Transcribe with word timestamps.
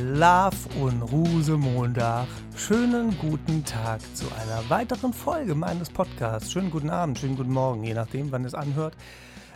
Love 0.00 0.56
und 0.80 1.02
Rusemontag. 1.02 2.26
Schönen 2.56 3.18
guten 3.18 3.62
Tag 3.66 4.00
zu 4.16 4.24
einer 4.32 4.70
weiteren 4.70 5.12
Folge 5.12 5.54
meines 5.54 5.90
Podcasts. 5.90 6.50
Schönen 6.50 6.70
guten 6.70 6.88
Abend, 6.88 7.18
schönen 7.18 7.36
guten 7.36 7.52
Morgen, 7.52 7.84
je 7.84 7.92
nachdem, 7.92 8.32
wann 8.32 8.46
es 8.46 8.54
anhört. 8.54 8.96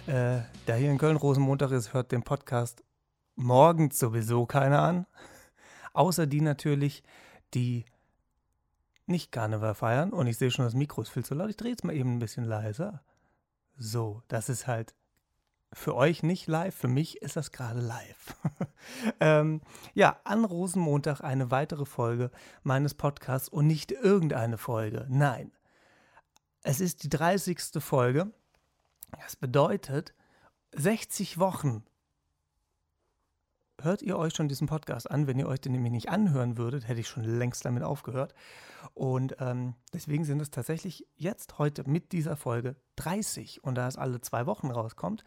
Äh, 0.06 0.40
da 0.66 0.74
hier 0.74 0.90
in 0.90 0.98
Köln 0.98 1.16
Rosenmontag 1.16 1.70
ist, 1.70 1.94
hört 1.94 2.12
den 2.12 2.22
Podcast 2.22 2.84
morgens 3.36 3.98
sowieso 3.98 4.44
keiner 4.44 4.82
an. 4.82 5.06
Außer 5.94 6.26
die 6.26 6.42
natürlich, 6.42 7.02
die 7.54 7.86
nicht 9.06 9.32
Karneval 9.32 9.74
feiern. 9.74 10.12
Und 10.12 10.26
ich 10.26 10.36
sehe 10.36 10.50
schon, 10.50 10.66
das 10.66 10.74
Mikro 10.74 11.00
ist 11.00 11.08
viel 11.08 11.24
zu 11.24 11.34
laut. 11.34 11.48
Ich 11.48 11.56
drehe 11.56 11.72
es 11.72 11.84
mal 11.84 11.94
eben 11.94 12.16
ein 12.16 12.18
bisschen 12.18 12.44
leiser. 12.44 13.02
So, 13.78 14.22
das 14.28 14.50
ist 14.50 14.66
halt 14.66 14.94
für 15.74 15.94
euch 15.94 16.22
nicht 16.22 16.46
live, 16.46 16.74
für 16.74 16.88
mich 16.88 17.20
ist 17.20 17.36
das 17.36 17.50
gerade 17.50 17.80
live. 17.80 18.36
ähm, 19.20 19.60
ja, 19.92 20.20
an 20.24 20.44
Rosenmontag 20.44 21.20
eine 21.20 21.50
weitere 21.50 21.84
Folge 21.84 22.30
meines 22.62 22.94
Podcasts 22.94 23.48
und 23.48 23.66
nicht 23.66 23.90
irgendeine 23.90 24.56
Folge. 24.56 25.06
Nein, 25.08 25.52
es 26.62 26.80
ist 26.80 27.02
die 27.02 27.10
30. 27.10 27.60
Folge. 27.80 28.32
Das 29.20 29.36
bedeutet 29.36 30.14
60 30.72 31.38
Wochen. 31.38 31.84
Hört 33.80 34.00
ihr 34.00 34.16
euch 34.16 34.34
schon 34.34 34.48
diesen 34.48 34.66
Podcast 34.66 35.10
an? 35.10 35.26
Wenn 35.26 35.38
ihr 35.38 35.48
euch 35.48 35.60
den 35.60 35.72
nämlich 35.72 35.92
nicht 35.92 36.08
anhören 36.08 36.56
würdet, 36.56 36.88
hätte 36.88 37.00
ich 37.00 37.08
schon 37.08 37.24
längst 37.24 37.64
damit 37.64 37.82
aufgehört. 37.82 38.34
Und 38.94 39.36
ähm, 39.40 39.74
deswegen 39.92 40.24
sind 40.24 40.40
es 40.40 40.50
tatsächlich 40.50 41.06
jetzt 41.16 41.58
heute 41.58 41.88
mit 41.88 42.12
dieser 42.12 42.36
Folge 42.36 42.76
30. 42.96 43.62
Und 43.64 43.74
da 43.74 43.88
es 43.88 43.96
alle 43.96 44.20
zwei 44.20 44.46
Wochen 44.46 44.70
rauskommt, 44.70 45.24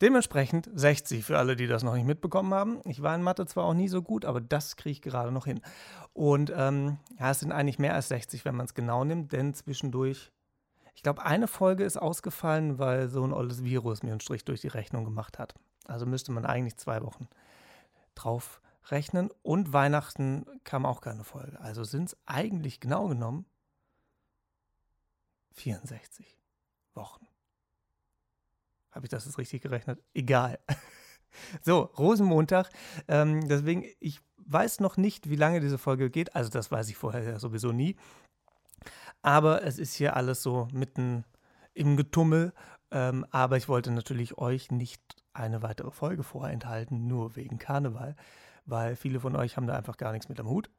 Dementsprechend 0.00 0.70
60 0.72 1.24
für 1.24 1.38
alle, 1.38 1.56
die 1.56 1.66
das 1.66 1.82
noch 1.82 1.94
nicht 1.94 2.06
mitbekommen 2.06 2.54
haben. 2.54 2.80
Ich 2.84 3.02
war 3.02 3.14
in 3.14 3.22
Mathe 3.22 3.46
zwar 3.46 3.64
auch 3.64 3.74
nie 3.74 3.88
so 3.88 4.00
gut, 4.00 4.24
aber 4.24 4.40
das 4.40 4.76
kriege 4.76 4.92
ich 4.92 5.02
gerade 5.02 5.32
noch 5.32 5.46
hin. 5.46 5.60
Und 6.12 6.52
ähm, 6.54 6.98
ja, 7.18 7.30
es 7.30 7.40
sind 7.40 7.50
eigentlich 7.50 7.80
mehr 7.80 7.94
als 7.94 8.08
60, 8.08 8.44
wenn 8.44 8.54
man 8.54 8.66
es 8.66 8.74
genau 8.74 9.04
nimmt, 9.04 9.32
denn 9.32 9.54
zwischendurch, 9.54 10.30
ich 10.94 11.02
glaube, 11.02 11.24
eine 11.24 11.48
Folge 11.48 11.84
ist 11.84 11.96
ausgefallen, 11.96 12.78
weil 12.78 13.08
so 13.08 13.24
ein 13.24 13.32
olles 13.32 13.64
Virus 13.64 14.02
mir 14.02 14.12
einen 14.12 14.20
Strich 14.20 14.44
durch 14.44 14.60
die 14.60 14.68
Rechnung 14.68 15.04
gemacht 15.04 15.38
hat. 15.38 15.54
Also 15.86 16.06
müsste 16.06 16.30
man 16.30 16.46
eigentlich 16.46 16.76
zwei 16.76 17.02
Wochen 17.02 17.28
drauf 18.14 18.60
rechnen. 18.90 19.30
Und 19.42 19.72
Weihnachten 19.72 20.46
kam 20.64 20.86
auch 20.86 21.00
keine 21.00 21.24
Folge. 21.24 21.60
Also 21.60 21.84
sind 21.84 22.10
es 22.10 22.16
eigentlich 22.26 22.80
genau 22.80 23.08
genommen 23.08 23.46
64 25.52 26.38
Wochen. 26.94 27.26
Habe 28.98 29.06
ich 29.06 29.10
das 29.10 29.26
jetzt 29.26 29.38
richtig 29.38 29.62
gerechnet? 29.62 30.02
Egal. 30.12 30.58
So, 31.62 31.82
Rosenmontag. 31.98 32.70
Ähm, 33.06 33.46
deswegen, 33.46 33.84
ich 34.00 34.20
weiß 34.38 34.80
noch 34.80 34.96
nicht, 34.96 35.28
wie 35.28 35.36
lange 35.36 35.60
diese 35.60 35.76
Folge 35.76 36.10
geht. 36.10 36.34
Also, 36.34 36.48
das 36.48 36.72
weiß 36.72 36.88
ich 36.88 36.96
vorher 36.96 37.22
ja 37.22 37.38
sowieso 37.38 37.70
nie. 37.70 37.96
Aber 39.20 39.62
es 39.62 39.78
ist 39.78 39.94
hier 39.94 40.16
alles 40.16 40.42
so 40.42 40.66
mitten 40.72 41.24
im 41.74 41.98
Getummel. 41.98 42.54
Ähm, 42.90 43.26
aber 43.30 43.58
ich 43.58 43.68
wollte 43.68 43.92
natürlich 43.92 44.38
euch 44.38 44.70
nicht 44.72 45.02
eine 45.34 45.62
weitere 45.62 45.90
Folge 45.90 46.22
vorenthalten, 46.22 47.06
nur 47.06 47.36
wegen 47.36 47.58
Karneval, 47.58 48.16
weil 48.64 48.96
viele 48.96 49.20
von 49.20 49.36
euch 49.36 49.56
haben 49.56 49.66
da 49.66 49.74
einfach 49.74 49.98
gar 49.98 50.12
nichts 50.12 50.30
mit 50.30 50.40
am 50.40 50.48
Hut. 50.48 50.70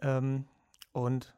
Ähm, 0.00 0.46
und 0.92 1.36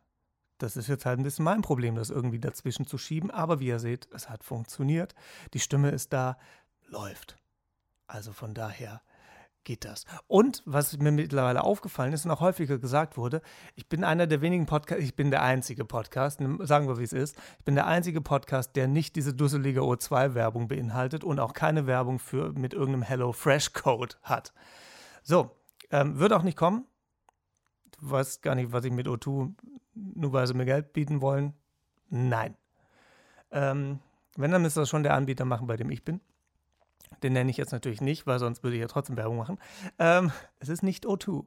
das 0.63 0.77
ist 0.77 0.89
jetzt 0.89 1.05
halt 1.07 1.19
ein 1.19 1.25
bisschen 1.25 1.45
mein 1.45 1.63
Problem, 1.63 1.97
das 1.97 2.11
irgendwie 2.11 2.39
dazwischen 2.39 2.87
zu 2.87 2.99
schieben. 2.99 3.31
Aber 3.31 3.61
wie 3.61 3.67
ihr 3.67 3.79
seht, 3.79 4.09
es 4.13 4.29
hat 4.29 4.45
funktioniert. 4.45 5.15
Die 5.55 5.61
Stimme 5.61 5.91
ist 5.91 6.13
da, 6.13 6.39
läuft. 6.87 7.37
Also 8.07 8.33
von 8.33 8.55
daher 8.55 9.03
geht 9.65 9.85
das. 9.85 10.05
Und 10.27 10.63
was 10.67 10.97
mir 10.99 11.13
mittlerweile 11.13 11.65
aufgefallen 11.65 12.13
ist 12.13 12.25
und 12.25 12.31
auch 12.31 12.41
häufiger 12.41 12.79
gesagt 12.79 13.17
wurde, 13.17 13.43
ich 13.75 13.89
bin 13.89 14.05
einer 14.05 14.27
der 14.27 14.41
wenigen 14.41 14.67
Podcasts, 14.67 15.03
ich 15.05 15.15
bin 15.15 15.31
der 15.31 15.43
einzige 15.43 15.85
Podcast, 15.85 16.41
sagen 16.61 16.89
wir 16.89 16.99
wie 16.99 17.05
es 17.05 17.13
ist, 17.13 17.37
ich 17.59 17.65
bin 17.65 17.75
der 17.75 17.87
einzige 17.87 18.21
Podcast, 18.21 18.77
der 18.77 18.89
nicht 18.89 19.17
diese 19.17 19.35
dusselige 19.35 19.81
O2-Werbung 19.81 20.69
beinhaltet 20.69 21.25
und 21.25 21.41
auch 21.41 21.55
keine 21.55 21.87
Werbung 21.87 22.19
für 22.19 22.53
mit 22.53 22.75
irgendeinem 22.75 23.03
Hello 23.03 23.33
Fresh 23.33 23.73
Code 23.73 24.17
hat. 24.23 24.53
So, 25.23 25.51
ähm, 25.91 26.19
wird 26.19 26.33
auch 26.33 26.43
nicht 26.43 26.57
kommen. 26.57 26.87
Du 28.03 28.11
weißt 28.11 28.43
gar 28.43 28.57
nicht, 28.57 28.73
was 28.73 28.85
ich 28.85 28.93
mit 28.93 29.07
O2 29.07 29.55
nur 29.95 30.33
weil 30.33 30.47
sie 30.47 30.55
mir 30.55 30.65
Geld 30.65 30.93
bieten 30.93 31.21
wollen? 31.21 31.55
Nein. 32.09 32.57
Ähm, 33.51 34.01
wenn, 34.37 34.51
dann 34.51 34.63
müsste 34.63 34.81
das 34.81 34.89
schon 34.89 35.03
der 35.03 35.15
Anbieter 35.15 35.45
machen, 35.45 35.67
bei 35.67 35.77
dem 35.77 35.91
ich 35.91 36.05
bin. 36.05 36.21
Den 37.23 37.35
nenne 37.35 37.51
ich 37.51 37.57
jetzt 37.57 37.73
natürlich 37.73 38.01
nicht, 38.01 38.27
weil 38.27 38.39
sonst 38.39 38.63
würde 38.63 38.77
ich 38.77 38.81
ja 38.81 38.89
trotzdem 38.89 39.17
Werbung 39.17 39.37
machen. 39.37 39.59
Ähm, 39.99 40.33
es 40.59 40.69
ist 40.69 40.83
nicht 40.83 41.07
O2. 41.07 41.45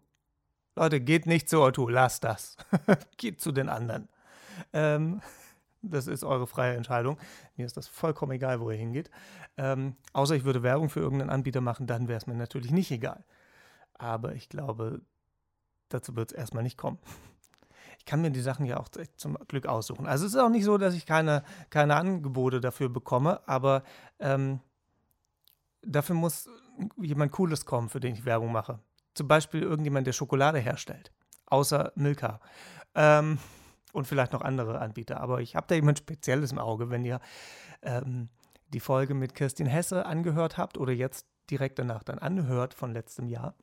Leute, 0.76 1.02
geht 1.02 1.26
nicht 1.26 1.50
zu 1.50 1.58
O2, 1.58 1.92
lasst 1.92 2.24
das. 2.24 2.56
geht 3.18 3.42
zu 3.42 3.52
den 3.52 3.68
anderen. 3.68 4.08
Ähm, 4.72 5.22
das 5.82 6.08
ist 6.08 6.24
eure 6.24 6.48
freie 6.48 6.76
Entscheidung. 6.76 7.18
Mir 7.58 7.66
ist 7.66 7.78
das 7.78 7.88
vollkommen 7.88 8.32
egal, 8.32 8.62
wo 8.62 8.72
ihr 8.72 8.78
hingeht. 8.78 9.10
Ähm, 9.58 9.96
außer 10.14 10.36
ich 10.36 10.46
würde 10.46 10.64
Werbung 10.64 10.90
für 10.90 11.00
irgendeinen 11.00 11.32
Anbieter 11.32 11.62
machen, 11.62 11.88
dann 11.88 12.08
wäre 12.08 12.18
es 12.18 12.28
mir 12.28 12.36
natürlich 12.36 12.72
nicht 12.72 12.92
egal. 12.92 13.24
Aber 13.94 14.34
ich 14.36 14.50
glaube, 14.50 15.02
dazu 15.90 16.16
wird 16.16 16.32
es 16.32 16.38
erstmal 16.38 16.64
nicht 16.64 16.78
kommen 16.78 17.00
ich 18.06 18.12
kann 18.12 18.22
mir 18.22 18.30
die 18.30 18.42
Sachen 18.42 18.68
ja 18.68 18.78
auch 18.78 18.88
zum 19.18 19.36
Glück 19.48 19.66
aussuchen. 19.66 20.06
Also 20.06 20.28
es 20.28 20.36
ist 20.36 20.40
auch 20.40 20.50
nicht 20.50 20.64
so, 20.64 20.78
dass 20.78 20.94
ich 20.94 21.08
keine, 21.08 21.44
keine 21.72 21.96
Angebote 21.96 22.62
dafür 22.62 22.88
bekomme, 22.88 23.42
aber 23.48 23.82
ähm, 24.20 24.60
dafür 25.82 26.14
muss 26.14 26.48
jemand 26.98 27.32
Cooles 27.32 27.66
kommen, 27.66 27.90
für 27.90 28.00
den 28.00 28.14
ich 28.14 28.24
Werbung 28.24 28.52
mache. 28.52 28.78
Zum 29.16 29.28
Beispiel 29.28 29.64
irgendjemand, 29.64 30.06
der 30.06 30.14
Schokolade 30.14 30.60
herstellt, 30.60 31.12
außer 31.48 31.94
Milka. 31.96 32.42
Ähm, 32.94 33.40
und 33.92 34.06
vielleicht 34.06 34.34
noch 34.34 34.42
andere 34.42 34.80
Anbieter. 34.82 35.20
Aber 35.20 35.42
ich 35.42 35.56
habe 35.56 35.66
da 35.68 35.74
jemand 35.74 35.98
Spezielles 35.98 36.52
im 36.52 36.60
Auge, 36.60 36.92
wenn 36.92 37.04
ihr 37.06 37.20
ähm, 37.82 38.30
die 38.68 38.82
Folge 38.82 39.16
mit 39.16 39.34
Kirstin 39.34 39.66
Hesse 39.66 40.06
angehört 40.06 40.60
habt 40.60 40.78
oder 40.78 40.94
jetzt 40.94 41.26
direkt 41.50 41.80
danach 41.80 42.04
dann 42.04 42.20
anhört 42.20 42.76
von 42.76 42.94
letztem 42.94 43.30
Jahr, 43.30 43.56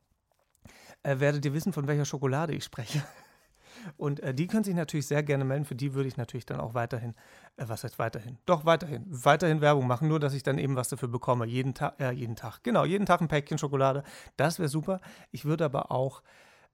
äh, 1.03 1.19
werdet 1.19 1.45
ihr 1.45 1.53
wissen, 1.53 1.73
von 1.73 1.87
welcher 1.87 2.05
Schokolade 2.05 2.53
ich 2.53 2.63
spreche. 2.63 3.03
Und 3.97 4.19
äh, 4.21 4.33
die 4.33 4.47
können 4.47 4.63
sich 4.63 4.75
natürlich 4.75 5.07
sehr 5.07 5.23
gerne 5.23 5.43
melden. 5.43 5.65
Für 5.65 5.75
die 5.75 5.93
würde 5.93 6.07
ich 6.07 6.17
natürlich 6.17 6.45
dann 6.45 6.59
auch 6.59 6.73
weiterhin, 6.73 7.15
äh, 7.57 7.65
was 7.67 7.83
heißt 7.83 7.99
weiterhin? 7.99 8.37
Doch, 8.45 8.65
weiterhin, 8.65 9.05
weiterhin 9.07 9.61
Werbung 9.61 9.87
machen, 9.87 10.07
nur 10.07 10.19
dass 10.19 10.33
ich 10.33 10.43
dann 10.43 10.57
eben 10.57 10.75
was 10.75 10.89
dafür 10.89 11.09
bekomme. 11.09 11.45
Jeden 11.45 11.73
Tag, 11.73 11.99
äh, 11.99 12.11
jeden 12.11 12.35
Tag, 12.35 12.63
genau, 12.63 12.85
jeden 12.85 13.05
Tag 13.05 13.21
ein 13.21 13.27
Päckchen 13.27 13.57
Schokolade. 13.57 14.03
Das 14.37 14.59
wäre 14.59 14.69
super. 14.69 14.99
Ich 15.31 15.45
würde 15.45 15.65
aber 15.65 15.91
auch 15.91 16.23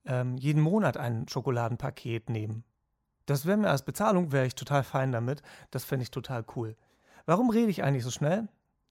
ähm, 0.05 0.37
jeden 0.37 0.61
Monat 0.61 0.97
ein 0.97 1.27
Schokoladenpaket 1.27 2.29
nehmen. 2.29 2.63
Das 3.25 3.45
wäre 3.45 3.57
mir 3.57 3.69
als 3.69 3.83
Bezahlung, 3.83 4.31
wäre 4.31 4.47
ich 4.47 4.55
total 4.55 4.83
fein 4.83 5.11
damit. 5.11 5.41
Das 5.71 5.85
fände 5.85 6.03
ich 6.03 6.11
total 6.11 6.43
cool. 6.55 6.75
Warum 7.25 7.49
rede 7.49 7.69
ich 7.69 7.83
eigentlich 7.83 8.03
so 8.03 8.11
schnell? 8.11 8.47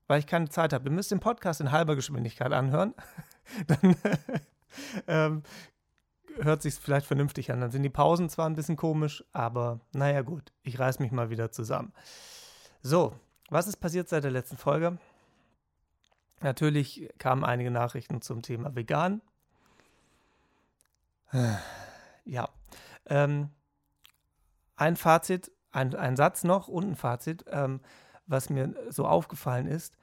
Weil 0.06 0.20
ich 0.20 0.26
keine 0.26 0.48
Zeit 0.48 0.72
habe. 0.72 0.88
Ihr 0.88 0.92
müsst 0.92 1.10
den 1.10 1.20
Podcast 1.20 1.60
in 1.60 1.72
halber 1.72 1.96
Geschwindigkeit 1.96 2.52
anhören. 2.52 2.94
dann 3.66 3.96
ähm, 5.06 5.42
hört 6.40 6.62
sich 6.62 6.74
vielleicht 6.74 7.06
vernünftig 7.06 7.50
an. 7.52 7.60
Dann 7.60 7.70
sind 7.70 7.82
die 7.82 7.90
Pausen 7.90 8.28
zwar 8.28 8.46
ein 8.48 8.54
bisschen 8.54 8.76
komisch, 8.76 9.24
aber 9.32 9.80
naja 9.92 10.22
gut, 10.22 10.52
ich 10.62 10.78
reiß 10.78 10.98
mich 10.98 11.12
mal 11.12 11.30
wieder 11.30 11.50
zusammen. 11.50 11.92
So, 12.82 13.14
was 13.50 13.66
ist 13.66 13.78
passiert 13.78 14.08
seit 14.08 14.24
der 14.24 14.30
letzten 14.30 14.56
Folge? 14.56 14.98
Natürlich 16.40 17.08
kamen 17.18 17.44
einige 17.44 17.70
Nachrichten 17.70 18.22
zum 18.22 18.42
Thema 18.42 18.74
vegan. 18.74 19.20
Ja, 22.24 22.50
ähm, 23.06 23.48
ein 24.76 24.96
Fazit, 24.96 25.50
ein, 25.72 25.94
ein 25.94 26.14
Satz 26.14 26.44
noch 26.44 26.68
und 26.68 26.90
ein 26.90 26.94
Fazit, 26.94 27.46
ähm, 27.48 27.80
was 28.26 28.50
mir 28.50 28.74
so 28.90 29.06
aufgefallen 29.06 29.66
ist, 29.66 29.96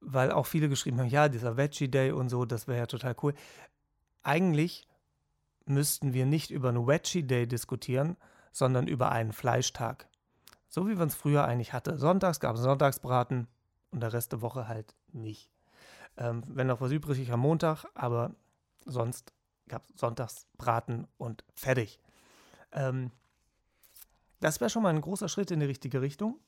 weil 0.00 0.32
auch 0.32 0.46
viele 0.46 0.68
geschrieben 0.68 0.98
haben, 0.98 1.08
ja, 1.08 1.28
dieser 1.28 1.56
Veggie 1.56 1.88
Day 1.88 2.12
und 2.12 2.28
so, 2.28 2.44
das 2.44 2.66
wäre 2.66 2.78
ja 2.78 2.86
total 2.86 3.14
cool 3.22 3.34
eigentlich 4.22 4.86
müssten 5.66 6.12
wir 6.12 6.26
nicht 6.26 6.50
über 6.50 6.70
einen 6.70 6.86
Veggie 6.86 7.22
Day 7.22 7.46
diskutieren, 7.46 8.16
sondern 8.52 8.86
über 8.86 9.12
einen 9.12 9.32
Fleischtag. 9.32 10.08
So 10.68 10.88
wie 10.88 10.94
man 10.94 11.08
es 11.08 11.14
früher 11.14 11.44
eigentlich 11.44 11.72
hatte. 11.72 11.98
Sonntags 11.98 12.40
gab 12.40 12.56
es 12.56 12.62
Sonntagsbraten 12.62 13.48
und 13.90 14.00
der 14.00 14.12
Rest 14.12 14.32
der 14.32 14.42
Woche 14.42 14.68
halt 14.68 14.94
nicht. 15.12 15.50
Ähm, 16.16 16.42
wenn 16.46 16.66
noch 16.66 16.80
was 16.80 16.92
übrig 16.92 17.20
ist 17.20 17.30
am 17.30 17.40
Montag, 17.40 17.84
aber 17.94 18.34
sonst 18.84 19.32
gab 19.68 19.88
es 19.88 20.00
Sonntagsbraten 20.00 21.06
und 21.18 21.44
fertig. 21.54 22.00
Ähm, 22.72 23.10
das 24.40 24.60
wäre 24.60 24.70
schon 24.70 24.82
mal 24.82 24.94
ein 24.94 25.00
großer 25.00 25.28
Schritt 25.28 25.50
in 25.50 25.60
die 25.60 25.66
richtige 25.66 26.00
Richtung. 26.00 26.38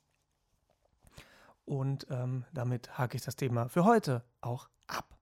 Und 1.64 2.06
ähm, 2.10 2.44
damit 2.52 2.98
hake 2.98 3.16
ich 3.16 3.22
das 3.22 3.36
Thema 3.36 3.68
für 3.68 3.84
heute 3.84 4.24
auch 4.40 4.68
ab. 4.86 5.16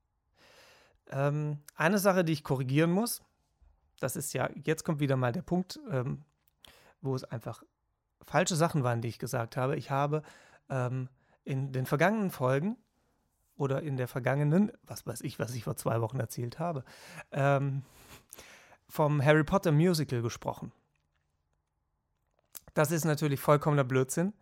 Ähm, 1.11 1.59
eine 1.77 1.99
Sache, 1.99 2.25
die 2.25 2.33
ich 2.33 2.45
korrigieren 2.45 2.91
muss, 2.91 3.23
das 3.99 4.17
ist 4.17 4.33
ja, 4.33 4.49
jetzt 4.65 4.85
kommt 4.85 5.01
wieder 5.01 5.17
mal 5.17 5.33
der 5.33 5.43
Punkt, 5.43 5.79
ähm, 5.91 6.25
wo 7.03 7.15
es 7.15 7.25
einfach 7.25 7.63
falsche 8.23 8.57
Sachen 8.57 8.83
waren, 8.83 9.03
die 9.03 9.09
ich 9.09 9.19
gesagt 9.19 9.57
habe. 9.57 9.77
Ich 9.77 9.91
habe 9.91 10.23
ähm, 10.69 11.09
in 11.45 11.73
den 11.73 11.87
vergangenen 11.87 12.31
Folgen 12.31 12.77
oder 13.57 13.83
in 13.83 13.97
der 13.97 14.09
vergangenen, 14.09 14.73
was 14.85 15.07
weiß 15.07 15.21
ich, 15.21 15.39
was 15.39 15.55
ich 15.55 15.65
vor 15.65 15.77
zwei 15.77 16.01
Wochen 16.01 16.19
erzählt 16.19 16.59
habe, 16.59 16.85
ähm, 17.31 17.83
vom 18.89 19.23
Harry 19.23 19.45
Potter 19.45 19.73
Musical 19.73 20.23
gesprochen. 20.23 20.73
Das 22.75 22.91
ist 22.91 23.05
natürlich 23.05 23.41
vollkommener 23.41 23.85
Blödsinn. 23.85 24.33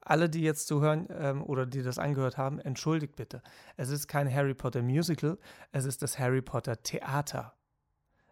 Alle, 0.00 0.30
die 0.30 0.42
jetzt 0.42 0.66
zuhören 0.66 1.08
ähm, 1.10 1.42
oder 1.42 1.66
die 1.66 1.82
das 1.82 1.98
angehört 1.98 2.38
haben, 2.38 2.58
entschuldigt 2.58 3.16
bitte. 3.16 3.42
Es 3.76 3.90
ist 3.90 4.08
kein 4.08 4.32
Harry 4.32 4.54
Potter 4.54 4.82
Musical, 4.82 5.38
es 5.72 5.84
ist 5.84 6.02
das 6.02 6.18
Harry 6.18 6.42
Potter 6.42 6.82
Theater. 6.82 7.54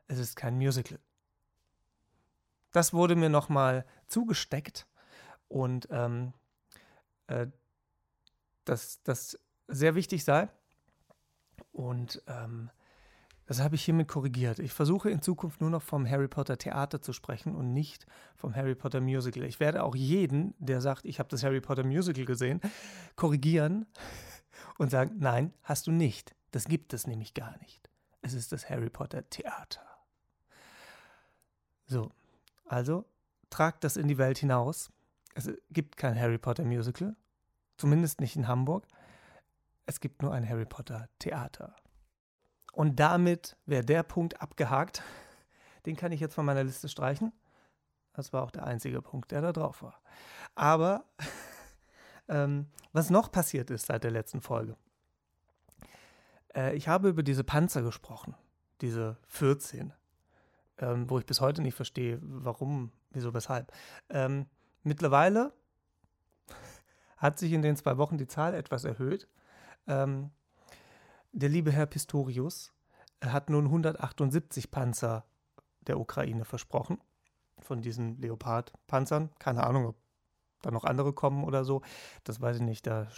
Es 0.06 0.18
ist 0.18 0.36
kein 0.36 0.56
Musical. 0.56 0.98
Das 2.72 2.92
wurde 2.92 3.16
mir 3.16 3.28
nochmal 3.28 3.84
zugesteckt 4.06 4.86
und 5.48 5.88
ähm, 5.90 6.32
äh, 7.26 7.46
dass 8.64 9.02
das 9.02 9.38
sehr 9.66 9.94
wichtig 9.94 10.24
sei. 10.24 10.48
Und 11.72 12.22
ähm, 12.26 12.70
das 13.48 13.62
habe 13.62 13.76
ich 13.76 13.84
hiermit 13.86 14.08
korrigiert. 14.08 14.58
Ich 14.58 14.74
versuche 14.74 15.08
in 15.08 15.22
Zukunft 15.22 15.62
nur 15.62 15.70
noch 15.70 15.80
vom 15.80 16.06
Harry 16.06 16.28
Potter 16.28 16.58
Theater 16.58 17.00
zu 17.00 17.14
sprechen 17.14 17.56
und 17.56 17.72
nicht 17.72 18.04
vom 18.36 18.54
Harry 18.54 18.74
Potter 18.74 19.00
Musical. 19.00 19.42
Ich 19.44 19.58
werde 19.58 19.84
auch 19.84 19.96
jeden, 19.96 20.52
der 20.58 20.82
sagt, 20.82 21.06
ich 21.06 21.18
habe 21.18 21.30
das 21.30 21.42
Harry 21.42 21.62
Potter 21.62 21.82
Musical 21.82 22.26
gesehen, 22.26 22.60
korrigieren 23.16 23.86
und 24.78 24.90
sagen, 24.90 25.16
nein, 25.18 25.54
hast 25.62 25.86
du 25.86 25.92
nicht. 25.92 26.34
Das 26.50 26.66
gibt 26.66 26.92
es 26.92 27.06
nämlich 27.06 27.32
gar 27.32 27.56
nicht. 27.62 27.88
Es 28.20 28.34
ist 28.34 28.52
das 28.52 28.68
Harry 28.68 28.90
Potter 28.90 29.26
Theater. 29.30 29.80
So, 31.86 32.12
also 32.66 33.06
tragt 33.48 33.82
das 33.82 33.96
in 33.96 34.08
die 34.08 34.18
Welt 34.18 34.36
hinaus. 34.36 34.90
Es 35.32 35.50
gibt 35.70 35.96
kein 35.96 36.20
Harry 36.20 36.36
Potter 36.36 36.64
Musical, 36.64 37.16
zumindest 37.78 38.20
nicht 38.20 38.36
in 38.36 38.46
Hamburg. 38.46 38.86
Es 39.86 40.00
gibt 40.00 40.20
nur 40.20 40.34
ein 40.34 40.46
Harry 40.46 40.66
Potter 40.66 41.08
Theater. 41.18 41.74
Und 42.72 43.00
damit 43.00 43.56
wäre 43.66 43.84
der 43.84 44.02
Punkt 44.02 44.40
abgehakt. 44.40 45.02
Den 45.86 45.96
kann 45.96 46.12
ich 46.12 46.20
jetzt 46.20 46.34
von 46.34 46.44
meiner 46.44 46.64
Liste 46.64 46.88
streichen. 46.88 47.32
Das 48.12 48.32
war 48.32 48.42
auch 48.42 48.50
der 48.50 48.64
einzige 48.64 49.00
Punkt, 49.00 49.30
der 49.30 49.40
da 49.42 49.52
drauf 49.52 49.82
war. 49.82 50.00
Aber 50.54 51.04
ähm, 52.28 52.66
was 52.92 53.10
noch 53.10 53.30
passiert 53.30 53.70
ist 53.70 53.86
seit 53.86 54.04
der 54.04 54.10
letzten 54.10 54.40
Folge. 54.40 54.76
Äh, 56.54 56.74
ich 56.76 56.88
habe 56.88 57.08
über 57.08 57.22
diese 57.22 57.44
Panzer 57.44 57.82
gesprochen, 57.82 58.34
diese 58.80 59.16
14, 59.28 59.92
ähm, 60.78 61.08
wo 61.08 61.18
ich 61.18 61.26
bis 61.26 61.40
heute 61.40 61.62
nicht 61.62 61.74
verstehe, 61.74 62.18
warum, 62.22 62.92
wieso, 63.10 63.34
weshalb. 63.34 63.72
Ähm, 64.08 64.46
mittlerweile 64.82 65.52
hat 67.16 67.38
sich 67.38 67.52
in 67.52 67.62
den 67.62 67.76
zwei 67.76 67.98
Wochen 67.98 68.18
die 68.18 68.26
Zahl 68.26 68.54
etwas 68.54 68.84
erhöht. 68.84 69.28
Ähm, 69.86 70.30
der 71.38 71.48
liebe 71.48 71.70
Herr 71.70 71.86
Pistorius 71.86 72.72
hat 73.24 73.48
nun 73.48 73.66
178 73.66 74.70
Panzer 74.70 75.24
der 75.82 76.00
Ukraine 76.00 76.44
versprochen. 76.44 76.98
Von 77.60 77.80
diesen 77.80 78.20
Leopard-Panzern. 78.20 79.30
Keine 79.38 79.64
Ahnung, 79.64 79.86
ob 79.86 79.96
da 80.62 80.70
noch 80.70 80.84
andere 80.84 81.12
kommen 81.12 81.44
oder 81.44 81.64
so. 81.64 81.82
Das 82.24 82.40
weiß 82.40 82.56
ich 82.56 82.62
nicht. 82.62 82.86
Da 82.86 83.08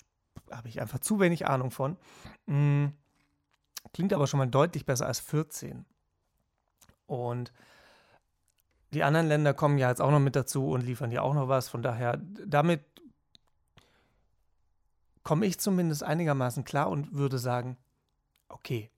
habe 0.50 0.68
ich 0.68 0.80
einfach 0.80 0.98
zu 0.98 1.20
wenig 1.20 1.46
Ahnung 1.46 1.70
von. 1.70 1.96
Hm, 2.46 2.92
klingt 3.92 4.12
aber 4.12 4.26
schon 4.26 4.38
mal 4.38 4.46
deutlich 4.46 4.84
besser 4.84 5.06
als 5.06 5.20
14. 5.20 5.86
Und 7.06 7.52
die 8.92 9.02
anderen 9.02 9.28
Länder 9.28 9.54
kommen 9.54 9.78
ja 9.78 9.88
jetzt 9.88 10.00
auch 10.00 10.10
noch 10.10 10.20
mit 10.20 10.36
dazu 10.36 10.70
und 10.70 10.82
liefern 10.82 11.10
ja 11.10 11.22
auch 11.22 11.34
noch 11.34 11.48
was. 11.48 11.68
Von 11.68 11.82
daher, 11.82 12.18
damit 12.18 12.82
komme 15.22 15.46
ich 15.46 15.58
zumindest 15.58 16.02
einigermaßen 16.02 16.64
klar 16.64 16.88
und 16.90 17.14
würde 17.14 17.38
sagen, 17.38 17.76
okay, 18.50 18.90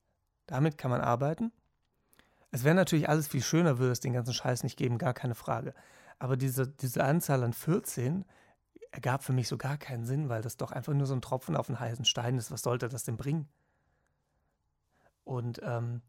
damit 0.47 0.79
kann 0.79 0.91
man 0.91 1.01
arbeiten. 1.01 1.53
Es 2.51 2.65
wäre 2.65 2.75
natürlich 2.75 3.09
alles 3.09 3.29
viel 3.29 3.43
schöner, 3.43 3.79
würde 3.79 3.93
es 3.93 4.01
den 4.01 4.13
ganzen 4.13 4.35
Scheiß 4.35 4.63
nicht 4.63 4.77
geben, 4.77 4.99
gar 4.99 5.15
keine 5.15 5.35
Frage. 5.35 5.75
Aber 6.19 6.37
diese, 6.37 6.69
diese 6.69 7.03
Anzahl 7.05 7.43
an 7.43 7.53
14 7.53 8.25
ergab 8.91 9.25
für 9.25 9.33
mich 9.33 9.49
so 9.49 9.57
gar 9.57 9.79
keinen 9.79 10.05
Sinn, 10.05 10.29
weil 10.29 10.43
das 10.43 10.57
doch 10.57 10.71
einfach 10.71 10.93
nur 10.93 11.07
so 11.07 11.15
ein 11.15 11.23
Tropfen 11.23 11.57
auf 11.57 11.69
einen 11.69 11.81
heißen 11.81 12.05
Stein 12.05 12.37
ist. 12.37 12.51
Was 12.51 12.63
sollte 12.63 12.89
das 12.89 13.05
denn 13.05 13.17
bringen? 13.17 13.49
Und 15.25 15.61
ähm, 15.65 16.03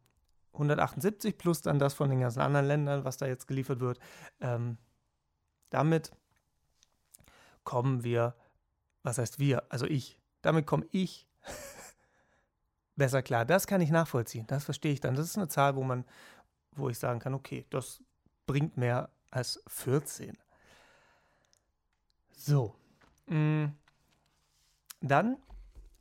178 0.53 1.37
plus 1.37 1.61
dann 1.61 1.79
das 1.79 1.93
von 1.93 2.09
den 2.09 2.19
ganzen 2.19 2.41
anderen 2.41 2.65
Ländern, 2.65 3.05
was 3.05 3.17
da 3.17 3.25
jetzt 3.25 3.47
geliefert 3.47 3.79
wird. 3.79 3.99
Ähm, 4.41 4.77
damit 5.69 6.11
kommen 7.63 8.03
wir, 8.03 8.35
was 9.01 9.17
heißt 9.17 9.39
wir? 9.39 9.63
Also 9.69 9.85
ich. 9.85 10.19
Damit 10.41 10.67
komme 10.67 10.85
ich 10.91 11.27
besser 12.95 13.21
klar. 13.21 13.45
Das 13.45 13.67
kann 13.67 13.81
ich 13.81 13.89
nachvollziehen. 13.89 14.45
Das 14.47 14.63
verstehe 14.63 14.93
ich 14.93 14.99
dann. 14.99 15.15
Das 15.15 15.25
ist 15.25 15.37
eine 15.37 15.47
Zahl, 15.47 15.75
wo 15.75 15.83
man, 15.83 16.05
wo 16.75 16.89
ich 16.89 16.99
sagen 16.99 17.19
kann, 17.19 17.33
okay, 17.33 17.65
das 17.69 18.01
bringt 18.45 18.77
mehr 18.77 19.09
als 19.31 19.63
14. 19.67 20.37
So. 22.35 22.75
Mm. 23.27 23.67
Dann 25.01 25.37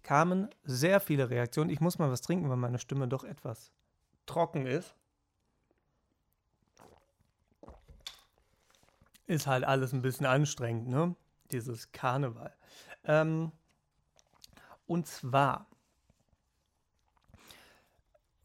kamen 0.02 0.48
sehr 0.64 1.00
viele 1.00 1.30
Reaktionen. 1.30 1.70
Ich 1.70 1.80
muss 1.80 1.98
mal 1.98 2.10
was 2.10 2.20
trinken, 2.20 2.48
weil 2.48 2.56
meine 2.56 2.78
Stimme 2.78 3.08
doch 3.08 3.24
etwas 3.24 3.72
trocken 4.26 4.66
ist. 4.66 4.94
Ist 9.26 9.46
halt 9.46 9.64
alles 9.64 9.92
ein 9.92 10.02
bisschen 10.02 10.26
anstrengend, 10.26 10.88
ne? 10.88 11.14
Dieses 11.52 11.92
Karneval. 11.92 12.54
Ähm, 13.04 13.52
und 14.86 15.06
zwar 15.06 15.66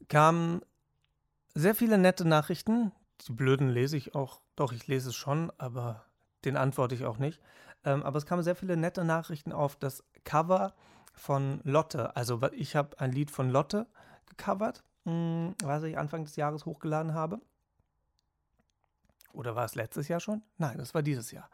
kamen 0.07 0.62
sehr 1.54 1.75
viele 1.75 1.98
nette 1.98 2.25
Nachrichten. 2.25 2.92
Die 3.27 3.33
blöden 3.33 3.69
lese 3.69 3.98
ich 3.98 4.15
auch, 4.15 4.42
doch, 4.56 4.71
ich 4.71 4.88
lese 4.88 5.09
es 5.09 5.15
schon, 5.15 5.51
aber 5.57 6.06
den 6.45 6.56
antworte 6.56 6.95
ich 6.95 7.06
auch 7.06 7.18
nicht. 7.18 7.42
Ähm, 7.83 8.04
aber 8.04 8.18
es 8.18 8.25
kamen 8.25 8.44
sehr 8.44 8.56
viele 8.56 8.77
nette 8.77 9.04
Nachrichten 9.04 9.51
auf 9.51 9.75
das 9.75 10.04
Cover 10.24 10.74
von 11.13 11.62
Lotte. 11.63 12.15
Also 12.15 12.42
ich 12.51 12.75
habe 12.75 13.00
ein 13.00 13.12
Lied 13.12 13.31
von 13.31 13.50
Lotte 13.50 13.88
gecovert, 14.27 14.83
mh, 15.06 15.12
hm, 15.12 15.56
was 15.63 15.83
ich 15.83 15.98
Anfang 15.98 16.25
des 16.25 16.36
Jahres 16.36 16.65
hochgeladen 16.65 17.13
habe. 17.13 17.39
Oder 19.34 19.55
war 19.55 19.65
es 19.65 19.75
letztes 19.75 20.08
Jahr 20.08 20.20
schon? 20.20 20.41
Nein, 20.58 20.77
das 20.77 20.93
war 20.93 21.03
dieses 21.03 21.31
Jahr. 21.31 21.50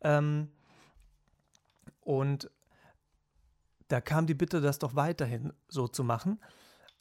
Ähm, 0.00 0.50
und 2.00 2.50
da 3.88 4.00
kam 4.00 4.26
die 4.26 4.34
Bitte, 4.34 4.60
das 4.60 4.78
doch 4.78 4.94
weiterhin 4.94 5.52
so 5.68 5.86
zu 5.88 6.02
machen. 6.02 6.40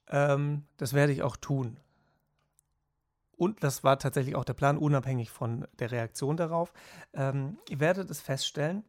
Ähm, 0.10 0.64
das 0.78 0.94
werde 0.94 1.14
ich 1.14 1.24
auch 1.24 1.38
tun. 1.38 1.78
Und 3.38 3.64
das 3.64 3.84
war 3.84 4.00
tatsächlich 4.00 4.36
auch 4.36 4.46
der 4.46 4.54
Plan, 4.54 4.78
unabhängig 4.78 5.30
von 5.30 5.68
der 5.80 5.92
Reaktion 5.92 6.38
darauf. 6.38 6.74
Ähm, 7.14 7.58
ihr 7.70 7.80
werdet 7.80 8.10
es 8.10 8.22
feststellen, 8.22 8.84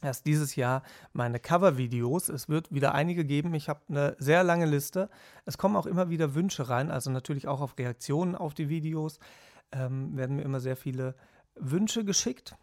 dass 0.00 0.22
dieses 0.22 0.56
Jahr 0.56 0.82
meine 1.12 1.40
Cover-Videos, 1.40 2.28
es 2.28 2.48
wird 2.48 2.72
wieder 2.72 2.94
einige 2.94 3.24
geben, 3.24 3.52
ich 3.54 3.68
habe 3.68 3.80
eine 3.88 4.16
sehr 4.18 4.44
lange 4.44 4.66
Liste. 4.66 5.10
Es 5.44 5.58
kommen 5.58 5.76
auch 5.76 5.86
immer 5.86 6.08
wieder 6.10 6.34
Wünsche 6.34 6.68
rein, 6.68 6.90
also 6.90 7.10
natürlich 7.10 7.48
auch 7.48 7.60
auf 7.60 7.76
Reaktionen 7.78 8.34
auf 8.34 8.54
die 8.54 8.68
Videos 8.68 9.18
ähm, 9.72 10.16
werden 10.16 10.36
mir 10.36 10.42
immer 10.42 10.60
sehr 10.60 10.76
viele 10.76 11.14
Wünsche 11.54 12.04
geschickt, 12.04 12.56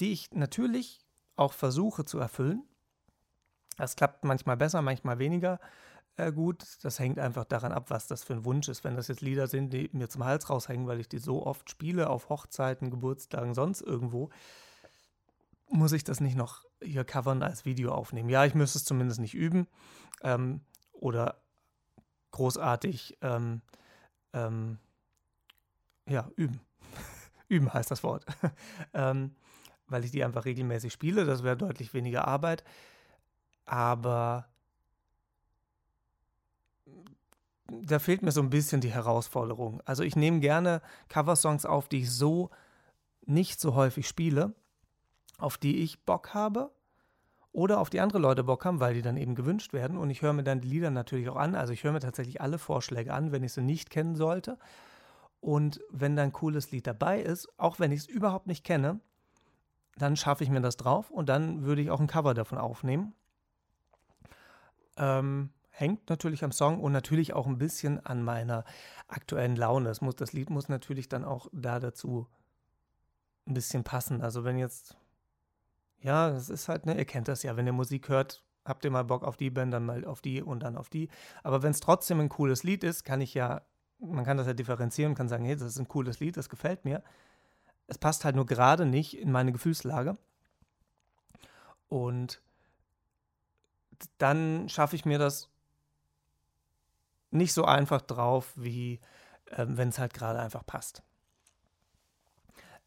die 0.00 0.12
ich 0.12 0.32
natürlich 0.32 1.00
auch 1.36 1.52
versuche 1.52 2.04
zu 2.04 2.18
erfüllen. 2.18 2.62
Das 3.76 3.96
klappt 3.96 4.24
manchmal 4.24 4.56
besser, 4.56 4.82
manchmal 4.82 5.18
weniger 5.18 5.58
äh, 6.16 6.32
gut. 6.32 6.64
Das 6.82 6.98
hängt 6.98 7.18
einfach 7.18 7.44
daran 7.44 7.72
ab, 7.72 7.90
was 7.90 8.06
das 8.06 8.22
für 8.22 8.34
ein 8.34 8.44
Wunsch 8.44 8.68
ist. 8.68 8.84
Wenn 8.84 8.96
das 8.96 9.08
jetzt 9.08 9.20
Lieder 9.20 9.46
sind, 9.46 9.72
die 9.72 9.90
mir 9.92 10.08
zum 10.08 10.24
Hals 10.24 10.48
raushängen, 10.48 10.86
weil 10.86 11.00
ich 11.00 11.08
die 11.08 11.18
so 11.18 11.44
oft 11.44 11.68
spiele, 11.70 12.08
auf 12.10 12.28
Hochzeiten, 12.28 12.90
Geburtstagen, 12.90 13.54
sonst 13.54 13.80
irgendwo, 13.80 14.30
muss 15.68 15.92
ich 15.92 16.04
das 16.04 16.20
nicht 16.20 16.36
noch 16.36 16.64
hier 16.82 17.04
covern 17.04 17.42
als 17.42 17.64
Video 17.64 17.92
aufnehmen. 17.92 18.28
Ja, 18.28 18.44
ich 18.44 18.54
müsste 18.54 18.78
es 18.78 18.84
zumindest 18.84 19.20
nicht 19.20 19.34
üben 19.34 19.66
ähm, 20.22 20.60
oder 20.92 21.40
großartig 22.30 23.18
ähm, 23.22 23.62
ähm, 24.32 24.78
ja, 26.06 26.30
üben. 26.36 26.60
üben 27.48 27.72
heißt 27.72 27.90
das 27.90 28.02
Wort. 28.02 28.24
ähm, 28.94 29.34
weil 29.86 30.04
ich 30.04 30.10
die 30.10 30.24
einfach 30.24 30.44
regelmäßig 30.44 30.92
spiele. 30.92 31.24
Das 31.24 31.42
wäre 31.42 31.56
deutlich 31.56 31.94
weniger 31.94 32.26
Arbeit. 32.26 32.64
Aber 33.64 34.48
da 37.66 37.98
fehlt 37.98 38.22
mir 38.22 38.32
so 38.32 38.40
ein 38.40 38.50
bisschen 38.50 38.80
die 38.80 38.92
Herausforderung. 38.92 39.80
Also 39.84 40.02
ich 40.02 40.16
nehme 40.16 40.40
gerne 40.40 40.82
Coversongs 41.08 41.64
auf, 41.66 41.88
die 41.88 42.00
ich 42.00 42.10
so 42.10 42.50
nicht 43.26 43.60
so 43.60 43.74
häufig 43.74 44.06
spiele, 44.06 44.54
auf 45.38 45.58
die 45.58 45.82
ich 45.82 46.04
Bock 46.04 46.34
habe 46.34 46.70
oder 47.52 47.80
auf 47.80 47.90
die 47.90 48.00
andere 48.00 48.18
Leute 48.18 48.44
Bock 48.44 48.64
haben, 48.64 48.80
weil 48.80 48.94
die 48.94 49.02
dann 49.02 49.16
eben 49.16 49.34
gewünscht 49.34 49.72
werden. 49.72 49.96
Und 49.96 50.10
ich 50.10 50.22
höre 50.22 50.32
mir 50.32 50.44
dann 50.44 50.60
die 50.60 50.68
Lieder 50.68 50.90
natürlich 50.90 51.28
auch 51.28 51.36
an. 51.36 51.54
Also 51.54 51.72
ich 51.72 51.84
höre 51.84 51.92
mir 51.92 52.00
tatsächlich 52.00 52.40
alle 52.40 52.58
Vorschläge 52.58 53.14
an, 53.14 53.32
wenn 53.32 53.44
ich 53.44 53.52
sie 53.52 53.62
nicht 53.62 53.90
kennen 53.90 54.16
sollte. 54.16 54.58
Und 55.40 55.80
wenn 55.90 56.16
dann 56.16 56.26
ein 56.26 56.32
cooles 56.32 56.70
Lied 56.70 56.86
dabei 56.86 57.20
ist, 57.20 57.48
auch 57.58 57.78
wenn 57.78 57.92
ich 57.92 58.00
es 58.00 58.06
überhaupt 58.06 58.46
nicht 58.46 58.64
kenne, 58.64 59.00
dann 59.96 60.16
schaffe 60.16 60.42
ich 60.42 60.50
mir 60.50 60.60
das 60.60 60.76
drauf 60.76 61.10
und 61.10 61.28
dann 61.28 61.64
würde 61.64 61.82
ich 61.82 61.90
auch 61.90 62.00
ein 62.00 62.06
Cover 62.06 62.34
davon 62.34 62.58
aufnehmen. 62.58 63.14
Ähm, 64.96 65.50
hängt 65.74 66.08
natürlich 66.08 66.44
am 66.44 66.52
Song 66.52 66.80
und 66.80 66.92
natürlich 66.92 67.32
auch 67.32 67.48
ein 67.48 67.58
bisschen 67.58 68.04
an 68.06 68.22
meiner 68.22 68.64
aktuellen 69.08 69.56
Laune. 69.56 69.90
Es 69.90 70.00
muss, 70.00 70.14
das 70.14 70.32
Lied 70.32 70.48
muss 70.48 70.68
natürlich 70.68 71.08
dann 71.08 71.24
auch 71.24 71.48
da 71.52 71.80
dazu 71.80 72.28
ein 73.46 73.54
bisschen 73.54 73.82
passen. 73.82 74.22
Also 74.22 74.44
wenn 74.44 74.56
jetzt, 74.56 74.96
ja, 76.00 76.30
es 76.30 76.48
ist 76.48 76.68
halt, 76.68 76.86
ne, 76.86 76.96
ihr 76.96 77.04
kennt 77.04 77.26
das 77.26 77.42
ja, 77.42 77.56
wenn 77.56 77.66
ihr 77.66 77.72
Musik 77.72 78.08
hört, 78.08 78.44
habt 78.64 78.84
ihr 78.84 78.90
mal 78.92 79.02
Bock 79.02 79.24
auf 79.24 79.36
die 79.36 79.50
Band, 79.50 79.74
dann 79.74 79.84
mal 79.84 80.04
auf 80.04 80.20
die 80.20 80.42
und 80.42 80.62
dann 80.62 80.76
auf 80.76 80.88
die. 80.88 81.08
Aber 81.42 81.64
wenn 81.64 81.72
es 81.72 81.80
trotzdem 81.80 82.20
ein 82.20 82.28
cooles 82.28 82.62
Lied 82.62 82.84
ist, 82.84 83.04
kann 83.04 83.20
ich 83.20 83.34
ja, 83.34 83.62
man 83.98 84.24
kann 84.24 84.36
das 84.36 84.46
ja 84.46 84.54
differenzieren, 84.54 85.16
kann 85.16 85.28
sagen, 85.28 85.44
hey, 85.44 85.56
das 85.56 85.66
ist 85.66 85.78
ein 85.80 85.88
cooles 85.88 86.20
Lied, 86.20 86.36
das 86.36 86.48
gefällt 86.48 86.84
mir. 86.84 87.02
Es 87.88 87.98
passt 87.98 88.24
halt 88.24 88.36
nur 88.36 88.46
gerade 88.46 88.86
nicht 88.86 89.18
in 89.18 89.32
meine 89.32 89.50
Gefühlslage. 89.50 90.16
Und 91.88 92.40
dann 94.18 94.68
schaffe 94.68 94.96
ich 94.96 95.04
mir 95.04 95.18
das 95.18 95.50
nicht 97.34 97.52
so 97.52 97.64
einfach 97.64 98.00
drauf, 98.00 98.52
wie 98.56 99.00
äh, 99.46 99.66
wenn 99.68 99.88
es 99.88 99.98
halt 99.98 100.14
gerade 100.14 100.38
einfach 100.38 100.64
passt. 100.64 101.02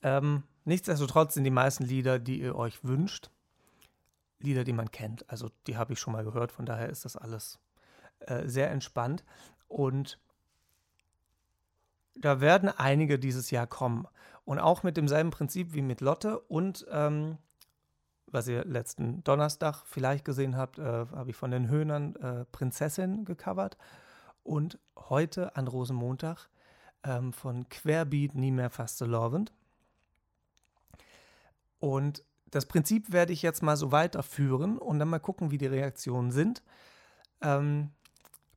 Ähm, 0.02 0.44
nichtsdestotrotz 0.66 1.34
sind 1.34 1.44
die 1.44 1.50
meisten 1.50 1.84
Lieder, 1.84 2.20
die 2.20 2.42
ihr 2.42 2.56
euch 2.56 2.84
wünscht, 2.84 3.30
Lieder, 4.40 4.64
die 4.64 4.74
man 4.74 4.92
kennt. 4.92 5.30
Also 5.30 5.50
die 5.66 5.78
habe 5.78 5.94
ich 5.94 6.00
schon 6.00 6.14
mal 6.14 6.24
gehört, 6.24 6.52
von 6.52 6.66
daher 6.66 6.90
ist 6.90 7.06
das 7.06 7.16
alles 7.16 7.60
äh, 8.20 8.48
sehr 8.48 8.70
entspannt. 8.72 9.24
Und 9.68 10.20
da 12.16 12.40
werden 12.40 12.70
einige 12.70 13.20
dieses 13.20 13.52
Jahr 13.52 13.68
kommen. 13.68 14.08
Und 14.46 14.60
auch 14.60 14.84
mit 14.84 14.98
demselben 14.98 15.32
Prinzip 15.32 15.74
wie 15.74 15.82
mit 15.82 16.02
Lotte 16.02 16.40
und 16.40 16.86
ähm, 16.90 17.38
was 18.28 18.48
ihr 18.48 18.66
letzten 18.66 19.24
Donnerstag 19.24 19.84
vielleicht 19.86 20.26
gesehen 20.26 20.58
habt, 20.58 20.80
äh, 20.80 20.84
habe 20.84 21.30
ich 21.30 21.36
von 21.36 21.52
den 21.52 21.70
Höhnern 21.70 22.16
äh, 22.18 22.46
Prinzessin 22.46 23.26
gecovert. 23.26 23.78
Und 24.48 24.80
heute 24.98 25.58
an 25.58 25.68
Rosenmontag 25.68 26.50
ähm, 27.04 27.34
von 27.34 27.68
Querbeat 27.68 28.34
Nie 28.34 28.52
mehr 28.52 28.70
fast 28.70 28.98
so 28.98 29.06
lovend. 29.06 29.52
Und 31.80 32.24
das 32.50 32.66
Prinzip 32.66 33.12
werde 33.12 33.34
ich 33.34 33.42
jetzt 33.42 33.62
mal 33.62 33.76
so 33.76 33.92
weiterführen 33.92 34.78
und 34.78 35.00
dann 35.00 35.10
mal 35.10 35.20
gucken, 35.20 35.52
wie 35.52 35.58
die 35.58 35.66
Reaktionen 35.66 36.32
sind. 36.32 36.64
Ähm, 37.42 37.92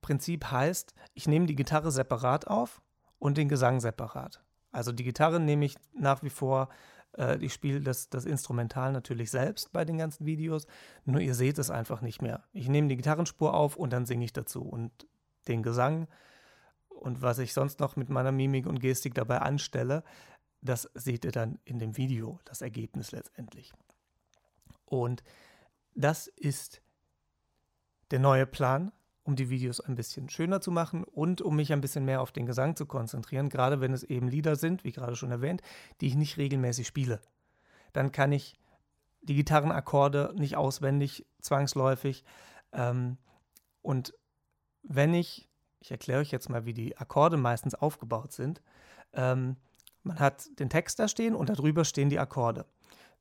Prinzip 0.01 0.53
heißt, 0.53 0.95
ich 1.15 1.27
nehme 1.27 1.47
die 1.47 1.57
Gitarre 1.57 1.91
separat 1.91 2.47
auf 2.47 2.81
und 3.19 3.37
den 3.37 3.49
Gesang 3.49 3.81
separat. 3.81 4.45
Also 4.71 4.93
die 4.93 5.03
Gitarre 5.03 5.41
nehme 5.41 5.65
ich 5.65 5.77
nach 5.93 6.23
wie 6.23 6.31
vor, 6.31 6.69
äh, 7.19 7.37
ich 7.45 7.53
spiele 7.53 7.81
das, 7.81 8.11
das 8.11 8.27
Instrumental 8.27 8.93
natürlich 8.93 9.33
selbst 9.33 9.73
bei 9.73 9.85
den 9.85 9.99
ganzen 9.99 10.25
Videos, 10.25 10.69
nur 11.05 11.21
ihr 11.21 11.35
seht 11.35 11.59
es 11.59 11.69
einfach 11.69 12.01
nicht 12.01 12.23
mehr. 12.23 12.45
Ich 12.53 12.69
nehme 12.69 12.87
die 12.87 12.97
Gitarrenspur 12.97 13.55
auf 13.55 13.75
und 13.75 13.93
dann 13.93 14.07
singe 14.07 14.25
ich 14.25 14.33
dazu 14.33 14.63
und 14.63 15.09
den 15.49 15.63
Gesang 15.63 16.09
und 17.01 17.23
was 17.23 17.39
ich 17.39 17.55
sonst 17.55 17.81
noch 17.81 17.97
mit 17.97 18.11
meiner 18.11 18.33
Mimik 18.33 18.67
und 18.67 18.81
Gestik 18.81 19.15
dabei 19.15 19.41
anstelle, 19.41 20.05
das 20.61 20.91
seht 20.95 21.25
ihr 21.25 21.33
dann 21.33 21.59
in 21.65 21.79
dem 21.79 21.97
Video, 21.97 22.39
das 22.45 22.61
Ergebnis 22.61 23.13
letztendlich. 23.13 23.73
Und 24.85 25.23
das 25.95 26.27
ist 26.27 26.83
der 28.11 28.19
neue 28.19 28.47
Plan, 28.47 28.93
um 29.23 29.37
die 29.37 29.49
Videos 29.49 29.81
ein 29.81 29.95
bisschen 29.95 30.29
schöner 30.29 30.61
zu 30.61 30.71
machen 30.71 31.05
und 31.05 31.41
um 31.41 31.57
mich 31.57 31.73
ein 31.73 31.81
bisschen 31.81 32.05
mehr 32.05 32.21
auf 32.21 32.33
den 32.33 32.47
Gesang 32.47 32.77
zu 32.77 32.85
konzentrieren, 32.85 33.49
gerade 33.49 33.81
wenn 33.81 33.93
es 33.93 34.03
eben 34.03 34.29
Lieder 34.29 34.57
sind, 34.57 34.85
wie 34.85 34.93
gerade 34.93 35.17
schon 35.17 35.31
erwähnt, 35.31 35.63
die 36.01 36.09
ich 36.09 36.17
nicht 36.17 36.37
regelmäßig 36.37 36.87
spiele. 36.87 37.21
Dann 37.93 38.13
kann 38.13 38.33
ich 38.33 38.59
die 39.23 39.35
Gitarrenakkorde 39.35 40.35
nicht 40.37 40.57
auswendig, 40.57 41.27
zwangsläufig. 41.41 42.25
Ähm, 42.73 43.19
und 43.83 44.15
wenn 44.83 45.15
ich, 45.15 45.49
ich 45.81 45.91
erkläre 45.91 46.21
euch 46.21 46.31
jetzt 46.31 46.49
mal, 46.49 46.65
wie 46.65 46.75
die 46.75 46.97
Akkorde 46.97 47.37
meistens 47.37 47.75
aufgebaut 47.75 48.33
sind, 48.33 48.63
ähm, 49.13 49.57
man 50.03 50.19
hat 50.19 50.49
den 50.59 50.71
Text 50.71 50.99
da 50.99 51.09
stehen 51.09 51.35
und 51.35 51.51
darüber 51.51 51.85
stehen 51.85 52.09
die 52.09 52.19
Akkorde. 52.19 52.65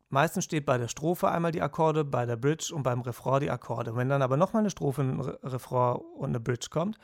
Meistens 0.09 0.45
steht 0.45 0.65
bei 0.65 0.77
der 0.77 0.87
Strophe 0.87 1.29
einmal 1.29 1.51
die 1.51 1.61
Akkorde, 1.61 2.03
bei 2.03 2.25
der 2.25 2.35
Bridge 2.35 2.73
und 2.73 2.83
beim 2.83 3.01
Refrain 3.01 3.41
die 3.41 3.51
Akkorde. 3.51 3.95
Wenn 3.95 4.09
dann 4.09 4.21
aber 4.21 4.37
nochmal 4.37 4.61
eine 4.61 4.71
Strophe, 4.71 5.01
ein 5.03 5.19
Refrain 5.19 5.97
und 5.97 6.29
eine 6.29 6.39
Bridge 6.39 6.67
kommt, 6.71 6.97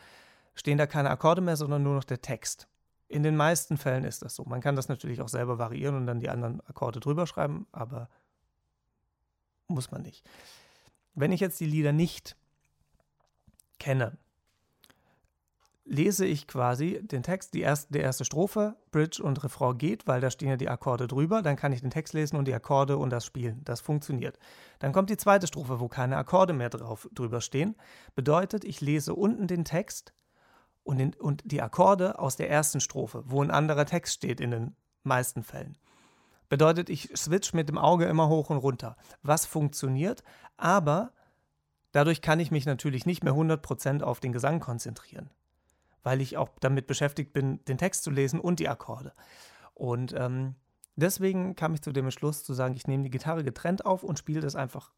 stehen 0.56 0.78
da 0.78 0.88
keine 0.88 1.12
Akkorde 1.12 1.42
mehr, 1.42 1.56
sondern 1.56 1.84
nur 1.84 1.94
noch 1.94 2.04
der 2.04 2.22
Text. 2.22 2.68
In 3.08 3.22
den 3.22 3.36
meisten 3.36 3.78
Fällen 3.78 4.06
ist 4.06 4.24
das 4.24 4.34
so. 4.34 4.44
Man 4.46 4.62
kann 4.62 4.76
das 4.76 4.88
natürlich 4.88 5.22
auch 5.22 5.28
selber 5.28 5.60
variieren 5.60 5.96
und 5.96 6.08
dann 6.08 6.20
die 6.20 6.30
anderen 6.30 6.62
Akkorde 6.62 7.00
drüber 7.00 7.28
schreiben, 7.28 7.68
aber 7.72 8.10
muss 9.68 9.92
man 9.92 10.02
nicht. 10.02 10.28
Wenn 11.14 11.32
ich 11.32 11.40
jetzt 11.40 11.60
die 11.60 11.66
Lieder 11.66 11.92
nicht 11.92 12.36
kenne, 13.78 14.18
lese 15.86 16.26
ich 16.26 16.48
quasi 16.48 17.00
den 17.04 17.22
Text, 17.22 17.54
die 17.54 17.62
erste, 17.62 17.94
die 17.94 18.00
erste 18.00 18.26
Strophe, 18.26 18.76
Bridge 18.92 19.22
und 19.22 19.44
Refrain 19.44 19.78
geht, 19.78 20.08
weil 20.08 20.20
da 20.20 20.32
stehen 20.32 20.50
ja 20.50 20.58
die 20.58 20.70
Akkorde 20.70 21.08
drüber. 21.08 21.42
Dann 21.44 21.56
kann 21.56 21.72
ich 21.72 21.82
den 21.82 21.92
Text 21.92 22.14
lesen 22.14 22.38
und 22.38 22.48
die 22.48 22.54
Akkorde 22.54 22.98
und 22.98 23.12
das 23.12 23.26
spielen. 23.26 23.62
Das 23.64 23.82
funktioniert. 23.82 24.40
Dann 24.80 24.92
kommt 24.92 25.10
die 25.10 25.18
zweite 25.18 25.48
Strophe, 25.48 25.80
wo 25.80 25.88
keine 25.88 26.18
Akkorde 26.18 26.54
mehr 26.54 26.70
drauf, 26.70 27.08
drüber 27.14 27.40
stehen. 27.40 27.76
Bedeutet, 28.16 28.66
ich 28.66 28.82
lese 28.82 29.14
unten 29.14 29.48
den 29.48 29.64
Text 29.64 30.14
und, 30.84 30.98
den, 30.98 31.14
und 31.14 31.44
die 31.46 31.62
Akkorde 31.62 32.18
aus 32.20 32.36
der 32.36 32.50
ersten 32.50 32.82
Strophe, 32.82 33.24
wo 33.26 33.42
ein 33.42 33.52
anderer 33.52 33.86
Text 33.86 34.16
steht 34.16 34.42
in 34.42 34.52
den 34.52 34.76
meisten 35.04 35.44
Fällen. 35.44 35.78
Bedeutet, 36.50 36.90
ich 36.90 37.12
switch 37.16 37.54
mit 37.54 37.70
dem 37.70 37.78
Auge 37.78 38.06
immer 38.06 38.28
hoch 38.28 38.50
und 38.50 38.58
runter. 38.58 38.98
Was 39.22 39.46
funktioniert, 39.46 40.24
aber 40.58 41.12
dadurch 41.92 42.22
kann 42.22 42.40
ich 42.40 42.50
mich 42.50 42.66
natürlich 42.66 43.06
nicht 43.06 43.24
mehr 43.24 43.34
100% 43.34 44.02
auf 44.02 44.20
den 44.20 44.32
Gesang 44.32 44.60
konzentrieren 44.60 45.30
weil 46.06 46.22
ich 46.22 46.38
auch 46.38 46.50
damit 46.60 46.86
beschäftigt 46.86 47.34
bin, 47.34 47.66
den 47.66 47.80
Text 47.80 48.04
zu 48.04 48.12
lesen 48.12 48.40
und 48.40 48.60
die 48.60 48.70
Akkorde. 48.70 49.12
Und 49.74 50.14
ähm, 50.16 50.54
deswegen 50.96 51.56
kam 51.56 51.74
ich 51.74 51.82
zu 51.82 51.92
dem 51.92 52.06
Entschluss 52.06 52.44
zu 52.44 52.54
sagen, 52.54 52.76
ich 52.76 52.86
nehme 52.86 53.04
die 53.04 53.10
Gitarre 53.10 53.44
getrennt 53.44 53.86
auf 53.88 54.04
und 54.04 54.20
spiele 54.20 54.40
das 54.40 54.56
einfach. 54.56 54.92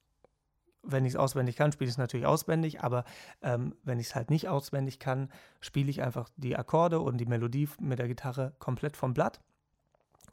Wenn 0.83 1.05
ich 1.05 1.13
es 1.13 1.15
auswendig 1.15 1.55
kann, 1.55 1.71
spiele 1.71 1.87
ich 1.87 1.93
es 1.93 1.97
natürlich 1.97 2.25
auswendig, 2.25 2.81
aber 2.81 3.05
ähm, 3.41 3.73
wenn 3.83 3.99
ich 3.99 4.07
es 4.07 4.15
halt 4.15 4.29
nicht 4.29 4.49
auswendig 4.49 4.99
kann, 4.99 5.31
spiele 5.61 5.89
ich 5.89 6.01
einfach 6.01 6.29
die 6.35 6.57
Akkorde 6.57 6.99
und 6.99 7.17
die 7.19 7.25
Melodie 7.25 7.69
mit 7.79 7.99
der 7.99 8.09
Gitarre 8.09 8.53
komplett 8.59 8.97
vom 8.97 9.13
Blatt 9.13 9.39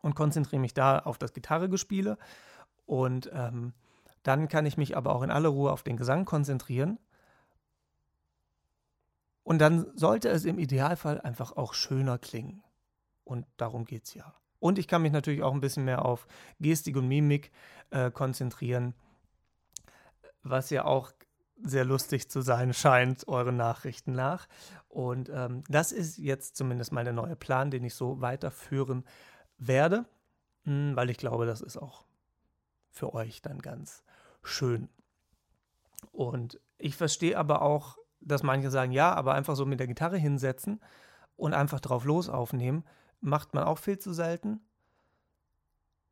und 0.03 0.17
konzentriere 0.17 0.61
mich 0.61 0.75
da 0.75 0.99
auf 0.99 1.19
das 1.19 1.33
Gitarregespiele. 1.35 2.19
Und 2.85 3.31
ähm, 3.33 3.75
dann 4.25 4.49
kann 4.49 4.67
ich 4.67 4.77
mich 4.77 4.97
aber 4.97 5.15
auch 5.15 5.23
in 5.23 5.31
aller 5.31 5.51
Ruhe 5.51 5.71
auf 5.71 5.85
den 5.85 5.97
Gesang 5.97 6.25
konzentrieren 6.25 6.99
und 9.45 9.59
dann 9.59 9.87
sollte 9.97 10.31
es 10.31 10.45
im 10.47 10.59
Idealfall 10.59 11.21
einfach 11.21 11.53
auch 11.53 11.75
schöner 11.75 12.19
klingen. 12.19 12.65
Und 13.25 13.47
darum 13.59 13.85
geht 13.85 14.07
es 14.07 14.15
ja. 14.15 14.35
Und 14.59 14.79
ich 14.79 14.89
kann 14.89 15.03
mich 15.03 15.13
natürlich 15.13 15.43
auch 15.43 15.53
ein 15.53 15.61
bisschen 15.61 15.85
mehr 15.85 16.05
auf 16.05 16.27
Gestik 16.59 16.97
und 16.97 17.07
Mimik 17.07 17.53
äh, 17.91 18.11
konzentrieren, 18.11 18.95
was 20.43 20.71
ja 20.71 20.87
auch 20.87 21.13
sehr 21.63 21.85
lustig 21.85 22.31
zu 22.31 22.41
sein 22.41 22.73
scheint, 22.73 23.29
euren 23.29 23.57
Nachrichten 23.57 24.13
nach. 24.13 24.49
Und 24.89 25.29
ähm, 25.29 25.63
das 25.69 25.93
ist 25.93 26.17
jetzt 26.17 26.57
zumindest 26.57 26.93
mal 26.93 27.05
der 27.05 27.13
neue 27.13 27.37
Plan, 27.37 27.71
den 27.71 27.85
ich 27.85 27.95
so 27.95 28.23
weiterführen 28.23 29.05
werde, 29.59 30.07
hm, 30.65 30.97
weil 30.97 31.11
ich 31.11 31.19
glaube, 31.19 31.45
das 31.45 31.61
ist 31.61 31.77
auch 31.77 32.07
für 32.91 33.13
euch 33.13 33.43
dann 33.43 33.61
ganz 33.61 34.03
schön. 34.43 34.89
Und 36.13 36.61
ich 36.79 36.97
verstehe 36.97 37.39
aber 37.39 37.61
auch 37.61 37.99
dass 38.25 38.43
manche 38.43 38.71
sagen, 38.71 38.93
ja, 38.93 39.13
aber 39.13 39.35
einfach 39.35 39.57
so 39.57 39.67
mit 39.67 39.81
der 39.81 39.87
Gitarre 39.87 40.17
hinsetzen 40.17 40.81
und 41.37 41.55
einfach 41.55 41.81
drauf 41.81 42.05
los 42.05 42.29
aufnehmen, 42.29 42.85
macht 43.21 43.55
man 43.55 43.65
auch 43.65 43.79
viel 43.79 43.99
zu 43.99 44.13
selten. 44.13 44.61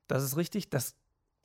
Das 0.08 0.22
ist 0.22 0.36
richtig, 0.36 0.70
das 0.70 0.96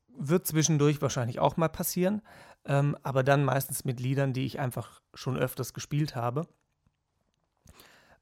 wird 0.08 0.48
zwischendurch 0.48 1.02
wahrscheinlich 1.02 1.40
auch 1.40 1.58
mal 1.58 1.70
passieren, 1.70 2.22
ähm, 2.66 2.98
aber 3.04 3.24
dann 3.24 3.46
meistens 3.46 3.86
mit 3.86 4.00
Liedern, 4.00 4.34
die 4.34 4.46
ich 4.46 4.60
einfach 4.60 5.02
schon 5.14 5.38
öfters 5.38 5.74
gespielt 5.74 6.16
habe, 6.16 6.48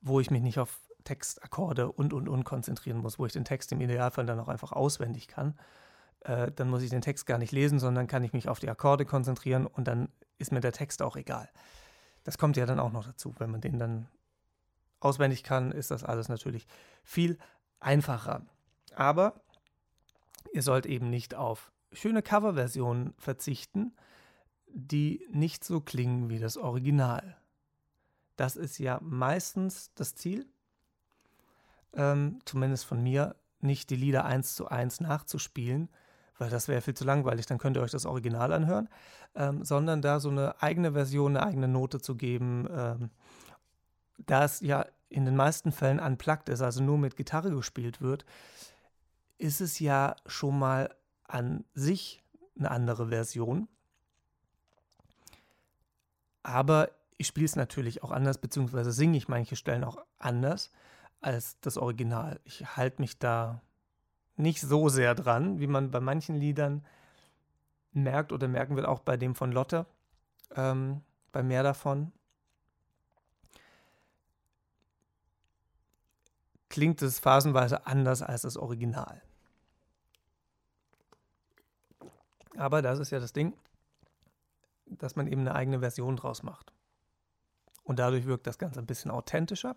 wo 0.02 0.20
ich 0.20 0.30
mich 0.30 0.42
nicht 0.42 0.60
auf 0.60 0.82
Textakkorde 1.04 1.92
und 1.92 2.14
und 2.14 2.28
und 2.28 2.44
konzentrieren 2.44 2.98
muss, 2.98 3.18
wo 3.18 3.26
ich 3.26 3.34
den 3.34 3.46
Text 3.46 3.72
im 3.72 3.80
Idealfall 3.80 4.26
dann 4.26 4.40
auch 4.40 4.50
einfach 4.50 4.72
auswendig 4.72 5.28
kann. 5.28 5.58
Äh, 6.22 6.52
dann 6.52 6.70
muss 6.70 6.82
ich 6.82 6.90
den 6.90 7.02
Text 7.02 7.26
gar 7.26 7.38
nicht 7.38 7.52
lesen, 7.52 7.80
sondern 7.80 8.08
kann 8.08 8.24
ich 8.24 8.34
mich 8.34 8.50
auf 8.50 8.60
die 8.60 8.70
Akkorde 8.70 9.06
konzentrieren 9.06 9.66
und 9.68 9.88
dann 9.88 10.10
ist 10.38 10.52
mir 10.52 10.62
der 10.62 10.74
Text 10.74 11.02
auch 11.02 11.16
egal. 11.16 11.50
Das 12.26 12.38
kommt 12.38 12.58
ja 12.58 12.66
dann 12.66 12.80
auch 12.82 12.92
noch 12.92 13.06
dazu. 13.06 13.34
Wenn 13.38 13.52
man 13.52 13.62
den 13.62 13.80
dann 13.80 14.08
auswendig 15.00 15.44
kann, 15.44 15.72
ist 15.72 15.92
das 15.92 16.04
alles 16.04 16.28
natürlich 16.28 16.68
viel 17.04 17.38
einfacher. 17.80 18.42
Aber 18.96 19.40
ihr 20.52 20.64
sollt 20.64 20.86
eben 20.86 21.10
nicht 21.10 21.36
auf 21.36 21.72
schöne 21.94 22.22
Coverversionen 22.22 23.14
verzichten, 23.18 23.94
die 24.68 25.26
nicht 25.32 25.64
so 25.64 25.80
klingen 25.80 26.30
wie 26.30 26.40
das 26.40 26.58
Original. 26.58 27.38
Das 28.36 28.56
ist 28.56 28.80
ja 28.80 29.00
meistens 29.02 29.94
das 29.94 30.16
Ziel, 30.16 30.48
ähm, 31.94 32.40
zumindest 32.46 32.86
von 32.86 33.02
mir, 33.02 33.36
nicht 33.62 33.90
die 33.90 33.96
Lieder 33.96 34.26
eins 34.26 34.56
zu 34.56 34.68
eins 34.68 35.00
nachzuspielen, 35.00 35.90
weil 36.38 36.50
das 36.50 36.68
wäre 36.68 36.82
viel 36.82 36.94
zu 36.94 37.06
langweilig, 37.06 37.46
dann 37.46 37.58
könnt 37.58 37.78
ihr 37.78 37.82
euch 37.82 37.92
das 37.92 38.06
Original 38.06 38.52
anhören, 38.52 38.90
ähm, 39.36 39.64
sondern 39.64 40.02
da 40.02 40.20
so 40.20 40.30
eine 40.30 40.62
eigene 40.62 40.94
Version, 40.94 41.38
eine 41.38 41.46
eigene 41.46 41.68
Note 41.68 42.02
zu 42.02 42.16
geben, 42.16 42.68
ähm, 42.72 43.10
da 44.18 44.46
es 44.46 44.62
ja 44.62 44.86
in 45.10 45.26
den 45.26 45.36
meisten 45.36 45.72
Fällen 45.72 46.00
unplugged 46.00 46.50
ist, 46.50 46.62
also 46.62 46.84
nur 46.84 46.98
mit 46.98 47.16
Gitarre 47.16 47.52
gespielt 47.52 48.02
wird, 48.02 48.26
ist 49.38 49.62
es 49.62 49.80
ja 49.80 50.16
schon 50.26 50.58
mal 50.58 50.94
an 51.28 51.64
sich 51.74 52.24
eine 52.58 52.72
andere 52.72 53.10
Version. 53.10 53.68
Aber 56.44 56.90
ich 57.18 57.28
spiele 57.28 57.46
es 57.46 57.56
natürlich 57.56 58.04
auch 58.04 58.12
anders, 58.12 58.38
beziehungsweise 58.38 58.92
singe 58.92 59.18
ich 59.18 59.28
manche 59.28 59.56
Stellen 59.56 59.84
auch 59.84 59.98
anders 60.20 60.72
als 61.22 61.60
das 61.62 61.78
Original. 61.78 62.40
Ich 62.44 62.78
halte 62.78 63.02
mich 63.02 63.18
da 63.18 63.62
nicht 64.38 64.62
so 64.62 64.90
sehr 64.90 65.16
dran, 65.16 65.60
wie 65.60 65.68
man 65.68 65.92
bei 65.92 66.00
manchen 66.00 66.36
Liedern 66.36 66.86
merkt 67.92 68.32
oder 68.32 68.48
merken 68.48 68.76
wird, 68.76 68.86
auch 68.86 69.00
bei 69.00 69.18
dem 69.18 69.36
von 69.36 69.52
Lotte, 69.52 69.86
ähm, 70.56 71.02
bei 71.32 71.44
mehr 71.44 71.64
davon. 71.64 72.12
Klingt 76.70 77.02
es 77.02 77.20
phasenweise 77.20 77.88
anders 77.88 78.22
als 78.22 78.42
das 78.42 78.58
Original. 78.58 79.22
Aber 82.58 82.82
das 82.82 83.00
ist 83.00 83.12
ja 83.12 83.20
das 83.20 83.34
Ding, 83.34 83.54
dass 84.86 85.16
man 85.16 85.28
eben 85.28 85.42
eine 85.42 85.56
eigene 85.56 85.80
Version 85.80 86.16
draus 86.18 86.44
macht. 86.44 86.74
Und 87.84 88.00
dadurch 88.00 88.26
wirkt 88.26 88.48
das 88.48 88.58
Ganze 88.58 88.80
ein 88.80 88.86
bisschen 88.86 89.12
authentischer. 89.12 89.76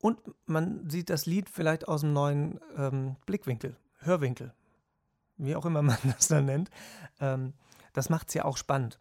Und 0.00 0.20
man 0.46 0.88
sieht 0.88 1.10
das 1.10 1.26
Lied 1.26 1.50
vielleicht 1.50 1.88
aus 1.88 2.04
einem 2.04 2.12
neuen 2.12 2.60
ähm, 2.76 3.16
Blickwinkel, 3.26 3.76
Hörwinkel, 3.98 4.54
wie 5.36 5.56
auch 5.56 5.66
immer 5.66 5.82
man 5.82 5.98
das 6.04 6.28
dann 6.28 6.46
nennt. 6.46 6.70
Ähm, 7.20 7.54
das 7.92 8.08
macht 8.10 8.28
es 8.28 8.34
ja 8.34 8.44
auch 8.44 8.56
spannend. 8.56 9.00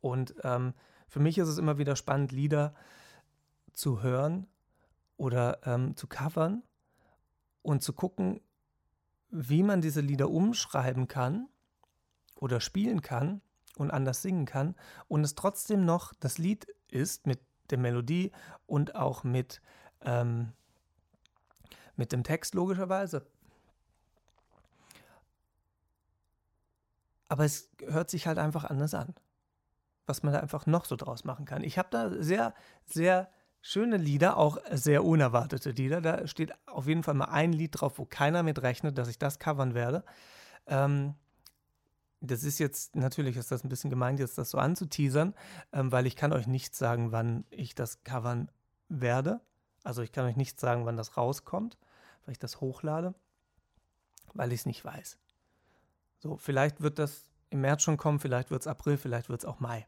Und 0.00 0.34
ähm, 0.42 0.74
für 1.08 1.20
mich 1.20 1.38
ist 1.38 1.48
es 1.48 1.58
immer 1.58 1.78
wieder 1.78 1.96
spannend, 1.96 2.32
Lieder 2.32 2.74
zu 3.72 4.02
hören 4.02 4.46
oder 5.16 5.60
ähm, 5.66 5.96
zu 5.96 6.06
covern 6.06 6.62
und 7.62 7.82
zu 7.82 7.92
gucken, 7.92 8.40
wie 9.30 9.62
man 9.62 9.80
diese 9.80 10.00
Lieder 10.00 10.30
umschreiben 10.30 11.06
kann 11.08 11.48
oder 12.34 12.60
spielen 12.60 13.02
kann 13.02 13.40
und 13.76 13.90
anders 13.90 14.22
singen 14.22 14.46
kann 14.46 14.74
und 15.08 15.22
es 15.22 15.34
trotzdem 15.34 15.84
noch 15.84 16.12
das 16.18 16.38
Lied 16.38 16.66
ist 16.88 17.26
mit 17.26 17.40
der 17.70 17.78
Melodie 17.78 18.32
und 18.66 18.94
auch 18.94 19.24
mit, 19.24 19.60
ähm, 20.02 20.52
mit 21.96 22.12
dem 22.12 22.24
Text 22.24 22.54
logischerweise. 22.54 23.26
Aber 27.28 27.44
es 27.44 27.70
hört 27.86 28.10
sich 28.10 28.26
halt 28.26 28.38
einfach 28.38 28.64
anders 28.64 28.92
an, 28.92 29.14
was 30.06 30.22
man 30.22 30.32
da 30.32 30.40
einfach 30.40 30.66
noch 30.66 30.84
so 30.84 30.96
draus 30.96 31.24
machen 31.24 31.44
kann. 31.44 31.62
Ich 31.62 31.78
habe 31.78 31.88
da 31.90 32.10
sehr, 32.10 32.54
sehr 32.86 33.30
schöne 33.62 33.98
Lieder, 33.98 34.36
auch 34.36 34.58
sehr 34.72 35.04
unerwartete 35.04 35.70
Lieder. 35.70 36.00
Da 36.00 36.26
steht 36.26 36.52
auf 36.66 36.86
jeden 36.86 37.02
Fall 37.02 37.14
mal 37.14 37.26
ein 37.26 37.52
Lied 37.52 37.80
drauf, 37.80 37.98
wo 37.98 38.04
keiner 38.04 38.42
mit 38.42 38.62
rechnet, 38.62 38.98
dass 38.98 39.08
ich 39.08 39.18
das 39.18 39.38
covern 39.38 39.74
werde. 39.74 40.04
Ähm, 40.66 41.14
das 42.20 42.44
ist 42.44 42.58
jetzt, 42.58 42.96
natürlich 42.96 43.36
ist 43.36 43.50
das 43.50 43.64
ein 43.64 43.68
bisschen 43.68 43.90
gemeint, 43.90 44.20
jetzt 44.20 44.36
das 44.36 44.50
so 44.50 44.58
anzuteasern, 44.58 45.34
ähm, 45.72 45.90
weil 45.90 46.06
ich 46.06 46.16
kann 46.16 46.32
euch 46.32 46.46
nicht 46.46 46.74
sagen, 46.74 47.12
wann 47.12 47.44
ich 47.50 47.74
das 47.74 48.04
covern 48.04 48.50
werde. 48.88 49.40
Also 49.84 50.02
ich 50.02 50.12
kann 50.12 50.26
euch 50.26 50.36
nicht 50.36 50.60
sagen, 50.60 50.84
wann 50.84 50.96
das 50.96 51.16
rauskommt, 51.16 51.78
weil 52.24 52.32
ich 52.32 52.38
das 52.38 52.60
hochlade, 52.60 53.14
weil 54.34 54.52
ich 54.52 54.60
es 54.60 54.66
nicht 54.66 54.84
weiß. 54.84 55.18
So, 56.18 56.36
vielleicht 56.36 56.82
wird 56.82 56.98
das 56.98 57.24
im 57.48 57.62
März 57.62 57.82
schon 57.82 57.96
kommen, 57.96 58.20
vielleicht 58.20 58.50
wird 58.50 58.60
es 58.60 58.66
April, 58.66 58.98
vielleicht 58.98 59.30
wird 59.30 59.40
es 59.40 59.46
auch 59.46 59.60
Mai. 59.60 59.86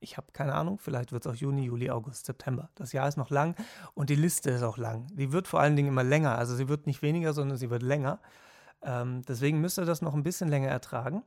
Ich 0.00 0.16
habe 0.16 0.32
keine 0.32 0.54
Ahnung, 0.54 0.78
vielleicht 0.78 1.12
wird 1.12 1.24
es 1.24 1.32
auch 1.32 1.36
Juni, 1.36 1.64
Juli, 1.64 1.90
August, 1.90 2.26
September. 2.26 2.70
Das 2.74 2.92
Jahr 2.92 3.08
ist 3.08 3.16
noch 3.16 3.30
lang 3.30 3.56
und 3.94 4.10
die 4.10 4.16
Liste 4.16 4.50
ist 4.50 4.62
auch 4.62 4.78
lang. 4.78 5.06
Die 5.14 5.32
wird 5.32 5.48
vor 5.48 5.60
allen 5.60 5.76
Dingen 5.76 5.88
immer 5.88 6.04
länger. 6.04 6.36
Also 6.36 6.56
sie 6.56 6.68
wird 6.68 6.86
nicht 6.86 7.02
weniger, 7.02 7.32
sondern 7.32 7.56
sie 7.58 7.70
wird 7.70 7.82
länger. 7.82 8.20
Ähm, 8.82 9.22
deswegen 9.22 9.60
müsst 9.60 9.78
ihr 9.78 9.84
das 9.84 10.02
noch 10.02 10.14
ein 10.14 10.22
bisschen 10.22 10.48
länger 10.48 10.68
ertragen. 10.68 11.22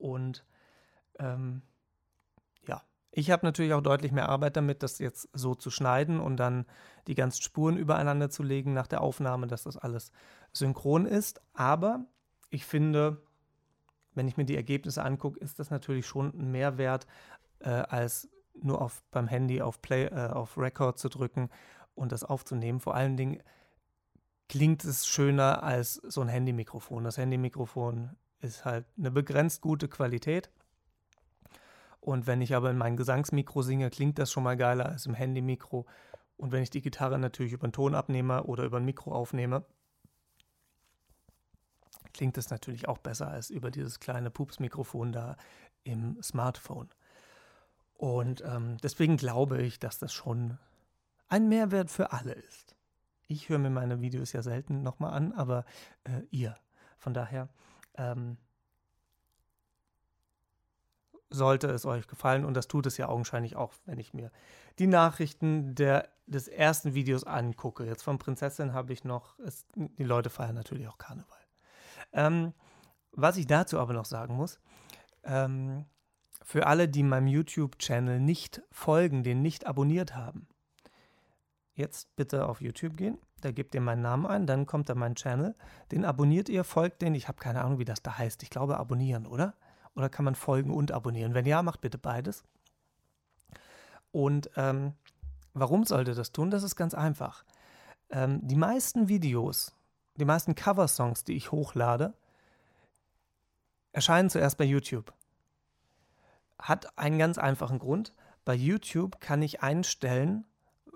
Und 0.00 0.44
ähm, 1.18 1.62
ja, 2.66 2.82
ich 3.12 3.30
habe 3.30 3.46
natürlich 3.46 3.72
auch 3.74 3.82
deutlich 3.82 4.12
mehr 4.12 4.28
Arbeit 4.28 4.56
damit, 4.56 4.82
das 4.82 4.98
jetzt 4.98 5.28
so 5.32 5.54
zu 5.54 5.70
schneiden 5.70 6.20
und 6.20 6.36
dann 6.36 6.66
die 7.06 7.14
ganzen 7.14 7.42
Spuren 7.42 7.76
übereinander 7.76 8.30
zu 8.30 8.42
legen 8.42 8.72
nach 8.72 8.86
der 8.86 9.00
Aufnahme, 9.00 9.46
dass 9.46 9.64
das 9.64 9.76
alles 9.76 10.12
synchron 10.52 11.06
ist. 11.06 11.40
Aber 11.52 12.06
ich 12.50 12.66
finde, 12.66 13.22
wenn 14.14 14.28
ich 14.28 14.36
mir 14.36 14.44
die 14.44 14.56
Ergebnisse 14.56 15.04
angucke, 15.04 15.38
ist 15.40 15.58
das 15.58 15.70
natürlich 15.70 16.06
schon 16.06 16.32
ein 16.34 16.50
Mehrwert, 16.50 17.06
äh, 17.60 17.68
als 17.70 18.28
nur 18.54 18.80
auf, 18.80 19.02
beim 19.10 19.28
Handy 19.28 19.62
auf 19.62 19.80
Play, 19.80 20.06
äh, 20.06 20.30
auf 20.30 20.58
Record 20.58 20.98
zu 20.98 21.08
drücken 21.08 21.50
und 21.94 22.12
das 22.12 22.24
aufzunehmen. 22.24 22.80
Vor 22.80 22.94
allen 22.94 23.16
Dingen 23.16 23.42
klingt 24.48 24.84
es 24.84 25.06
schöner 25.06 25.62
als 25.62 25.94
so 25.94 26.20
ein 26.20 26.28
Handymikrofon. 26.28 27.04
Das 27.04 27.18
Handymikrofon 27.18 28.16
ist 28.40 28.64
halt 28.64 28.86
eine 28.98 29.10
begrenzt 29.10 29.60
gute 29.60 29.88
Qualität. 29.88 30.50
Und 32.00 32.26
wenn 32.26 32.40
ich 32.40 32.54
aber 32.54 32.70
in 32.70 32.78
mein 32.78 32.96
Gesangsmikro 32.96 33.62
singe, 33.62 33.90
klingt 33.90 34.18
das 34.18 34.32
schon 34.32 34.42
mal 34.42 34.56
geiler 34.56 34.86
als 34.86 35.06
im 35.06 35.14
Handymikro. 35.14 35.86
Und 36.36 36.52
wenn 36.52 36.62
ich 36.62 36.70
die 36.70 36.80
Gitarre 36.80 37.18
natürlich 37.18 37.52
über 37.52 37.64
einen 37.64 37.72
Tonabnehmer 37.72 38.48
oder 38.48 38.64
über 38.64 38.78
ein 38.78 38.84
Mikro 38.84 39.12
aufnehme, 39.12 39.64
klingt 42.14 42.36
das 42.36 42.50
natürlich 42.50 42.88
auch 42.88 42.98
besser 42.98 43.28
als 43.28 43.50
über 43.50 43.70
dieses 43.70 44.00
kleine 44.00 44.30
Pupsmikrofon 44.30 45.12
da 45.12 45.36
im 45.84 46.20
Smartphone. 46.22 46.88
Und 47.94 48.42
ähm, 48.46 48.78
deswegen 48.82 49.18
glaube 49.18 49.60
ich, 49.60 49.78
dass 49.78 49.98
das 49.98 50.12
schon 50.14 50.58
ein 51.28 51.48
Mehrwert 51.48 51.90
für 51.90 52.12
alle 52.12 52.32
ist. 52.32 52.74
Ich 53.28 53.48
höre 53.48 53.58
mir 53.58 53.70
meine 53.70 54.00
Videos 54.00 54.32
ja 54.32 54.42
selten 54.42 54.82
nochmal 54.82 55.12
an, 55.12 55.32
aber 55.32 55.64
äh, 56.04 56.22
ihr. 56.30 56.56
Von 56.98 57.14
daher 57.14 57.48
ähm, 58.00 58.36
sollte 61.28 61.68
es 61.68 61.86
euch 61.86 62.08
gefallen 62.08 62.44
und 62.44 62.54
das 62.54 62.66
tut 62.66 62.86
es 62.86 62.96
ja 62.96 63.08
augenscheinlich 63.08 63.54
auch, 63.54 63.72
wenn 63.86 64.00
ich 64.00 64.14
mir 64.14 64.32
die 64.78 64.88
Nachrichten 64.88 65.74
der, 65.76 66.08
des 66.26 66.48
ersten 66.48 66.94
Videos 66.94 67.24
angucke. 67.24 67.84
Jetzt 67.84 68.02
von 68.02 68.18
Prinzessin 68.18 68.72
habe 68.72 68.92
ich 68.92 69.04
noch, 69.04 69.38
es, 69.38 69.64
die 69.74 70.04
Leute 70.04 70.30
feiern 70.30 70.56
natürlich 70.56 70.88
auch 70.88 70.98
Karneval. 70.98 71.38
Ähm, 72.12 72.52
was 73.12 73.36
ich 73.36 73.46
dazu 73.46 73.78
aber 73.78 73.92
noch 73.92 74.06
sagen 74.06 74.34
muss, 74.34 74.58
ähm, 75.22 75.84
für 76.42 76.66
alle, 76.66 76.88
die 76.88 77.02
meinem 77.02 77.28
YouTube-Channel 77.28 78.18
nicht 78.18 78.62
folgen, 78.72 79.22
den 79.22 79.42
nicht 79.42 79.66
abonniert 79.66 80.16
haben, 80.16 80.48
jetzt 81.74 82.16
bitte 82.16 82.48
auf 82.48 82.60
YouTube 82.60 82.96
gehen 82.96 83.18
da 83.40 83.52
gebt 83.52 83.74
ihr 83.74 83.80
meinen 83.80 84.02
Namen 84.02 84.26
ein, 84.26 84.46
dann 84.46 84.66
kommt 84.66 84.88
da 84.88 84.94
mein 84.94 85.14
Channel. 85.14 85.54
Den 85.92 86.04
abonniert 86.04 86.48
ihr, 86.48 86.64
folgt 86.64 87.02
den. 87.02 87.14
Ich 87.14 87.28
habe 87.28 87.38
keine 87.38 87.62
Ahnung, 87.62 87.78
wie 87.78 87.84
das 87.84 88.02
da 88.02 88.18
heißt. 88.18 88.42
Ich 88.42 88.50
glaube, 88.50 88.78
abonnieren, 88.78 89.26
oder? 89.26 89.54
Oder 89.94 90.08
kann 90.08 90.24
man 90.24 90.34
folgen 90.34 90.72
und 90.72 90.92
abonnieren? 90.92 91.34
Wenn 91.34 91.46
ja, 91.46 91.62
macht 91.62 91.80
bitte 91.80 91.98
beides. 91.98 92.44
Und 94.12 94.50
ähm, 94.56 94.94
warum 95.54 95.84
sollte 95.84 96.14
das 96.14 96.32
tun? 96.32 96.50
Das 96.50 96.62
ist 96.62 96.76
ganz 96.76 96.94
einfach. 96.94 97.44
Ähm, 98.10 98.40
die 98.46 98.56
meisten 98.56 99.08
Videos, 99.08 99.74
die 100.16 100.24
meisten 100.24 100.54
Coversongs, 100.54 101.24
die 101.24 101.36
ich 101.36 101.52
hochlade, 101.52 102.14
erscheinen 103.92 104.30
zuerst 104.30 104.56
bei 104.56 104.64
YouTube. 104.64 105.12
Hat 106.58 106.98
einen 106.98 107.18
ganz 107.18 107.38
einfachen 107.38 107.78
Grund. 107.78 108.12
Bei 108.44 108.54
YouTube 108.54 109.20
kann 109.20 109.42
ich 109.42 109.62
einstellen, 109.62 110.44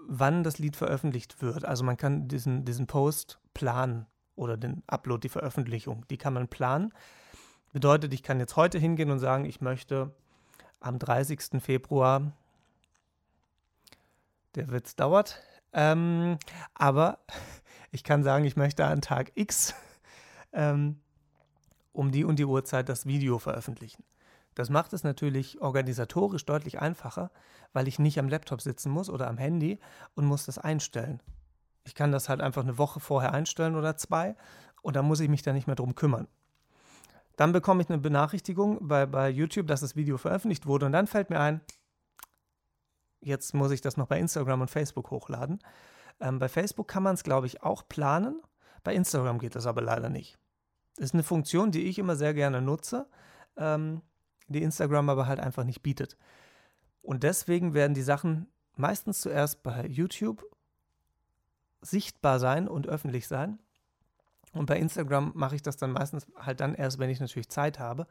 wann 0.06 0.42
das 0.44 0.58
Lied 0.58 0.76
veröffentlicht 0.76 1.40
wird. 1.42 1.64
Also 1.64 1.84
man 1.84 1.96
kann 1.96 2.28
diesen, 2.28 2.64
diesen 2.64 2.86
Post 2.86 3.38
planen 3.52 4.06
oder 4.36 4.56
den 4.56 4.82
Upload, 4.86 5.20
die 5.20 5.28
Veröffentlichung, 5.28 6.04
die 6.10 6.16
kann 6.16 6.34
man 6.34 6.48
planen. 6.48 6.92
Bedeutet, 7.72 8.14
ich 8.14 8.22
kann 8.22 8.38
jetzt 8.38 8.56
heute 8.56 8.78
hingehen 8.78 9.10
und 9.10 9.18
sagen, 9.18 9.44
ich 9.44 9.60
möchte 9.60 10.14
am 10.80 10.98
30. 10.98 11.60
Februar, 11.62 12.32
der 14.54 14.70
Witz 14.70 14.94
dauert, 14.94 15.42
ähm, 15.72 16.38
aber 16.74 17.18
ich 17.90 18.04
kann 18.04 18.22
sagen, 18.22 18.44
ich 18.44 18.56
möchte 18.56 18.84
an 18.84 19.00
Tag 19.00 19.32
X 19.34 19.74
ähm, 20.52 21.00
um 21.92 22.10
die 22.12 22.24
und 22.24 22.38
die 22.38 22.44
Uhrzeit 22.44 22.88
das 22.88 23.06
Video 23.06 23.38
veröffentlichen. 23.38 24.04
Das 24.54 24.70
macht 24.70 24.92
es 24.92 25.02
natürlich 25.02 25.60
organisatorisch 25.60 26.44
deutlich 26.46 26.80
einfacher, 26.80 27.30
weil 27.72 27.88
ich 27.88 27.98
nicht 27.98 28.18
am 28.18 28.28
Laptop 28.28 28.60
sitzen 28.60 28.90
muss 28.90 29.10
oder 29.10 29.28
am 29.28 29.38
Handy 29.38 29.80
und 30.14 30.26
muss 30.26 30.46
das 30.46 30.58
einstellen. 30.58 31.20
Ich 31.84 31.94
kann 31.94 32.12
das 32.12 32.28
halt 32.28 32.40
einfach 32.40 32.62
eine 32.62 32.78
Woche 32.78 33.00
vorher 33.00 33.32
einstellen 33.32 33.76
oder 33.76 33.96
zwei 33.96 34.36
und 34.82 34.96
dann 34.96 35.06
muss 35.06 35.20
ich 35.20 35.28
mich 35.28 35.42
da 35.42 35.52
nicht 35.52 35.66
mehr 35.66 35.76
drum 35.76 35.94
kümmern. 35.94 36.28
Dann 37.36 37.52
bekomme 37.52 37.82
ich 37.82 37.88
eine 37.88 37.98
Benachrichtigung 37.98 38.86
bei, 38.86 39.06
bei 39.06 39.28
YouTube, 39.28 39.66
dass 39.66 39.80
das 39.80 39.96
Video 39.96 40.18
veröffentlicht 40.18 40.66
wurde 40.66 40.86
und 40.86 40.92
dann 40.92 41.06
fällt 41.06 41.30
mir 41.30 41.40
ein, 41.40 41.60
jetzt 43.20 43.54
muss 43.54 43.72
ich 43.72 43.80
das 43.80 43.96
noch 43.96 44.06
bei 44.06 44.18
Instagram 44.18 44.62
und 44.62 44.70
Facebook 44.70 45.10
hochladen. 45.10 45.58
Ähm, 46.20 46.38
bei 46.38 46.48
Facebook 46.48 46.86
kann 46.86 47.02
man 47.02 47.14
es, 47.14 47.24
glaube 47.24 47.46
ich, 47.46 47.62
auch 47.62 47.88
planen. 47.88 48.40
Bei 48.84 48.94
Instagram 48.94 49.38
geht 49.38 49.56
das 49.56 49.66
aber 49.66 49.82
leider 49.82 50.10
nicht. 50.10 50.38
Das 50.96 51.06
ist 51.06 51.14
eine 51.14 51.24
Funktion, 51.24 51.72
die 51.72 51.84
ich 51.84 51.98
immer 51.98 52.14
sehr 52.14 52.34
gerne 52.34 52.62
nutze, 52.62 53.08
ähm, 53.56 54.02
die 54.48 54.62
Instagram 54.62 55.08
aber 55.08 55.26
halt 55.26 55.40
einfach 55.40 55.64
nicht 55.64 55.82
bietet. 55.82 56.16
Und 57.02 57.22
deswegen 57.22 57.74
werden 57.74 57.94
die 57.94 58.02
Sachen 58.02 58.48
meistens 58.76 59.20
zuerst 59.20 59.62
bei 59.62 59.86
YouTube 59.86 60.44
sichtbar 61.80 62.38
sein 62.38 62.66
und 62.66 62.86
öffentlich 62.86 63.28
sein. 63.28 63.58
Und 64.52 64.66
bei 64.66 64.78
Instagram 64.78 65.32
mache 65.34 65.56
ich 65.56 65.62
das 65.62 65.76
dann 65.76 65.92
meistens 65.92 66.26
halt 66.36 66.60
dann 66.60 66.74
erst, 66.74 66.98
wenn 66.98 67.10
ich 67.10 67.20
natürlich 67.20 67.48
Zeit 67.48 67.78
habe. 67.78 68.06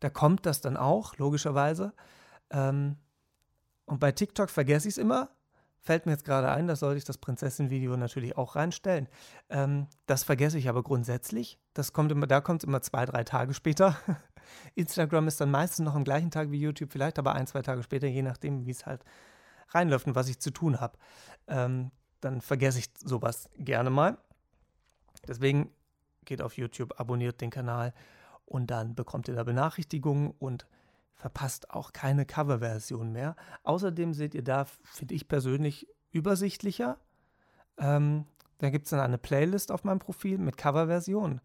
Da 0.00 0.10
kommt 0.10 0.46
das 0.46 0.60
dann 0.60 0.76
auch, 0.76 1.16
logischerweise. 1.18 1.92
Ähm, 2.50 2.96
und 3.84 4.00
bei 4.00 4.10
TikTok 4.12 4.50
vergesse 4.50 4.88
ich 4.88 4.94
es 4.94 4.98
immer. 4.98 5.30
Fällt 5.84 6.06
mir 6.06 6.12
jetzt 6.12 6.24
gerade 6.24 6.48
ein, 6.48 6.68
da 6.68 6.76
sollte 6.76 6.98
ich 6.98 7.04
das 7.04 7.18
Prinzessin-Video 7.18 7.96
natürlich 7.96 8.36
auch 8.36 8.54
reinstellen. 8.54 9.08
Ähm, 9.50 9.88
das 10.06 10.22
vergesse 10.22 10.56
ich 10.56 10.68
aber 10.68 10.84
grundsätzlich. 10.84 11.58
Das 11.74 11.92
kommt 11.92 12.12
immer, 12.12 12.28
da 12.28 12.40
kommt 12.40 12.62
es 12.62 12.68
immer 12.68 12.82
zwei, 12.82 13.04
drei 13.04 13.24
Tage 13.24 13.52
später. 13.52 13.96
Instagram 14.76 15.26
ist 15.26 15.40
dann 15.40 15.50
meistens 15.50 15.84
noch 15.84 15.96
am 15.96 16.04
gleichen 16.04 16.30
Tag 16.30 16.52
wie 16.52 16.60
YouTube, 16.60 16.92
vielleicht 16.92 17.18
aber 17.18 17.32
ein, 17.32 17.48
zwei 17.48 17.62
Tage 17.62 17.82
später, 17.82 18.06
je 18.06 18.22
nachdem, 18.22 18.64
wie 18.64 18.70
es 18.70 18.86
halt 18.86 19.04
reinläuft 19.70 20.06
und 20.06 20.14
was 20.14 20.28
ich 20.28 20.38
zu 20.38 20.52
tun 20.52 20.80
habe. 20.80 20.96
Ähm, 21.48 21.90
dann 22.20 22.40
vergesse 22.40 22.78
ich 22.78 22.90
sowas 23.04 23.50
gerne 23.58 23.90
mal. 23.90 24.18
Deswegen 25.26 25.72
geht 26.24 26.42
auf 26.42 26.56
YouTube, 26.56 27.00
abonniert 27.00 27.40
den 27.40 27.50
Kanal 27.50 27.92
und 28.44 28.70
dann 28.70 28.94
bekommt 28.94 29.26
ihr 29.26 29.34
da 29.34 29.42
Benachrichtigungen 29.42 30.30
und 30.38 30.68
verpasst 31.22 31.70
auch 31.70 31.92
keine 31.92 32.26
Coverversion 32.26 33.12
mehr. 33.12 33.36
Außerdem 33.62 34.12
seht 34.12 34.34
ihr 34.34 34.42
da, 34.42 34.64
finde 34.82 35.14
ich 35.14 35.28
persönlich, 35.28 35.86
übersichtlicher. 36.10 36.98
Ähm, 37.78 38.26
da 38.58 38.70
gibt 38.70 38.86
es 38.86 38.90
dann 38.90 38.98
eine 38.98 39.18
Playlist 39.18 39.70
auf 39.70 39.84
meinem 39.84 40.00
Profil 40.00 40.38
mit 40.38 40.56
Coverversionen. 40.56 41.40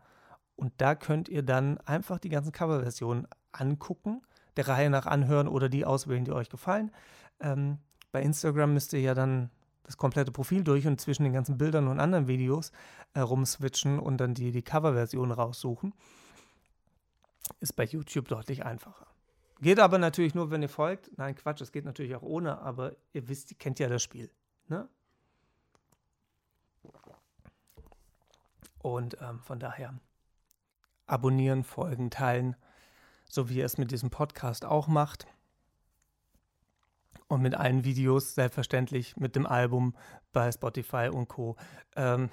Und 0.56 0.74
da 0.78 0.96
könnt 0.96 1.30
ihr 1.30 1.44
dann 1.44 1.78
einfach 1.82 2.18
die 2.18 2.30
ganzen 2.30 2.52
Coverversionen 2.52 3.28
angucken, 3.52 4.24
der 4.56 4.68
Reihe 4.68 4.90
nach 4.90 5.06
anhören 5.06 5.48
oder 5.48 5.70
die 5.70 5.86
auswählen, 5.86 6.26
die 6.26 6.32
euch 6.32 6.50
gefallen. 6.50 6.92
Ähm, 7.40 7.78
bei 8.12 8.24
Instagram 8.24 8.74
müsst 8.74 8.94
ihr 8.94 9.02
ja 9.02 9.14
dann 9.14 9.52
das 9.84 9.98
komplette 9.98 10.32
Profil 10.32 10.64
durch 10.64 10.88
und 10.88 11.00
zwischen 11.00 11.24
den 11.24 11.34
ganzen 11.34 11.60
Bildern 11.60 11.88
und 11.88 12.00
anderen 12.00 12.28
Videos 12.28 12.72
äh, 13.14 13.20
rumswitchen 13.20 14.00
und 14.00 14.18
dann 14.18 14.34
die, 14.34 14.52
die 14.52 14.64
Coverversion 14.64 15.32
raussuchen. 15.32 15.94
Ist 17.60 17.76
bei 17.76 17.84
YouTube 17.84 18.28
deutlich 18.28 18.66
einfacher. 18.66 19.06
Geht 19.60 19.80
aber 19.80 19.98
natürlich 19.98 20.36
nur, 20.36 20.52
wenn 20.52 20.62
ihr 20.62 20.70
folgt. 20.70 21.10
Nein, 21.18 21.36
Quatsch, 21.36 21.62
es 21.62 21.72
geht 21.72 21.86
natürlich 21.86 22.16
auch 22.16 22.22
ohne, 22.22 22.60
aber 22.60 22.96
ihr 23.14 23.28
wisst, 23.28 23.52
ihr 23.52 23.58
kennt 23.58 23.80
ja 23.80 23.90
das 23.90 24.04
Spiel. 24.04 24.30
Ne? 24.68 24.88
Und 28.80 29.18
ähm, 29.22 29.40
von 29.42 29.60
daher 29.60 30.00
abonnieren, 31.08 31.64
folgen, 31.64 32.10
teilen, 32.10 32.56
so 33.28 33.50
wie 33.50 33.58
ihr 33.58 33.66
es 33.66 33.78
mit 33.78 33.92
diesem 33.92 34.10
Podcast 34.10 34.64
auch 34.64 34.88
macht. 34.88 35.28
Und 37.28 37.42
mit 37.42 37.56
allen 37.56 37.84
Videos, 37.84 38.36
selbstverständlich, 38.36 39.18
mit 39.18 39.36
dem 39.36 39.46
Album 39.46 39.96
bei 40.32 40.50
Spotify 40.52 41.10
und 41.12 41.28
Co. 41.28 41.58
Ähm, 41.96 42.30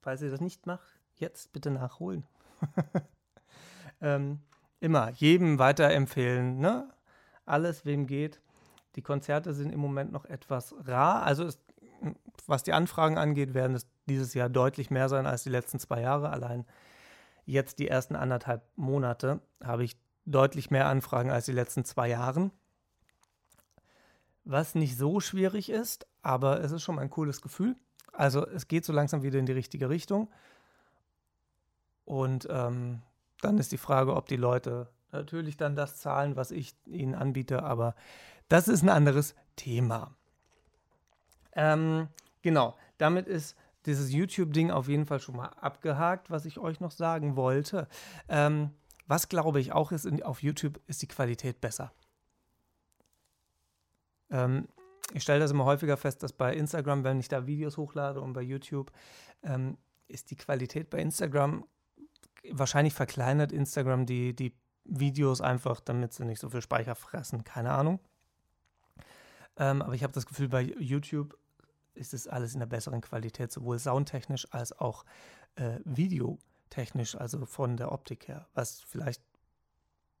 falls 0.00 0.20
ihr 0.20 0.30
das 0.30 0.40
nicht 0.40 0.66
macht, 0.66 1.00
jetzt 1.14 1.52
bitte 1.52 1.70
nachholen. 1.70 2.26
ähm, 4.02 4.40
immer 4.86 5.10
jedem 5.10 5.58
weiterempfehlen, 5.58 6.58
ne? 6.58 6.88
Alles, 7.44 7.84
wem 7.84 8.06
geht. 8.06 8.40
Die 8.96 9.02
Konzerte 9.02 9.54
sind 9.54 9.72
im 9.72 9.80
Moment 9.80 10.10
noch 10.10 10.24
etwas 10.24 10.74
rar. 10.86 11.22
Also, 11.22 11.44
es, 11.44 11.58
was 12.46 12.62
die 12.62 12.72
Anfragen 12.72 13.18
angeht, 13.18 13.54
werden 13.54 13.76
es 13.76 13.86
dieses 14.06 14.34
Jahr 14.34 14.48
deutlich 14.48 14.90
mehr 14.90 15.08
sein 15.08 15.26
als 15.26 15.42
die 15.42 15.50
letzten 15.50 15.78
zwei 15.78 16.00
Jahre. 16.00 16.30
Allein 16.30 16.64
jetzt 17.44 17.78
die 17.78 17.88
ersten 17.88 18.16
anderthalb 18.16 18.62
Monate 18.76 19.40
habe 19.62 19.84
ich 19.84 19.96
deutlich 20.24 20.70
mehr 20.70 20.86
Anfragen 20.86 21.30
als 21.30 21.44
die 21.44 21.52
letzten 21.52 21.84
zwei 21.84 22.08
Jahre 22.08 22.50
was 24.46 24.76
nicht 24.76 24.96
so 24.96 25.20
schwierig 25.20 25.68
ist, 25.68 26.06
aber 26.22 26.62
es 26.62 26.70
ist 26.70 26.82
schon 26.82 26.98
ein 26.98 27.10
cooles 27.10 27.42
Gefühl. 27.42 27.76
Also 28.12 28.46
es 28.46 28.68
geht 28.68 28.84
so 28.84 28.92
langsam 28.92 29.22
wieder 29.22 29.38
in 29.38 29.46
die 29.46 29.52
richtige 29.52 29.90
Richtung. 29.90 30.30
Und 32.04 32.46
ähm, 32.48 33.02
dann 33.40 33.58
ist 33.58 33.72
die 33.72 33.78
Frage, 33.78 34.14
ob 34.14 34.26
die 34.26 34.36
Leute 34.36 34.88
natürlich 35.12 35.56
dann 35.56 35.76
das 35.76 35.98
zahlen, 35.98 36.36
was 36.36 36.50
ich 36.50 36.74
ihnen 36.86 37.14
anbiete, 37.14 37.62
aber 37.62 37.94
das 38.48 38.68
ist 38.68 38.82
ein 38.82 38.88
anderes 38.88 39.34
Thema. 39.56 40.14
Ähm, 41.52 42.08
genau, 42.42 42.76
damit 42.98 43.26
ist 43.26 43.56
dieses 43.86 44.12
YouTube-Ding 44.12 44.70
auf 44.70 44.88
jeden 44.88 45.06
Fall 45.06 45.20
schon 45.20 45.36
mal 45.36 45.48
abgehakt, 45.60 46.30
was 46.30 46.44
ich 46.44 46.58
euch 46.58 46.80
noch 46.80 46.90
sagen 46.90 47.36
wollte. 47.36 47.88
Ähm, 48.28 48.70
was 49.06 49.28
glaube 49.28 49.60
ich 49.60 49.72
auch 49.72 49.92
ist, 49.92 50.22
auf 50.22 50.42
YouTube 50.42 50.80
ist 50.86 51.02
die 51.02 51.08
Qualität 51.08 51.60
besser. 51.60 51.92
Ähm, 54.30 54.68
ich 55.12 55.22
stelle 55.22 55.40
das 55.40 55.52
immer 55.52 55.64
häufiger 55.64 55.96
fest, 55.96 56.22
dass 56.22 56.32
bei 56.32 56.54
Instagram, 56.54 57.04
wenn 57.04 57.20
ich 57.20 57.28
da 57.28 57.46
Videos 57.46 57.76
hochlade 57.76 58.20
und 58.20 58.32
bei 58.32 58.42
YouTube, 58.42 58.90
ähm, 59.42 59.78
ist 60.08 60.30
die 60.30 60.36
Qualität 60.36 60.90
bei 60.90 60.98
Instagram 60.98 61.64
wahrscheinlich 62.52 62.94
verkleinert 62.94 63.52
Instagram 63.52 64.06
die, 64.06 64.34
die 64.34 64.54
Videos 64.84 65.40
einfach, 65.40 65.80
damit 65.80 66.12
sie 66.12 66.24
nicht 66.24 66.40
so 66.40 66.50
viel 66.50 66.62
Speicher 66.62 66.94
fressen. 66.94 67.44
Keine 67.44 67.72
Ahnung. 67.72 68.00
Ähm, 69.56 69.82
aber 69.82 69.94
ich 69.94 70.02
habe 70.02 70.12
das 70.12 70.26
Gefühl, 70.26 70.48
bei 70.48 70.62
YouTube 70.62 71.36
ist 71.94 72.14
es 72.14 72.28
alles 72.28 72.54
in 72.54 72.60
der 72.60 72.66
besseren 72.66 73.00
Qualität, 73.00 73.50
sowohl 73.50 73.78
soundtechnisch 73.78 74.46
als 74.52 74.72
auch 74.78 75.04
äh, 75.56 75.78
videotechnisch, 75.84 77.16
also 77.16 77.46
von 77.46 77.76
der 77.76 77.90
Optik 77.90 78.28
her. 78.28 78.46
Was 78.54 78.80
vielleicht 78.80 79.22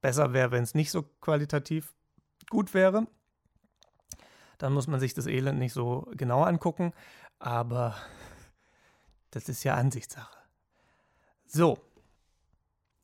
besser 0.00 0.32
wäre, 0.32 0.50
wenn 0.50 0.62
es 0.62 0.74
nicht 0.74 0.90
so 0.90 1.02
qualitativ 1.02 1.94
gut 2.48 2.72
wäre 2.72 3.06
dann 4.58 4.72
muss 4.72 4.86
man 4.86 5.00
sich 5.00 5.14
das 5.14 5.26
Elend 5.26 5.58
nicht 5.58 5.72
so 5.72 6.08
genau 6.12 6.42
angucken. 6.42 6.92
Aber 7.38 7.96
das 9.30 9.48
ist 9.48 9.64
ja 9.64 9.74
Ansichtssache. 9.74 10.36
So, 11.46 11.78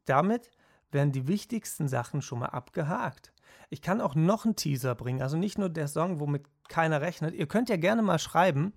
damit 0.04 0.50
werden 0.90 1.12
die 1.12 1.26
wichtigsten 1.26 1.88
Sachen 1.88 2.22
schon 2.22 2.40
mal 2.40 2.46
abgehakt. 2.46 3.32
Ich 3.70 3.80
kann 3.80 4.00
auch 4.00 4.14
noch 4.14 4.44
einen 4.44 4.56
Teaser 4.56 4.94
bringen, 4.94 5.22
also 5.22 5.36
nicht 5.36 5.58
nur 5.58 5.70
der 5.70 5.88
Song, 5.88 6.20
womit 6.20 6.44
keiner 6.68 7.00
rechnet. 7.00 7.34
Ihr 7.34 7.46
könnt 7.46 7.68
ja 7.68 7.76
gerne 7.76 8.02
mal 8.02 8.18
schreiben 8.18 8.72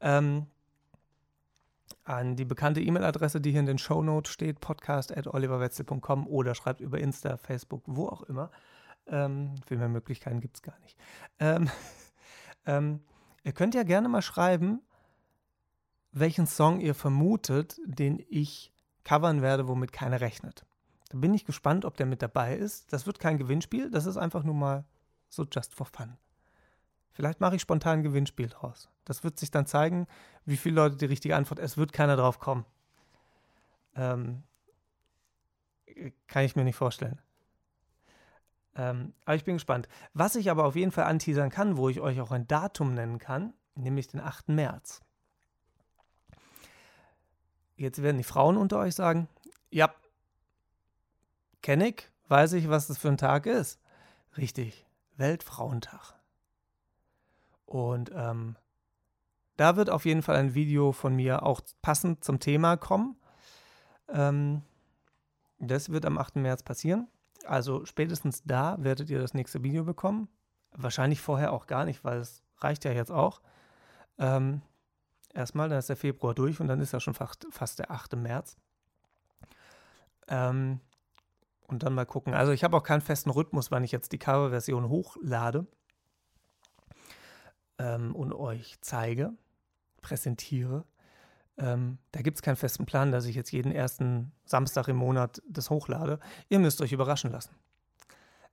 ähm, 0.00 0.46
an 2.04 2.36
die 2.36 2.44
bekannte 2.44 2.80
E-Mail-Adresse, 2.80 3.40
die 3.40 3.50
hier 3.50 3.60
in 3.60 3.66
den 3.66 3.78
Show 3.78 4.02
Notes 4.02 4.32
steht, 4.32 4.60
podcast.oliverwetzel.com 4.60 6.26
oder 6.26 6.54
schreibt 6.54 6.80
über 6.80 6.98
Insta, 6.98 7.36
Facebook, 7.36 7.82
wo 7.86 8.08
auch 8.08 8.22
immer. 8.22 8.50
Ähm, 9.06 9.54
viel 9.66 9.78
mehr 9.78 9.88
Möglichkeiten 9.88 10.40
gibt 10.40 10.56
es 10.56 10.62
gar 10.62 10.78
nicht. 10.80 10.98
Ähm, 11.38 11.70
ähm, 12.66 13.00
ihr 13.44 13.52
könnt 13.52 13.74
ja 13.74 13.82
gerne 13.82 14.08
mal 14.08 14.22
schreiben, 14.22 14.80
welchen 16.12 16.46
Song 16.46 16.80
ihr 16.80 16.94
vermutet, 16.94 17.78
den 17.84 18.22
ich 18.28 18.72
covern 19.04 19.42
werde, 19.42 19.68
womit 19.68 19.92
keiner 19.92 20.20
rechnet. 20.20 20.64
Da 21.08 21.18
bin 21.18 21.34
ich 21.34 21.44
gespannt, 21.44 21.84
ob 21.84 21.96
der 21.96 22.06
mit 22.06 22.22
dabei 22.22 22.56
ist. 22.56 22.92
Das 22.92 23.06
wird 23.06 23.18
kein 23.18 23.38
Gewinnspiel, 23.38 23.90
das 23.90 24.06
ist 24.06 24.16
einfach 24.16 24.42
nur 24.42 24.54
mal 24.54 24.84
so 25.28 25.44
just 25.50 25.74
for 25.74 25.86
fun. 25.86 26.16
Vielleicht 27.10 27.40
mache 27.40 27.56
ich 27.56 27.62
spontan 27.62 27.98
ein 27.98 28.02
Gewinnspiel 28.02 28.48
draus. 28.48 28.88
Das 29.04 29.24
wird 29.24 29.38
sich 29.38 29.50
dann 29.50 29.66
zeigen, 29.66 30.06
wie 30.44 30.56
viele 30.56 30.76
Leute 30.76 30.96
die 30.96 31.06
richtige 31.06 31.34
Antwort. 31.34 31.58
Es 31.58 31.76
wird 31.76 31.92
keiner 31.92 32.16
drauf 32.16 32.38
kommen. 32.38 32.64
Ähm, 33.96 34.44
kann 36.28 36.44
ich 36.44 36.54
mir 36.54 36.64
nicht 36.64 36.76
vorstellen. 36.76 37.20
Ähm, 38.76 39.14
aber 39.24 39.34
ich 39.34 39.44
bin 39.44 39.56
gespannt. 39.56 39.88
Was 40.14 40.36
ich 40.36 40.50
aber 40.50 40.64
auf 40.64 40.76
jeden 40.76 40.92
Fall 40.92 41.04
anteasern 41.04 41.50
kann, 41.50 41.76
wo 41.76 41.88
ich 41.88 42.00
euch 42.00 42.20
auch 42.20 42.30
ein 42.30 42.46
Datum 42.46 42.94
nennen 42.94 43.18
kann, 43.18 43.52
nämlich 43.74 44.06
den 44.06 44.20
8. 44.20 44.50
März. 44.50 45.00
Jetzt 47.78 48.02
werden 48.02 48.18
die 48.18 48.24
Frauen 48.24 48.56
unter 48.56 48.80
euch 48.80 48.96
sagen, 48.96 49.28
ja, 49.70 49.94
kenne 51.62 51.88
ich, 51.88 52.10
weiß 52.26 52.54
ich, 52.54 52.68
was 52.68 52.88
das 52.88 52.98
für 52.98 53.08
ein 53.08 53.16
Tag 53.16 53.46
ist. 53.46 53.78
Richtig, 54.36 54.84
Weltfrauentag. 55.16 56.14
Und 57.66 58.10
ähm, 58.12 58.56
da 59.56 59.76
wird 59.76 59.90
auf 59.90 60.06
jeden 60.06 60.22
Fall 60.22 60.36
ein 60.36 60.54
Video 60.54 60.90
von 60.90 61.14
mir 61.14 61.44
auch 61.44 61.60
passend 61.80 62.24
zum 62.24 62.40
Thema 62.40 62.76
kommen. 62.76 63.16
Ähm, 64.08 64.62
das 65.60 65.90
wird 65.90 66.04
am 66.04 66.18
8. 66.18 66.36
März 66.36 66.64
passieren. 66.64 67.06
Also 67.46 67.84
spätestens 67.84 68.42
da 68.44 68.76
werdet 68.80 69.08
ihr 69.08 69.20
das 69.20 69.34
nächste 69.34 69.62
Video 69.62 69.84
bekommen. 69.84 70.28
Wahrscheinlich 70.72 71.20
vorher 71.20 71.52
auch 71.52 71.66
gar 71.66 71.84
nicht, 71.84 72.02
weil 72.02 72.18
es 72.18 72.42
reicht 72.58 72.84
ja 72.84 72.92
jetzt 72.92 73.12
auch. 73.12 73.40
Ähm, 74.18 74.62
erstmal, 75.34 75.68
dann 75.68 75.78
ist 75.78 75.88
der 75.88 75.96
Februar 75.96 76.34
durch 76.34 76.60
und 76.60 76.68
dann 76.68 76.80
ist 76.80 76.92
ja 76.92 77.00
schon 77.00 77.14
fast, 77.14 77.46
fast 77.50 77.78
der 77.78 77.90
8. 77.90 78.16
März. 78.16 78.56
Ähm, 80.28 80.80
und 81.66 81.82
dann 81.82 81.94
mal 81.94 82.06
gucken. 82.06 82.34
Also 82.34 82.52
ich 82.52 82.64
habe 82.64 82.76
auch 82.76 82.82
keinen 82.82 83.00
festen 83.00 83.30
Rhythmus, 83.30 83.70
wann 83.70 83.84
ich 83.84 83.92
jetzt 83.92 84.12
die 84.12 84.18
Coverversion 84.18 84.88
hochlade 84.88 85.66
ähm, 87.78 88.14
und 88.14 88.32
euch 88.32 88.76
zeige, 88.80 89.32
präsentiere. 90.00 90.84
Ähm, 91.58 91.98
da 92.12 92.22
gibt 92.22 92.38
es 92.38 92.42
keinen 92.42 92.56
festen 92.56 92.86
Plan, 92.86 93.12
dass 93.12 93.26
ich 93.26 93.34
jetzt 93.34 93.50
jeden 93.52 93.72
ersten 93.72 94.32
Samstag 94.44 94.88
im 94.88 94.96
Monat 94.96 95.42
das 95.48 95.70
hochlade. 95.70 96.20
Ihr 96.48 96.58
müsst 96.58 96.80
euch 96.80 96.92
überraschen 96.92 97.32
lassen. 97.32 97.54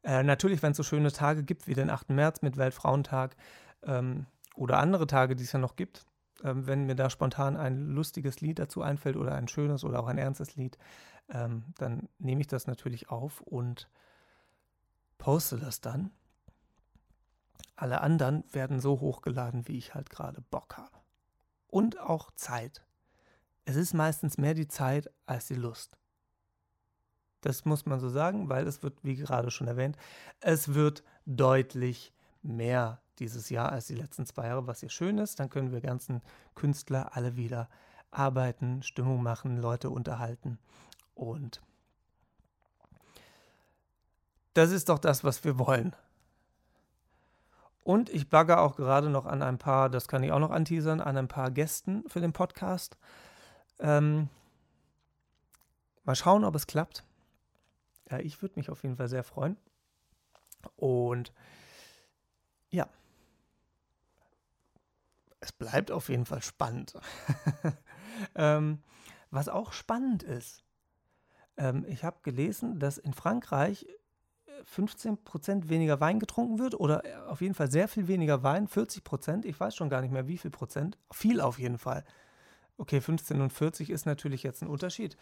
Äh, 0.03 0.23
natürlich, 0.23 0.61
wenn 0.61 0.71
es 0.71 0.77
so 0.77 0.83
schöne 0.83 1.11
Tage 1.11 1.43
gibt 1.43 1.67
wie 1.67 1.73
den 1.73 1.89
8. 1.89 2.09
März 2.09 2.41
mit 2.41 2.57
Weltfrauentag 2.57 3.35
ähm, 3.83 4.25
oder 4.55 4.79
andere 4.79 5.07
Tage, 5.07 5.35
die 5.35 5.43
es 5.43 5.51
ja 5.51 5.59
noch 5.59 5.75
gibt, 5.75 6.05
ähm, 6.43 6.67
wenn 6.67 6.85
mir 6.85 6.95
da 6.95 7.09
spontan 7.09 7.57
ein 7.57 7.89
lustiges 7.89 8.41
Lied 8.41 8.59
dazu 8.59 8.81
einfällt 8.81 9.15
oder 9.15 9.35
ein 9.35 9.47
schönes 9.47 9.83
oder 9.83 9.99
auch 9.99 10.07
ein 10.07 10.17
ernstes 10.17 10.55
Lied, 10.55 10.77
ähm, 11.29 11.65
dann 11.77 12.09
nehme 12.19 12.41
ich 12.41 12.47
das 12.47 12.67
natürlich 12.67 13.09
auf 13.09 13.41
und 13.41 13.89
poste 15.17 15.57
das 15.57 15.81
dann. 15.81 16.11
Alle 17.75 18.01
anderen 18.01 18.43
werden 18.51 18.79
so 18.79 18.99
hochgeladen, 18.99 19.67
wie 19.67 19.77
ich 19.77 19.93
halt 19.93 20.09
gerade 20.09 20.41
Bock 20.41 20.77
habe. 20.77 20.97
Und 21.67 21.99
auch 21.99 22.31
Zeit. 22.35 22.85
Es 23.65 23.75
ist 23.75 23.93
meistens 23.93 24.37
mehr 24.37 24.53
die 24.53 24.67
Zeit 24.67 25.11
als 25.25 25.47
die 25.47 25.55
Lust. 25.55 25.97
Das 27.41 27.65
muss 27.65 27.85
man 27.85 27.99
so 27.99 28.09
sagen, 28.09 28.49
weil 28.49 28.65
es 28.65 28.81
wird, 28.81 29.03
wie 29.03 29.15
gerade 29.15 29.51
schon 29.51 29.67
erwähnt, 29.67 29.97
es 30.39 30.73
wird 30.73 31.03
deutlich 31.25 32.13
mehr 32.41 33.01
dieses 33.19 33.49
Jahr 33.49 33.71
als 33.71 33.87
die 33.87 33.95
letzten 33.95 34.25
zwei 34.25 34.47
Jahre, 34.47 34.67
was 34.67 34.79
hier 34.79 34.89
schön 34.89 35.17
ist. 35.17 35.39
Dann 35.39 35.49
können 35.49 35.71
wir 35.71 35.81
ganzen 35.81 36.21
Künstler 36.53 37.15
alle 37.15 37.35
wieder 37.35 37.69
arbeiten, 38.11 38.83
Stimmung 38.83 39.21
machen, 39.23 39.57
Leute 39.57 39.89
unterhalten. 39.89 40.59
Und 41.13 41.61
das 44.53 44.71
ist 44.71 44.89
doch 44.89 44.99
das, 44.99 45.23
was 45.23 45.43
wir 45.43 45.59
wollen. 45.59 45.95
Und 47.83 48.09
ich 48.09 48.29
bagger 48.29 48.61
auch 48.61 48.77
gerade 48.77 49.09
noch 49.09 49.25
an 49.25 49.43
ein 49.43 49.59
paar, 49.59 49.89
das 49.89 50.07
kann 50.07 50.23
ich 50.23 50.31
auch 50.31 50.39
noch 50.39 50.49
anteasern, 50.49 51.01
an 51.01 51.17
ein 51.17 51.27
paar 51.27 51.51
Gästen 51.51 52.03
für 52.09 52.19
den 52.19 52.33
Podcast. 52.33 52.97
Ähm, 53.79 54.29
mal 56.03 56.15
schauen, 56.15 56.45
ob 56.45 56.55
es 56.55 56.65
klappt. 56.65 57.03
Ja, 58.09 58.17
ich 58.19 58.41
würde 58.41 58.55
mich 58.57 58.69
auf 58.69 58.81
jeden 58.83 58.97
Fall 58.97 59.07
sehr 59.07 59.23
freuen. 59.23 59.57
Und 60.77 61.31
ja, 62.71 62.87
es 65.39 65.51
bleibt 65.51 65.91
auf 65.91 66.09
jeden 66.09 66.25
Fall 66.25 66.41
spannend. 66.41 66.93
ähm, 68.35 68.81
was 69.31 69.49
auch 69.49 69.73
spannend 69.73 70.23
ist, 70.23 70.63
ähm, 71.57 71.85
ich 71.87 72.03
habe 72.03 72.17
gelesen, 72.23 72.79
dass 72.79 72.97
in 72.97 73.13
Frankreich 73.13 73.85
15% 74.63 75.69
weniger 75.69 75.99
Wein 75.99 76.19
getrunken 76.19 76.59
wird 76.59 76.79
oder 76.79 77.05
äh, 77.05 77.15
auf 77.27 77.41
jeden 77.41 77.53
Fall 77.53 77.69
sehr 77.69 77.87
viel 77.87 78.07
weniger 78.07 78.43
Wein, 78.43 78.67
40%, 78.67 79.45
ich 79.45 79.59
weiß 79.59 79.75
schon 79.75 79.89
gar 79.89 80.01
nicht 80.01 80.11
mehr 80.11 80.27
wie 80.27 80.37
viel 80.37 80.51
Prozent, 80.51 80.97
viel 81.11 81.41
auf 81.41 81.59
jeden 81.59 81.77
Fall. 81.77 82.03
Okay, 82.77 83.01
15 83.01 83.41
und 83.41 83.51
40 83.51 83.89
ist 83.89 84.05
natürlich 84.05 84.43
jetzt 84.43 84.61
ein 84.61 84.67
Unterschied. 84.67 85.17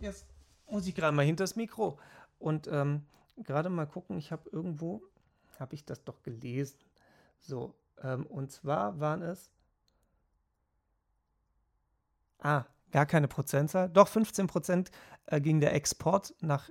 Jetzt 0.00 0.26
muss 0.68 0.86
ich 0.86 0.94
gerade 0.94 1.16
mal 1.16 1.24
hinter 1.24 1.44
das 1.44 1.56
Mikro 1.56 1.98
und 2.38 2.68
ähm, 2.68 3.04
gerade 3.36 3.70
mal 3.70 3.86
gucken, 3.86 4.18
ich 4.18 4.32
habe 4.32 4.48
irgendwo, 4.50 5.02
habe 5.58 5.74
ich 5.74 5.84
das 5.84 6.04
doch 6.04 6.22
gelesen. 6.22 6.78
So, 7.38 7.74
ähm, 8.02 8.26
und 8.26 8.52
zwar 8.52 9.00
waren 9.00 9.22
es, 9.22 9.50
ah, 12.40 12.64
gar 12.90 13.06
keine 13.06 13.28
Prozentzahl, 13.28 13.88
doch 13.88 14.08
15 14.08 14.46
Prozent 14.46 14.90
äh, 15.26 15.40
ging 15.40 15.60
der 15.60 15.74
Export 15.74 16.34
nach 16.40 16.70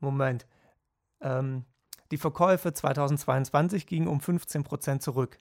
Moment. 0.00 0.46
Ähm, 1.20 1.64
die 2.10 2.16
Verkäufe 2.16 2.72
2022 2.72 3.86
gingen 3.86 4.08
um 4.08 4.20
15 4.20 4.64
Prozent 4.64 5.02
zurück. 5.02 5.38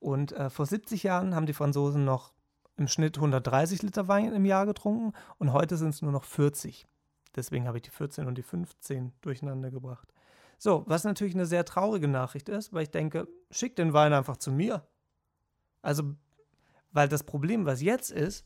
Und 0.00 0.32
äh, 0.32 0.50
vor 0.50 0.66
70 0.66 1.02
Jahren 1.02 1.34
haben 1.34 1.46
die 1.46 1.52
Franzosen 1.52 2.04
noch 2.04 2.32
im 2.76 2.88
Schnitt 2.88 3.16
130 3.18 3.82
Liter 3.82 4.08
Wein 4.08 4.32
im 4.32 4.44
Jahr 4.44 4.66
getrunken 4.66 5.12
und 5.38 5.52
heute 5.52 5.76
sind 5.76 5.90
es 5.90 6.02
nur 6.02 6.12
noch 6.12 6.24
40. 6.24 6.86
Deswegen 7.36 7.66
habe 7.66 7.78
ich 7.78 7.82
die 7.82 7.90
14 7.90 8.26
und 8.26 8.36
die 8.36 8.42
15 8.42 9.12
durcheinander 9.20 9.70
gebracht. 9.70 10.12
So, 10.58 10.84
was 10.86 11.04
natürlich 11.04 11.34
eine 11.34 11.46
sehr 11.46 11.64
traurige 11.64 12.08
Nachricht 12.08 12.48
ist, 12.48 12.72
weil 12.72 12.82
ich 12.82 12.90
denke, 12.90 13.28
schick 13.50 13.76
den 13.76 13.92
Wein 13.92 14.12
einfach 14.12 14.36
zu 14.36 14.50
mir. 14.50 14.86
Also, 15.82 16.14
weil 16.92 17.08
das 17.08 17.24
Problem, 17.24 17.66
was 17.66 17.82
jetzt 17.82 18.10
ist, 18.10 18.44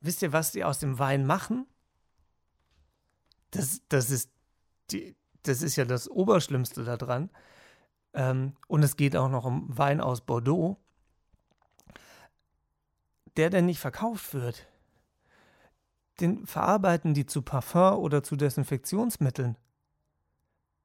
wisst 0.00 0.22
ihr, 0.22 0.32
was 0.32 0.52
die 0.52 0.64
aus 0.64 0.78
dem 0.78 0.98
Wein 0.98 1.26
machen? 1.26 1.66
Das, 3.50 3.80
das 3.88 4.10
ist 4.10 4.30
die, 4.90 5.16
das 5.42 5.62
ist 5.62 5.76
ja 5.76 5.84
das 5.84 6.08
Oberschlimmste 6.08 6.84
daran. 6.84 7.30
Ähm, 8.14 8.54
und 8.66 8.82
es 8.82 8.96
geht 8.96 9.16
auch 9.16 9.28
noch 9.28 9.44
um 9.44 9.66
Wein 9.76 10.00
aus 10.00 10.20
Bordeaux, 10.20 10.76
der 13.36 13.50
denn 13.50 13.66
nicht 13.66 13.80
verkauft 13.80 14.34
wird. 14.34 14.66
Den 16.20 16.46
verarbeiten 16.46 17.14
die 17.14 17.26
zu 17.26 17.42
Parfum 17.42 17.98
oder 17.98 18.22
zu 18.22 18.36
Desinfektionsmitteln. 18.36 19.56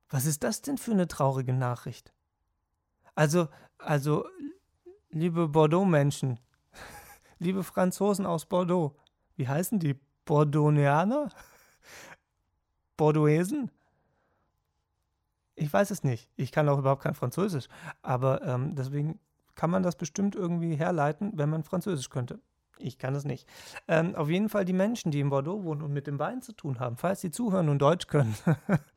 Was 0.09 0.25
ist 0.25 0.43
das 0.43 0.61
denn 0.61 0.77
für 0.77 0.91
eine 0.91 1.07
traurige 1.07 1.53
Nachricht? 1.53 2.13
Also, 3.15 3.47
also, 3.79 4.27
liebe 5.09 5.47
Bordeaux-Menschen, 5.47 6.39
liebe 7.39 7.63
Franzosen 7.63 8.25
aus 8.25 8.45
Bordeaux, 8.45 8.95
wie 9.35 9.47
heißen 9.47 9.79
die? 9.79 9.99
Bordeauxaner? 10.25 11.29
Bordeauxesen? 12.97 13.71
Ich 15.55 15.71
weiß 15.71 15.91
es 15.91 16.03
nicht. 16.03 16.29
Ich 16.35 16.51
kann 16.51 16.69
auch 16.69 16.79
überhaupt 16.79 17.03
kein 17.03 17.13
Französisch. 17.13 17.67
Aber 18.01 18.41
ähm, 18.43 18.75
deswegen 18.75 19.19
kann 19.55 19.69
man 19.69 19.83
das 19.83 19.95
bestimmt 19.95 20.35
irgendwie 20.35 20.75
herleiten, 20.75 21.33
wenn 21.35 21.49
man 21.49 21.63
Französisch 21.63 22.09
könnte. 22.09 22.39
Ich 22.79 22.97
kann 22.97 23.13
es 23.15 23.23
nicht. 23.23 23.47
Ähm, 23.87 24.15
auf 24.15 24.29
jeden 24.29 24.49
Fall 24.49 24.65
die 24.65 24.73
Menschen, 24.73 25.11
die 25.11 25.19
in 25.19 25.29
Bordeaux 25.29 25.63
wohnen 25.63 25.83
und 25.83 25.93
mit 25.93 26.07
dem 26.07 26.19
Wein 26.19 26.41
zu 26.41 26.53
tun 26.53 26.79
haben, 26.79 26.97
falls 26.97 27.21
sie 27.21 27.31
zuhören 27.31 27.69
und 27.69 27.79
Deutsch 27.79 28.07
können. 28.07 28.35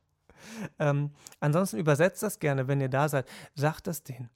ähm, 0.78 1.10
ansonsten 1.40 1.78
übersetzt 1.78 2.22
das 2.22 2.38
gerne, 2.38 2.68
wenn 2.68 2.80
ihr 2.80 2.88
da 2.88 3.08
seid. 3.08 3.28
Sagt 3.54 3.86
das 3.86 4.02
denen. 4.02 4.30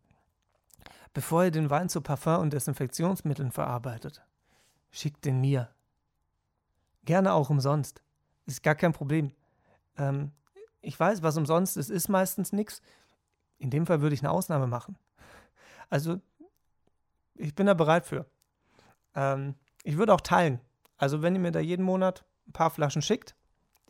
Bevor 1.13 1.45
ihr 1.45 1.51
den 1.51 1.71
Wein 1.71 1.89
zu 1.89 2.01
Parfum 2.01 2.41
und 2.41 2.53
Desinfektionsmitteln 2.53 3.51
verarbeitet, 3.51 4.23
schickt 4.91 5.25
den 5.25 5.41
mir. 5.41 5.69
Gerne 7.05 7.33
auch 7.33 7.51
umsonst. 7.51 8.03
Ist 8.47 8.63
gar 8.63 8.75
kein 8.75 8.93
Problem. 8.93 9.33
Ähm, 9.97 10.33
ich 10.83 10.99
weiß, 10.99 11.23
was 11.23 11.37
umsonst 11.37 11.77
ist, 11.77 11.91
ist 11.91 12.09
meistens 12.09 12.53
nichts. 12.53 12.81
In 13.59 13.71
dem 13.71 13.87
Fall 13.87 14.01
würde 14.01 14.15
ich 14.15 14.23
eine 14.23 14.31
Ausnahme 14.31 14.67
machen. 14.67 14.97
Also, 15.89 16.21
ich 17.35 17.55
bin 17.55 17.67
da 17.67 17.75
bereit 17.75 18.07
für. 18.07 18.27
Ähm, 19.15 19.55
ich 19.83 19.97
würde 19.97 20.15
auch 20.15 20.21
teilen. 20.21 20.61
Also, 20.97 21.23
wenn 21.23 21.35
ihr 21.35 21.41
mir 21.41 21.51
da 21.51 21.61
jeden 21.61 21.85
Monat 21.85 22.25
ein 22.47 22.53
paar 22.53 22.71
Flaschen 22.71 23.03
schickt, 23.03 23.35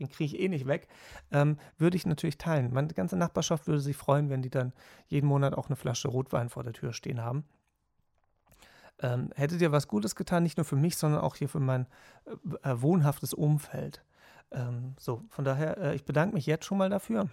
den 0.00 0.08
kriege 0.08 0.34
ich 0.34 0.42
eh 0.42 0.48
nicht 0.48 0.66
weg, 0.66 0.88
ähm, 1.30 1.58
würde 1.78 1.96
ich 1.96 2.06
natürlich 2.06 2.38
teilen. 2.38 2.72
Meine 2.72 2.88
ganze 2.88 3.16
Nachbarschaft 3.16 3.66
würde 3.66 3.80
sich 3.80 3.96
freuen, 3.96 4.30
wenn 4.30 4.42
die 4.42 4.50
dann 4.50 4.72
jeden 5.06 5.28
Monat 5.28 5.54
auch 5.54 5.68
eine 5.68 5.76
Flasche 5.76 6.08
Rotwein 6.08 6.48
vor 6.48 6.64
der 6.64 6.72
Tür 6.72 6.92
stehen 6.92 7.22
haben. 7.22 7.44
Ähm, 9.02 9.30
hättet 9.34 9.60
ihr 9.62 9.72
was 9.72 9.88
Gutes 9.88 10.14
getan, 10.14 10.42
nicht 10.42 10.56
nur 10.56 10.64
für 10.64 10.76
mich, 10.76 10.96
sondern 10.96 11.20
auch 11.20 11.36
hier 11.36 11.48
für 11.48 11.60
mein 11.60 11.86
äh, 12.26 12.70
äh 12.70 12.82
wohnhaftes 12.82 13.32
Umfeld. 13.32 14.04
Ähm, 14.50 14.94
so, 14.98 15.22
von 15.28 15.44
daher, 15.44 15.78
äh, 15.78 15.94
ich 15.94 16.04
bedanke 16.04 16.34
mich 16.34 16.46
jetzt 16.46 16.64
schon 16.66 16.78
mal 16.78 16.90
dafür 16.90 17.28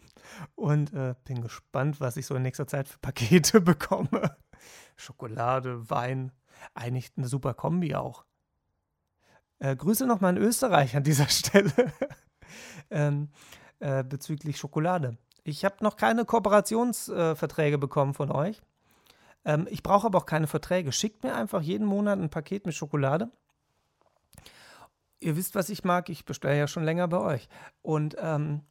und 0.56 0.92
äh, 0.92 1.14
bin 1.24 1.40
gespannt, 1.40 2.00
was 2.00 2.16
ich 2.16 2.26
so 2.26 2.34
in 2.34 2.42
nächster 2.42 2.66
Zeit 2.66 2.88
für 2.88 2.98
Pakete 2.98 3.60
bekomme. 3.62 4.36
Schokolade, 4.96 5.88
Wein, 5.88 6.32
eigentlich 6.74 7.12
eine 7.16 7.28
super 7.28 7.54
Kombi 7.54 7.94
auch. 7.94 8.25
Äh, 9.58 9.76
Grüße 9.76 10.06
nochmal 10.06 10.36
in 10.36 10.42
Österreich 10.42 10.96
an 10.96 11.04
dieser 11.04 11.28
Stelle 11.28 11.72
ähm, 12.90 13.30
äh, 13.80 14.04
bezüglich 14.04 14.58
Schokolade. 14.58 15.16
Ich 15.44 15.64
habe 15.64 15.76
noch 15.80 15.96
keine 15.96 16.24
Kooperationsverträge 16.24 17.78
bekommen 17.78 18.14
von 18.14 18.30
euch. 18.30 18.60
Ähm, 19.44 19.66
ich 19.70 19.82
brauche 19.82 20.06
aber 20.06 20.18
auch 20.18 20.26
keine 20.26 20.46
Verträge. 20.46 20.92
Schickt 20.92 21.22
mir 21.22 21.34
einfach 21.34 21.62
jeden 21.62 21.86
Monat 21.86 22.18
ein 22.18 22.30
Paket 22.30 22.66
mit 22.66 22.74
Schokolade 22.74 23.30
ihr 25.20 25.36
wisst, 25.36 25.54
was 25.54 25.68
ich 25.68 25.84
mag. 25.84 26.08
Ich 26.08 26.24
bestelle 26.24 26.58
ja 26.58 26.68
schon 26.68 26.84
länger 26.84 27.08
bei 27.08 27.18
euch. 27.18 27.48
Und 27.82 28.16
ähm, 28.18 28.62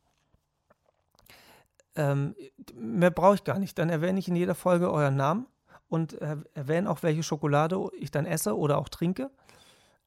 ähm, 1.95 2.36
mehr 2.76 3.12
brauche 3.12 3.36
ich 3.36 3.43
gar 3.43 3.60
nicht. 3.60 3.78
Dann 3.78 3.89
erwähne 3.89 4.19
ich 4.19 4.28
in 4.28 4.36
jeder 4.36 4.56
Folge 4.56 4.91
euren 4.91 5.15
Namen 5.15 5.48
und 5.88 6.19
äh, 6.21 6.38
erwähne 6.54 6.89
auch, 6.89 7.04
welche 7.04 7.24
Schokolade 7.24 7.78
ich 7.98 8.12
dann 8.12 8.26
esse 8.26 8.58
oder 8.58 8.78
auch 8.78 8.89
trinke. 8.89 9.32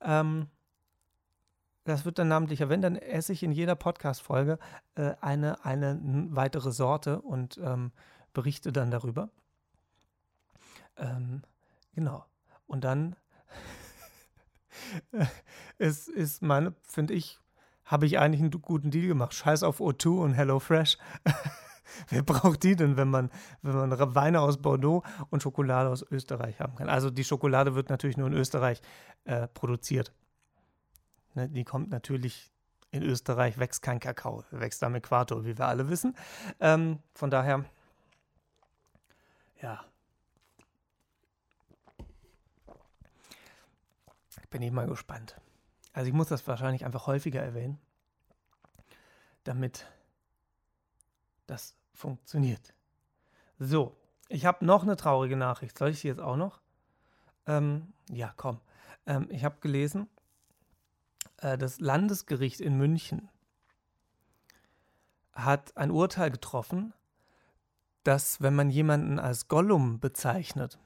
Ähm, 0.01 0.49
das 1.89 2.05
wird 2.05 2.19
dann 2.19 2.29
namentlich 2.29 2.61
erwähnt. 2.61 2.85
Dann 2.85 2.97
esse 2.97 3.33
ich 3.33 3.43
in 3.43 3.53
jeder 3.53 3.75
Podcast-Folge 3.75 4.59
äh, 4.95 5.15
eine, 5.21 5.65
eine 5.65 5.99
weitere 6.31 6.73
Sorte 6.73 7.21
und 7.21 7.59
ähm, 7.63 7.93
berichte 8.33 8.73
dann 8.73 8.91
darüber. 8.91 9.31
Ähm, 10.97 11.43
genau. 11.95 12.25
Und 12.67 12.85
dann 12.85 13.17
es 15.79 16.09
ist 16.09 16.43
meine, 16.43 16.75
finde 16.83 17.15
ich, 17.15 17.39
habe 17.85 18.07
ich 18.07 18.19
eigentlich 18.19 18.41
einen 18.41 18.51
guten 18.51 18.91
Deal 18.91 19.09
gemacht. 19.09 19.35
Scheiß 19.35 19.63
auf 19.63 19.81
O2 19.81 20.23
und 20.23 20.35
HelloFresh. 20.35 20.99
Wer 22.11 22.23
braucht 22.23 22.63
die 22.63 22.77
denn, 22.77 22.97
wenn 22.97 23.09
man, 23.09 23.31
wenn 23.63 23.75
man 23.75 24.15
Weine 24.15 24.41
aus 24.41 24.59
Bordeaux 24.59 25.03
und 25.31 25.43
Schokolade 25.43 25.89
aus 25.89 26.05
Österreich 26.11 26.61
haben 26.61 26.77
kann? 26.77 26.89
Also 26.89 27.11
die 27.11 27.25
Schokolade 27.25 27.75
wird 27.75 27.89
natürlich 27.89 28.17
nur 28.17 28.29
in 28.29 28.35
Österreich 28.35 28.83
äh, 29.25 29.49
produziert. 29.49 30.13
Ne, 31.39 31.49
die 31.49 31.63
kommt 31.63 31.91
natürlich 31.91 32.51
in 32.91 33.05
Österreich, 33.05 33.59
wächst 33.59 33.81
kein 33.81 34.01
Kakao, 34.01 34.43
wächst 34.51 34.83
am 34.83 34.97
Äquator, 34.97 35.45
wie 35.45 35.57
wir 35.57 35.69
alle 35.69 35.89
wissen. 35.89 36.17
Ähm, 36.59 36.99
von 37.15 37.31
daher, 37.31 37.65
ja. 39.63 39.85
Bin 44.51 44.63
ich 44.63 44.73
mal 44.73 44.89
gespannt. 44.89 45.37
Also 45.93 46.09
ich 46.09 46.15
muss 46.15 46.27
das 46.27 46.45
wahrscheinlich 46.49 46.85
einfach 46.85 47.07
häufiger 47.07 47.41
erwähnen, 47.41 47.79
damit 49.45 49.87
das 51.47 51.77
funktioniert. 51.93 52.75
So, 53.61 53.97
ich 54.29 54.45
habe 54.45 54.65
noch 54.65 54.83
eine 54.83 54.97
traurige 54.97 55.37
Nachricht. 55.37 55.79
Soll 55.79 55.91
ich 55.91 56.01
sie 56.01 56.09
jetzt 56.09 56.21
auch 56.21 56.37
noch? 56.37 56.61
Ähm, 57.47 57.93
ja, 58.11 58.33
komm. 58.37 58.61
Ähm, 59.07 59.29
ich 59.31 59.45
habe 59.45 59.61
gelesen, 59.61 60.09
äh, 61.39 61.59
das 61.59 61.81
Landesgericht 61.81 62.61
in 62.61 62.77
München 62.77 63.29
hat 65.33 65.77
ein 65.77 65.91
Urteil 65.91 66.31
getroffen, 66.31 66.93
dass 68.03 68.41
wenn 68.41 68.55
man 68.55 68.71
jemanden 68.71 69.19
als 69.19 69.49
Gollum 69.49 70.01
bezeichnet, 70.01 70.79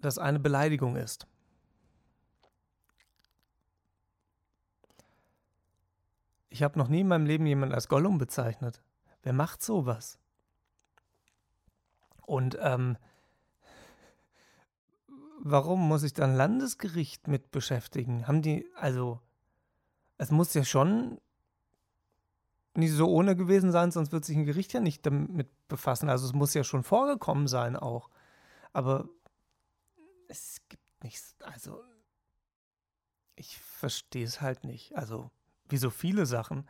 das 0.00 0.18
eine 0.18 0.40
Beleidigung 0.40 0.96
ist. 0.96 1.26
Ich 6.48 6.62
habe 6.62 6.78
noch 6.78 6.88
nie 6.88 7.00
in 7.00 7.08
meinem 7.08 7.24
Leben 7.24 7.46
jemanden 7.46 7.74
als 7.74 7.88
Gollum 7.88 8.18
bezeichnet. 8.18 8.82
Wer 9.22 9.32
macht 9.32 9.62
sowas? 9.62 10.18
Und 12.20 12.58
ähm, 12.60 12.98
warum 15.42 15.86
muss 15.86 16.02
ich 16.02 16.12
dann 16.12 16.34
Landesgericht 16.34 17.28
mit 17.28 17.50
beschäftigen? 17.50 18.26
Haben 18.26 18.42
die, 18.42 18.66
also, 18.76 19.20
es 20.18 20.30
muss 20.30 20.54
ja 20.54 20.64
schon 20.64 21.20
nicht 22.74 22.92
so 22.92 23.08
ohne 23.08 23.36
gewesen 23.36 23.70
sein, 23.70 23.90
sonst 23.90 24.12
wird 24.12 24.24
sich 24.24 24.36
ein 24.36 24.46
Gericht 24.46 24.72
ja 24.72 24.80
nicht 24.80 25.04
damit 25.04 25.50
befassen. 25.68 26.08
Also 26.08 26.26
es 26.26 26.32
muss 26.32 26.54
ja 26.54 26.64
schon 26.64 26.84
vorgekommen 26.84 27.46
sein 27.46 27.76
auch. 27.76 28.08
Aber 28.72 29.08
es 30.28 30.56
gibt 30.70 31.04
nichts, 31.04 31.36
also 31.40 31.84
ich 33.36 33.58
verstehe 33.58 34.24
es 34.24 34.40
halt 34.40 34.64
nicht. 34.64 34.96
Also 34.96 35.30
wie 35.68 35.76
so 35.76 35.90
viele 35.90 36.24
Sachen. 36.24 36.66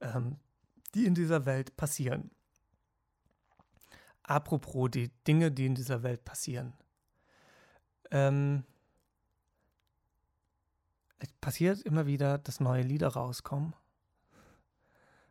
Ähm, 0.00 0.40
die 0.94 1.04
in 1.04 1.14
dieser 1.14 1.44
Welt 1.44 1.76
passieren. 1.76 2.30
Apropos 4.22 4.90
die 4.90 5.10
Dinge, 5.26 5.52
die 5.52 5.66
in 5.66 5.74
dieser 5.74 6.02
Welt 6.02 6.24
passieren. 6.24 6.72
Ähm, 8.10 8.64
es 11.18 11.32
passiert 11.40 11.80
immer 11.82 12.06
wieder, 12.06 12.38
dass 12.38 12.60
neue 12.60 12.82
Lieder 12.82 13.08
rauskommen. 13.08 13.74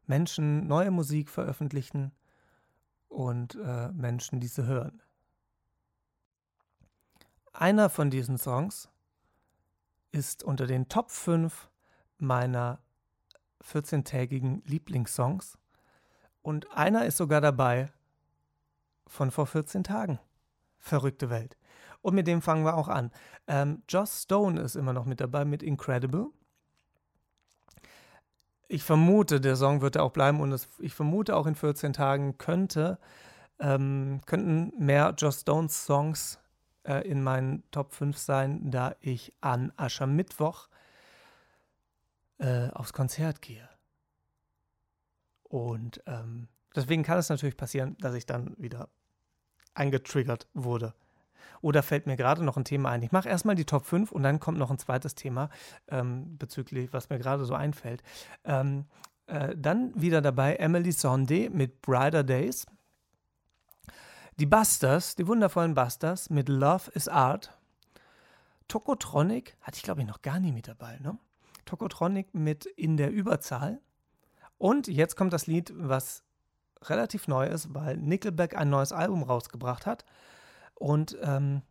Menschen 0.07 0.67
neue 0.67 0.91
Musik 0.91 1.29
veröffentlichen 1.29 2.11
und 3.07 3.55
äh, 3.55 3.89
Menschen 3.89 4.39
diese 4.39 4.65
hören. 4.65 5.01
Einer 7.53 7.89
von 7.89 8.09
diesen 8.09 8.37
Songs 8.37 8.89
ist 10.11 10.43
unter 10.43 10.67
den 10.67 10.89
Top 10.89 11.11
5 11.11 11.69
meiner 12.17 12.79
14-tägigen 13.63 14.61
Lieblingssongs. 14.65 15.57
Und 16.41 16.71
einer 16.71 17.05
ist 17.05 17.17
sogar 17.17 17.41
dabei 17.41 17.91
von 19.07 19.31
vor 19.31 19.47
14 19.47 19.83
Tagen. 19.83 20.19
Verrückte 20.77 21.29
Welt. 21.29 21.57
Und 22.05 22.13
mit 22.13 22.27
dem 22.27 22.43
fangen 22.43 22.65
wir 22.65 22.77
auch 22.77 22.87
an. 22.87 23.09
Ähm, 23.47 23.81
Joss 23.89 24.21
Stone 24.21 24.61
ist 24.61 24.75
immer 24.75 24.93
noch 24.93 25.05
mit 25.05 25.19
dabei 25.19 25.43
mit 25.43 25.63
Incredible. 25.63 26.27
Ich 28.67 28.83
vermute, 28.83 29.41
der 29.41 29.55
Song 29.55 29.81
wird 29.81 29.95
da 29.95 30.03
auch 30.03 30.11
bleiben 30.11 30.39
und 30.39 30.51
es, 30.51 30.69
ich 30.77 30.93
vermute 30.93 31.35
auch 31.35 31.47
in 31.47 31.55
14 31.55 31.93
Tagen 31.93 32.37
könnte, 32.37 32.99
ähm, 33.57 34.21
könnten 34.27 34.71
mehr 34.77 35.15
Joss 35.17 35.41
Stones 35.41 35.83
Songs 35.83 36.37
äh, 36.83 37.07
in 37.09 37.23
meinen 37.23 37.63
Top 37.71 37.91
5 37.91 38.15
sein, 38.15 38.69
da 38.69 38.95
ich 38.99 39.33
an 39.41 39.73
Aschermittwoch 39.75 40.67
äh, 42.37 42.69
aufs 42.69 42.93
Konzert 42.93 43.41
gehe. 43.41 43.67
Und 45.41 46.03
ähm, 46.05 46.49
deswegen 46.75 47.01
kann 47.01 47.17
es 47.17 47.29
natürlich 47.29 47.57
passieren, 47.57 47.97
dass 47.97 48.13
ich 48.13 48.27
dann 48.27 48.53
wieder 48.59 48.89
angetriggert 49.73 50.47
wurde. 50.53 50.93
Oder 51.61 51.83
fällt 51.83 52.07
mir 52.07 52.15
gerade 52.15 52.43
noch 52.43 52.57
ein 52.57 52.65
Thema 52.65 52.89
ein. 52.89 53.01
Ich 53.03 53.11
mache 53.11 53.29
erstmal 53.29 53.55
die 53.55 53.65
Top 53.65 53.85
5 53.85 54.11
und 54.11 54.23
dann 54.23 54.39
kommt 54.39 54.57
noch 54.57 54.71
ein 54.71 54.77
zweites 54.77 55.15
Thema 55.15 55.49
ähm, 55.87 56.37
bezüglich, 56.37 56.93
was 56.93 57.09
mir 57.09 57.17
gerade 57.17 57.45
so 57.45 57.53
einfällt. 57.53 58.03
Ähm, 58.43 58.85
äh, 59.27 59.55
dann 59.57 59.99
wieder 59.99 60.21
dabei 60.21 60.55
Emily 60.55 60.91
Sondé 60.91 61.49
mit 61.49 61.81
Brighter 61.81 62.23
Days. 62.23 62.65
Die 64.37 64.45
Busters, 64.45 65.15
die 65.15 65.27
wundervollen 65.27 65.73
Busters 65.73 66.29
mit 66.29 66.49
Love 66.49 66.91
is 66.91 67.07
Art. 67.07 67.57
Tokotronic 68.67 69.55
hatte 69.61 69.77
ich 69.77 69.83
glaube 69.83 70.01
ich 70.01 70.07
noch 70.07 70.21
gar 70.21 70.39
nie 70.39 70.51
mit 70.51 70.67
dabei, 70.67 70.97
ne? 70.99 71.17
Tokotronic 71.65 72.33
mit 72.33 72.65
In 72.65 72.97
der 72.97 73.11
Überzahl. 73.11 73.79
Und 74.57 74.87
jetzt 74.87 75.15
kommt 75.15 75.33
das 75.33 75.47
Lied, 75.47 75.73
was 75.75 76.23
relativ 76.83 77.27
neu 77.27 77.47
ist, 77.47 77.73
weil 77.73 77.97
Nickelback 77.97 78.55
ein 78.55 78.69
neues 78.69 78.91
Album 78.91 79.23
rausgebracht 79.23 79.85
hat. 79.85 80.05
Und 80.75 81.17
ähm, 81.21 81.61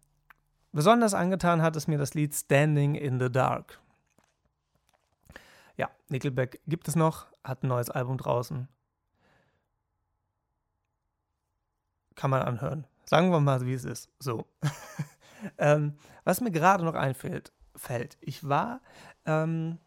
besonders 0.73 1.15
angetan 1.15 1.63
hat 1.63 1.77
es 1.77 1.87
mir 1.87 1.99
das 1.99 2.15
Lied 2.15 2.35
Standing 2.35 2.95
in 2.95 3.21
the 3.21 3.31
Dark. 3.31 3.81
Ja, 5.77 5.91
Nickelback 6.09 6.61
gibt 6.67 6.89
es 6.89 6.97
noch, 6.97 7.27
hat 7.43 7.63
ein 7.63 7.69
neues 7.69 7.91
Album 7.91 8.19
draußen. 8.19 8.69
Kann 12.15 12.31
man 12.31 12.43
anhören. 12.43 12.87
Sagen 13.05 13.31
wir 13.31 13.41
mal, 13.41 13.67
wie 13.67 13.75
es 13.75 13.85
ist. 13.85 14.09
So. 14.19 14.47
ähm, 15.59 15.97
was 16.25 16.41
mir 16.41 16.51
gerade 16.51 16.85
noch 16.85 16.95
einfällt, 16.95 17.53
fällt. 17.77 18.17
Ich 18.21 18.49
war 18.49 18.81
ähm, 19.27 19.79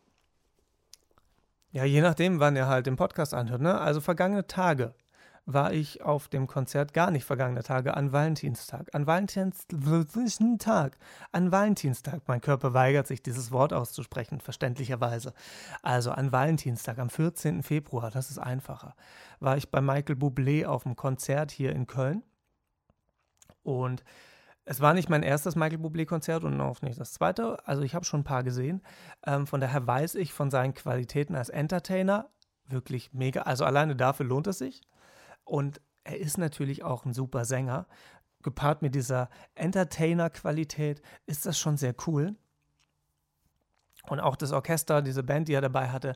ja, 1.72 1.84
je 1.84 2.02
nachdem, 2.02 2.40
wann 2.40 2.56
ihr 2.56 2.68
halt 2.68 2.88
den 2.88 2.96
Podcast 2.96 3.34
anhört. 3.34 3.62
Ne? 3.62 3.80
Also 3.80 4.02
vergangene 4.02 4.48
Tage 4.48 4.96
war 5.48 5.72
ich 5.72 6.04
auf 6.04 6.28
dem 6.28 6.46
Konzert, 6.46 6.94
gar 6.94 7.10
nicht 7.10 7.24
vergangene 7.24 7.64
Tage, 7.64 7.96
an 7.96 8.12
Valentinstag. 8.12 8.94
An 8.94 9.08
Valentinstag. 9.08 10.98
An 11.32 11.52
Valentinstag. 11.54 12.22
Mein 12.28 12.42
Körper 12.42 12.74
weigert 12.74 13.08
sich, 13.08 13.24
dieses 13.24 13.50
Wort 13.52 13.72
auszusprechen, 13.72 14.42
verständlicherweise. 14.42 15.34
Also 15.82 16.12
an 16.12 16.34
Valentinstag, 16.34 17.00
am 17.00 17.10
14. 17.10 17.64
Februar, 17.64 18.12
das 18.12 18.30
ist 18.30 18.40
einfacher, 18.40 18.94
war 19.40 19.56
ich 19.56 19.72
bei 19.72 19.80
Michael 19.80 20.18
Bublé 20.18 20.66
auf 20.66 20.84
dem 20.84 20.98
Konzert 20.98 21.52
hier 21.52 21.72
in 21.72 21.88
Köln. 21.88 22.24
Und 23.64 24.04
es 24.66 24.82
war 24.82 24.94
nicht 24.94 25.08
mein 25.08 25.24
erstes 25.24 25.56
Michael 25.56 25.80
Bublé-Konzert 25.80 26.44
und 26.44 26.60
auch 26.60 26.82
nicht 26.82 27.00
das 27.00 27.14
zweite. 27.14 27.66
Also 27.66 27.84
ich 27.84 27.96
habe 27.96 28.04
schon 28.04 28.20
ein 28.20 28.26
paar 28.26 28.44
gesehen. 28.44 28.82
Ähm, 29.26 29.48
von 29.48 29.62
daher 29.62 29.88
weiß 29.88 30.16
ich 30.16 30.34
von 30.34 30.52
seinen 30.52 30.74
Qualitäten 30.74 31.36
als 31.36 31.48
Entertainer 31.48 32.30
wirklich 32.66 33.14
mega. 33.14 33.44
Also 33.44 33.64
alleine 33.64 33.96
dafür 33.96 34.26
lohnt 34.26 34.48
es 34.48 34.58
sich. 34.58 34.82
Und 35.48 35.82
er 36.04 36.20
ist 36.20 36.38
natürlich 36.38 36.84
auch 36.84 37.06
ein 37.06 37.14
super 37.14 37.46
Sänger. 37.46 37.88
Gepaart 38.44 38.82
mit 38.82 38.96
dieser 38.96 39.30
Entertainer-Qualität 39.56 41.02
ist 41.26 41.46
das 41.46 41.58
schon 41.58 41.78
sehr 41.78 41.96
cool. 42.06 42.36
Und 44.10 44.20
auch 44.20 44.36
das 44.36 44.52
Orchester, 44.52 45.02
diese 45.02 45.24
Band, 45.24 45.48
die 45.48 45.54
er 45.54 45.62
dabei 45.62 45.90
hatte, 45.90 46.16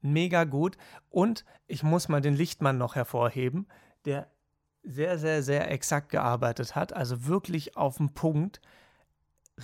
mega 0.00 0.44
gut. 0.44 0.76
Und 1.10 1.44
ich 1.66 1.82
muss 1.82 2.08
mal 2.08 2.20
den 2.20 2.34
Lichtmann 2.34 2.78
noch 2.78 2.94
hervorheben, 2.94 3.68
der 4.04 4.30
sehr, 4.82 5.18
sehr, 5.18 5.42
sehr 5.42 5.70
exakt 5.70 6.08
gearbeitet 6.08 6.74
hat. 6.74 6.92
Also 6.92 7.26
wirklich 7.26 7.76
auf 7.76 7.98
den 7.98 8.14
Punkt. 8.14 8.60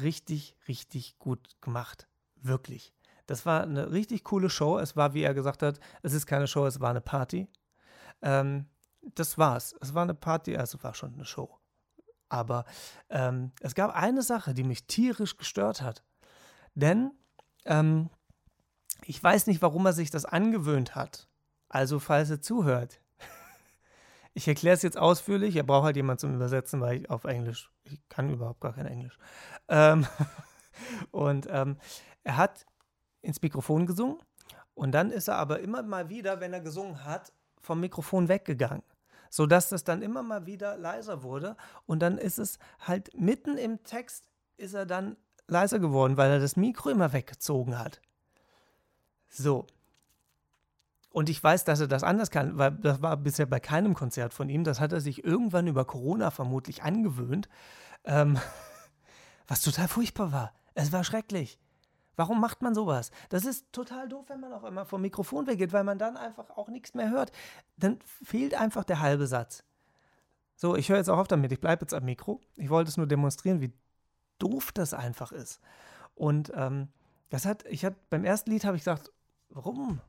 Richtig, 0.01 0.57
richtig 0.69 1.19
gut 1.19 1.61
gemacht. 1.61 2.09
Wirklich. 2.37 2.95
Das 3.27 3.45
war 3.45 3.63
eine 3.63 3.91
richtig 3.91 4.23
coole 4.25 4.49
Show. 4.49 4.79
Es 4.79 4.97
war, 4.97 5.13
wie 5.13 5.23
er 5.23 5.35
gesagt 5.35 5.63
hat, 5.63 5.81
es 6.03 6.13
ist 6.13 6.27
keine 6.27 6.47
Show, 6.47 6.67
es 6.67 6.81
war 6.81 6.91
eine 6.91 7.01
Party. 7.01 7.49
Ähm, 8.23 8.67
das 9.15 9.39
war's. 9.39 9.75
Es 9.81 9.95
war 9.95 10.03
eine 10.03 10.15
Party, 10.15 10.57
also 10.57 10.83
war 10.83 10.95
schon 10.95 11.15
eine 11.15 11.25
Show. 11.25 11.59
Aber 12.29 12.65
ähm, 13.09 13.53
es 13.61 13.75
gab 13.75 13.95
eine 13.95 14.23
Sache, 14.23 14.55
die 14.55 14.65
mich 14.65 14.87
tierisch 14.87 15.37
gestört 15.37 15.83
hat. 15.83 16.03
Denn 16.75 17.13
ähm, 17.65 18.11
ich 19.05 19.23
weiß 19.23 19.47
nicht, 19.47 19.63
warum 19.63 19.87
er 19.87 19.93
sich 19.93 20.11
das 20.11 20.25
angewöhnt 20.25 20.95
hat. 20.95 21.29
Also, 21.69 21.99
falls 21.99 22.31
er 22.31 22.41
zuhört, 22.41 23.01
ich 24.35 24.49
erkläre 24.49 24.75
es 24.75 24.83
jetzt 24.83 24.99
ausführlich. 24.99 25.57
Er 25.57 25.63
braucht 25.63 25.85
halt 25.85 25.97
jemanden 25.97 26.21
zum 26.21 26.35
Übersetzen, 26.35 26.81
weil 26.81 26.99
ich 26.99 27.11
auf 27.11 27.25
Englisch, 27.25 27.71
ich 27.85 28.01
kann 28.09 28.31
überhaupt 28.31 28.61
gar 28.61 28.75
kein 28.75 28.87
Englisch. 28.87 29.19
Ähm, 29.69 30.07
und 31.11 31.47
ähm, 31.51 31.79
er 32.25 32.37
hat 32.37 32.67
ins 33.23 33.41
Mikrofon 33.43 33.87
gesungen 33.87 34.19
und 34.75 34.93
dann 34.93 35.11
ist 35.11 35.29
er 35.29 35.37
aber 35.37 35.61
immer 35.61 35.83
mal 35.83 36.09
wieder, 36.09 36.41
wenn 36.41 36.53
er 36.53 36.61
gesungen 36.61 37.05
hat, 37.05 37.33
vom 37.61 37.81
Mikrofon 37.81 38.29
weggegangen. 38.29 38.85
Sodass 39.31 39.69
das 39.69 39.85
dann 39.85 40.03
immer 40.03 40.23
mal 40.23 40.47
wieder 40.47 40.77
leiser 40.77 41.23
wurde. 41.23 41.57
Und 41.87 42.01
dann 42.01 42.19
ist 42.19 42.39
es 42.39 42.59
halt 42.81 43.11
mitten 43.19 43.57
im 43.57 43.83
Text 43.85 44.29
ist 44.57 44.75
er 44.75 44.87
dann 44.87 45.17
leiser 45.47 45.79
geworden, 45.79 46.17
weil 46.17 46.31
er 46.31 46.41
das 46.41 46.57
Mikro 46.57 46.91
immer 46.91 47.13
weggezogen 47.13 47.79
hat. 47.79 48.01
So. 49.29 49.67
Und 51.11 51.29
ich 51.29 51.43
weiß, 51.43 51.65
dass 51.65 51.81
er 51.81 51.89
das 51.89 52.03
anders 52.03 52.31
kann, 52.31 52.59
weil 52.59 52.73
das 52.73 53.01
war 53.03 53.17
bisher 53.17 53.47
bei 53.47 53.61
keinem 53.61 53.95
Konzert 53.95 54.35
von 54.35 54.49
ihm. 54.49 54.65
Das 54.65 54.79
hat 54.79 54.93
er 54.93 55.01
sich 55.01 55.25
irgendwann 55.25 55.67
über 55.67 55.85
Corona 55.85 56.31
vermutlich 56.31 56.83
angewöhnt. 56.83 57.49
Ähm, 58.05 58.39
was 59.49 59.63
total 59.63 59.89
furchtbar 59.89 60.33
war. 60.33 60.53
Es 60.75 60.93
war 60.93 61.05
schrecklich. 61.05 61.59
Warum 62.19 62.41
macht 62.41 62.63
man 62.63 62.75
sowas? 62.75 63.13
Das 63.29 63.45
ist 63.45 63.73
total 63.73 64.09
doof, 64.09 64.25
wenn 64.27 64.41
man 64.41 64.53
auf 64.53 64.65
einmal 64.65 64.85
vom 64.85 65.01
Mikrofon 65.03 65.47
weggeht, 65.47 65.73
weil 65.73 65.85
man 65.85 65.99
dann 65.99 66.17
einfach 66.17 66.51
auch 66.51 66.69
nichts 66.69 66.93
mehr 66.95 67.11
hört. 67.11 67.31
Dann 67.77 68.01
fehlt 68.25 68.55
einfach 68.55 68.83
der 68.83 68.99
halbe 68.99 69.29
Satz. 69.29 69.63
So, 70.57 70.75
ich 70.75 70.89
höre 70.89 70.97
jetzt 70.97 71.11
auch 71.11 71.19
auf 71.19 71.29
damit. 71.29 71.53
Ich 71.53 71.61
bleibe 71.61 71.83
jetzt 71.83 71.95
am 71.95 72.05
Mikro. 72.05 72.41
Ich 72.57 72.71
wollte 72.71 72.89
es 72.89 72.97
nur 72.97 73.07
demonstrieren, 73.07 73.61
wie 73.61 73.73
doof 74.41 74.73
das 74.73 74.95
einfach 74.95 75.31
ist. 75.31 75.61
Und 76.17 76.51
ähm, 76.57 76.89
das 77.31 77.47
hat, 77.47 77.65
ich 77.67 77.85
habe 77.85 77.95
beim 78.11 78.25
ersten 78.25 78.51
Lied 78.51 78.65
habe 78.65 78.77
ich 78.77 78.83
gesagt, 78.83 79.13
warum? 79.51 80.01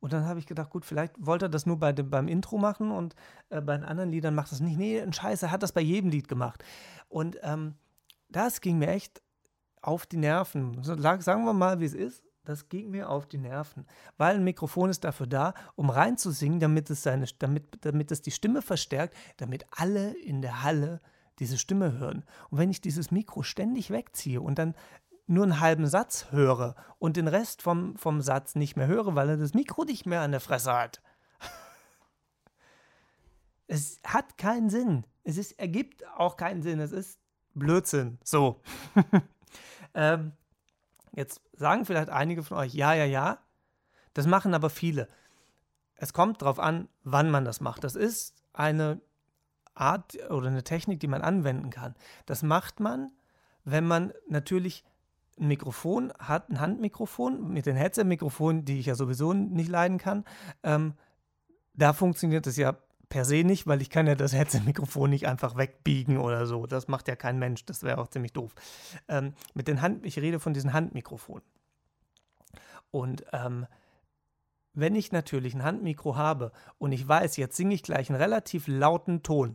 Und 0.00 0.12
dann 0.12 0.26
habe 0.26 0.38
ich 0.38 0.46
gedacht, 0.46 0.68
gut, 0.68 0.84
vielleicht 0.84 1.14
wollte 1.18 1.46
er 1.46 1.48
das 1.48 1.64
nur 1.64 1.78
bei 1.78 1.94
dem, 1.94 2.10
beim 2.10 2.28
Intro 2.28 2.58
machen 2.58 2.90
und 2.90 3.14
äh, 3.48 3.62
bei 3.62 3.74
den 3.74 3.86
anderen 3.86 4.10
Liedern 4.10 4.34
macht 4.34 4.52
das 4.52 4.60
nicht. 4.60 4.76
Nee, 4.76 5.00
ein 5.00 5.14
Scheiß, 5.14 5.42
er 5.42 5.50
hat 5.50 5.62
das 5.62 5.72
bei 5.72 5.80
jedem 5.80 6.10
Lied 6.10 6.28
gemacht. 6.28 6.62
Und 7.08 7.38
ähm, 7.42 7.76
das 8.28 8.60
ging 8.60 8.76
mir 8.76 8.88
echt 8.88 9.22
auf 9.86 10.06
die 10.06 10.16
Nerven. 10.16 10.82
Sagen 10.82 11.44
wir 11.44 11.52
mal, 11.52 11.80
wie 11.80 11.84
es 11.84 11.94
ist. 11.94 12.22
Das 12.44 12.68
ging 12.68 12.90
mir 12.90 13.08
auf 13.08 13.26
die 13.26 13.38
Nerven. 13.38 13.86
Weil 14.18 14.36
ein 14.36 14.44
Mikrofon 14.44 14.90
ist 14.90 15.04
dafür 15.04 15.26
da, 15.26 15.54
um 15.76 15.88
reinzusingen, 15.88 16.60
damit 16.60 16.90
es, 16.90 17.02
seine, 17.02 17.26
damit, 17.38 17.84
damit 17.84 18.10
es 18.12 18.20
die 18.20 18.30
Stimme 18.30 18.60
verstärkt, 18.60 19.16
damit 19.38 19.64
alle 19.70 20.12
in 20.12 20.42
der 20.42 20.62
Halle 20.62 21.00
diese 21.38 21.58
Stimme 21.58 21.98
hören. 21.98 22.24
Und 22.50 22.58
wenn 22.58 22.70
ich 22.70 22.80
dieses 22.80 23.10
Mikro 23.10 23.42
ständig 23.42 23.90
wegziehe 23.90 24.40
und 24.40 24.58
dann 24.58 24.74
nur 25.26 25.44
einen 25.44 25.60
halben 25.60 25.86
Satz 25.86 26.26
höre 26.32 26.74
und 26.98 27.16
den 27.16 27.28
Rest 27.28 27.62
vom, 27.62 27.96
vom 27.96 28.20
Satz 28.20 28.56
nicht 28.56 28.76
mehr 28.76 28.86
höre, 28.86 29.14
weil 29.14 29.30
er 29.30 29.36
das 29.38 29.54
Mikro 29.54 29.84
nicht 29.84 30.04
mehr 30.04 30.20
an 30.20 30.32
der 30.32 30.40
Fresse 30.40 30.72
hat. 30.72 31.02
Es 33.66 33.98
hat 34.04 34.36
keinen 34.36 34.68
Sinn. 34.68 35.06
Es 35.22 35.38
ist, 35.38 35.52
ergibt 35.52 36.06
auch 36.18 36.36
keinen 36.36 36.60
Sinn. 36.62 36.80
Es 36.80 36.92
ist 36.92 37.18
Blödsinn. 37.54 38.18
So. 38.22 38.60
ähm, 39.94 40.32
jetzt 41.12 41.40
sagen 41.52 41.84
vielleicht 41.84 42.10
einige 42.10 42.42
von 42.42 42.58
euch, 42.58 42.74
ja, 42.74 42.94
ja, 42.94 43.04
ja. 43.04 43.38
Das 44.12 44.26
machen 44.26 44.54
aber 44.54 44.70
viele. 44.70 45.08
Es 45.96 46.12
kommt 46.12 46.42
darauf 46.42 46.58
an, 46.58 46.88
wann 47.02 47.30
man 47.30 47.44
das 47.44 47.60
macht. 47.60 47.84
Das 47.84 47.96
ist 47.96 48.34
eine 48.52 49.00
Art 49.74 50.16
oder 50.30 50.48
eine 50.48 50.64
Technik, 50.64 51.00
die 51.00 51.08
man 51.08 51.22
anwenden 51.22 51.70
kann. 51.70 51.94
Das 52.26 52.42
macht 52.42 52.80
man, 52.80 53.10
wenn 53.64 53.86
man 53.86 54.12
natürlich 54.28 54.84
ein 55.38 55.48
Mikrofon 55.48 56.12
hat, 56.18 56.48
ein 56.48 56.60
Handmikrofon 56.60 57.48
mit 57.52 57.66
den 57.66 57.76
Headset-Mikrofonen, 57.76 58.64
die 58.64 58.78
ich 58.78 58.86
ja 58.86 58.94
sowieso 58.94 59.32
nicht 59.32 59.68
leiden 59.68 59.98
kann. 59.98 60.24
Ähm, 60.62 60.94
da 61.74 61.92
funktioniert 61.92 62.46
es 62.46 62.56
ja 62.56 62.76
per 63.14 63.24
se 63.24 63.44
nicht, 63.44 63.68
weil 63.68 63.80
ich 63.80 63.90
kann 63.90 64.08
ja 64.08 64.16
das 64.16 64.32
Headset-Mikrofon 64.32 65.08
nicht 65.08 65.28
einfach 65.28 65.56
wegbiegen 65.56 66.18
oder 66.18 66.46
so. 66.46 66.66
Das 66.66 66.88
macht 66.88 67.06
ja 67.06 67.14
kein 67.14 67.38
Mensch, 67.38 67.64
das 67.64 67.84
wäre 67.84 67.98
auch 67.98 68.08
ziemlich 68.08 68.32
doof. 68.32 68.56
Ähm, 69.06 69.34
mit 69.54 69.68
den 69.68 69.82
Hand, 69.82 70.04
ich 70.04 70.18
rede 70.18 70.40
von 70.40 70.52
diesen 70.52 70.72
Handmikrofonen. 70.72 71.44
Und 72.90 73.24
ähm, 73.32 73.68
wenn 74.72 74.96
ich 74.96 75.12
natürlich 75.12 75.54
ein 75.54 75.62
Handmikro 75.62 76.16
habe 76.16 76.50
und 76.78 76.90
ich 76.90 77.06
weiß, 77.06 77.36
jetzt 77.36 77.56
singe 77.56 77.76
ich 77.76 77.84
gleich 77.84 78.10
einen 78.10 78.20
relativ 78.20 78.66
lauten 78.66 79.22
Ton, 79.22 79.54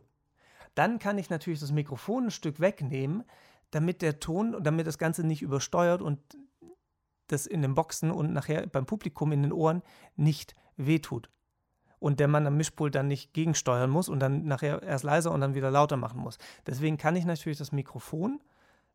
dann 0.73 0.97
kann 0.97 1.17
ich 1.17 1.29
natürlich 1.29 1.59
das 1.59 1.73
Mikrofon 1.73 2.27
ein 2.27 2.31
Stück 2.31 2.61
wegnehmen, 2.61 3.25
damit 3.71 4.01
der 4.01 4.21
Ton, 4.21 4.55
damit 4.63 4.87
das 4.87 4.97
Ganze 4.97 5.27
nicht 5.27 5.41
übersteuert 5.41 6.01
und 6.01 6.21
das 7.27 7.45
in 7.45 7.61
den 7.61 7.75
Boxen 7.75 8.09
und 8.09 8.31
nachher 8.31 8.67
beim 8.67 8.85
Publikum 8.85 9.33
in 9.33 9.43
den 9.43 9.51
Ohren 9.51 9.81
nicht 10.15 10.55
wehtut. 10.77 11.29
Und 11.99 12.19
der 12.19 12.27
Mann 12.27 12.47
am 12.47 12.57
Mischpult 12.57 12.95
dann 12.95 13.07
nicht 13.07 13.33
gegensteuern 13.33 13.89
muss 13.89 14.09
und 14.09 14.19
dann 14.19 14.45
nachher 14.45 14.81
erst 14.81 15.03
leiser 15.03 15.31
und 15.31 15.41
dann 15.41 15.55
wieder 15.55 15.69
lauter 15.69 15.97
machen 15.97 16.19
muss. 16.19 16.37
Deswegen 16.65 16.97
kann 16.97 17.15
ich 17.15 17.25
natürlich 17.25 17.57
das 17.57 17.71
Mikrofon 17.71 18.39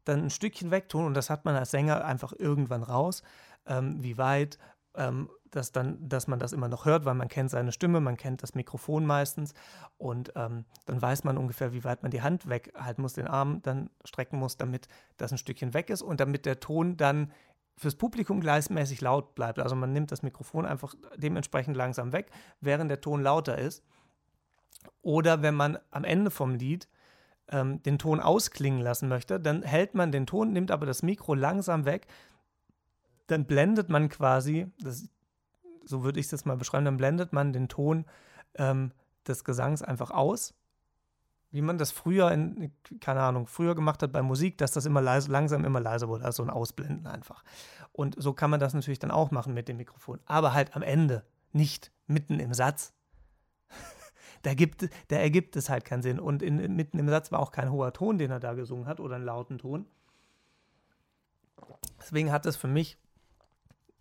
dann 0.04 0.24
ein 0.24 0.30
Stückchen 0.30 0.70
wegtun 0.70 1.06
und 1.06 1.14
das 1.14 1.30
hat 1.30 1.44
man 1.44 1.54
als 1.56 1.70
Sänger 1.70 2.04
einfach 2.04 2.32
irgendwann 2.38 2.82
raus, 2.82 3.22
ähm, 3.66 4.02
wie 4.02 4.18
weit 4.18 4.58
ähm, 4.96 5.28
dass, 5.50 5.72
dann, 5.72 6.08
dass 6.08 6.26
man 6.26 6.38
das 6.38 6.52
immer 6.52 6.68
noch 6.68 6.84
hört, 6.84 7.04
weil 7.04 7.14
man 7.14 7.28
kennt 7.28 7.50
seine 7.50 7.72
Stimme, 7.72 8.00
man 8.00 8.16
kennt 8.16 8.42
das 8.42 8.54
Mikrofon 8.54 9.06
meistens 9.06 9.54
und 9.98 10.32
ähm, 10.34 10.64
dann 10.86 11.00
weiß 11.00 11.24
man 11.24 11.38
ungefähr, 11.38 11.72
wie 11.72 11.84
weit 11.84 12.02
man 12.02 12.10
die 12.10 12.22
Hand 12.22 12.48
weghalten 12.48 13.02
muss, 13.02 13.14
den 13.14 13.28
Arm 13.28 13.62
dann 13.62 13.90
strecken 14.04 14.38
muss, 14.38 14.56
damit 14.56 14.88
das 15.16 15.32
ein 15.32 15.38
Stückchen 15.38 15.74
weg 15.74 15.90
ist 15.90 16.02
und 16.02 16.20
damit 16.20 16.46
der 16.46 16.60
Ton 16.60 16.96
dann 16.96 17.30
fürs 17.76 17.96
Publikum 17.96 18.40
gleichmäßig 18.40 19.00
laut 19.00 19.34
bleibt. 19.34 19.58
Also 19.58 19.74
man 19.74 19.92
nimmt 19.92 20.12
das 20.12 20.22
Mikrofon 20.22 20.66
einfach 20.66 20.94
dementsprechend 21.16 21.76
langsam 21.76 22.12
weg, 22.12 22.30
während 22.60 22.90
der 22.90 23.00
Ton 23.00 23.22
lauter 23.22 23.58
ist. 23.58 23.82
Oder 25.02 25.42
wenn 25.42 25.54
man 25.54 25.78
am 25.90 26.04
Ende 26.04 26.30
vom 26.30 26.54
Lied 26.54 26.88
ähm, 27.48 27.82
den 27.82 27.98
Ton 27.98 28.20
ausklingen 28.20 28.80
lassen 28.80 29.08
möchte, 29.08 29.40
dann 29.40 29.62
hält 29.62 29.94
man 29.94 30.12
den 30.12 30.26
Ton, 30.26 30.52
nimmt 30.52 30.70
aber 30.70 30.86
das 30.86 31.02
Mikro 31.02 31.34
langsam 31.34 31.84
weg, 31.84 32.06
dann 33.26 33.46
blendet 33.46 33.88
man 33.88 34.08
quasi, 34.08 34.70
das, 34.80 35.08
so 35.84 36.04
würde 36.04 36.20
ich 36.20 36.30
jetzt 36.30 36.46
mal 36.46 36.56
beschreiben, 36.56 36.84
dann 36.84 36.96
blendet 36.96 37.32
man 37.32 37.52
den 37.52 37.68
Ton 37.68 38.04
ähm, 38.56 38.92
des 39.26 39.44
Gesangs 39.44 39.82
einfach 39.82 40.10
aus. 40.10 40.54
Wie 41.54 41.62
man 41.62 41.78
das 41.78 41.92
früher 41.92 42.32
in, 42.32 42.72
keine 43.00 43.20
Ahnung, 43.22 43.46
früher 43.46 43.76
gemacht 43.76 44.02
hat 44.02 44.10
bei 44.10 44.22
Musik, 44.22 44.58
dass 44.58 44.72
das 44.72 44.86
immer 44.86 45.00
leise, 45.00 45.30
langsam 45.30 45.64
immer 45.64 45.78
leiser 45.78 46.08
wurde, 46.08 46.24
also 46.24 46.42
ein 46.42 46.50
Ausblenden 46.50 47.06
einfach. 47.06 47.44
Und 47.92 48.20
so 48.20 48.32
kann 48.32 48.50
man 48.50 48.58
das 48.58 48.74
natürlich 48.74 48.98
dann 48.98 49.12
auch 49.12 49.30
machen 49.30 49.54
mit 49.54 49.68
dem 49.68 49.76
Mikrofon. 49.76 50.18
Aber 50.26 50.52
halt 50.52 50.74
am 50.74 50.82
Ende, 50.82 51.24
nicht 51.52 51.92
mitten 52.08 52.40
im 52.40 52.54
Satz. 52.54 52.92
da, 54.42 54.54
gibt, 54.54 54.88
da 55.06 55.16
ergibt 55.16 55.54
es 55.54 55.70
halt 55.70 55.84
keinen 55.84 56.02
Sinn. 56.02 56.18
Und 56.18 56.42
in, 56.42 56.74
mitten 56.74 56.98
im 56.98 57.08
Satz 57.08 57.30
war 57.30 57.38
auch 57.38 57.52
kein 57.52 57.70
hoher 57.70 57.92
Ton, 57.92 58.18
den 58.18 58.32
er 58.32 58.40
da 58.40 58.54
gesungen 58.54 58.86
hat, 58.86 58.98
oder 58.98 59.14
einen 59.14 59.24
lauten 59.24 59.58
Ton. 59.58 59.86
Deswegen 62.00 62.32
hat 62.32 62.46
es 62.46 62.56
für 62.56 62.66
mich 62.66 62.98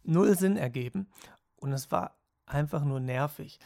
null 0.02 0.36
Sinn 0.36 0.58
ergeben 0.58 1.08
und 1.58 1.72
es 1.72 1.92
war 1.92 2.16
einfach 2.48 2.84
nur 2.84 3.00
nervig. 3.00 3.60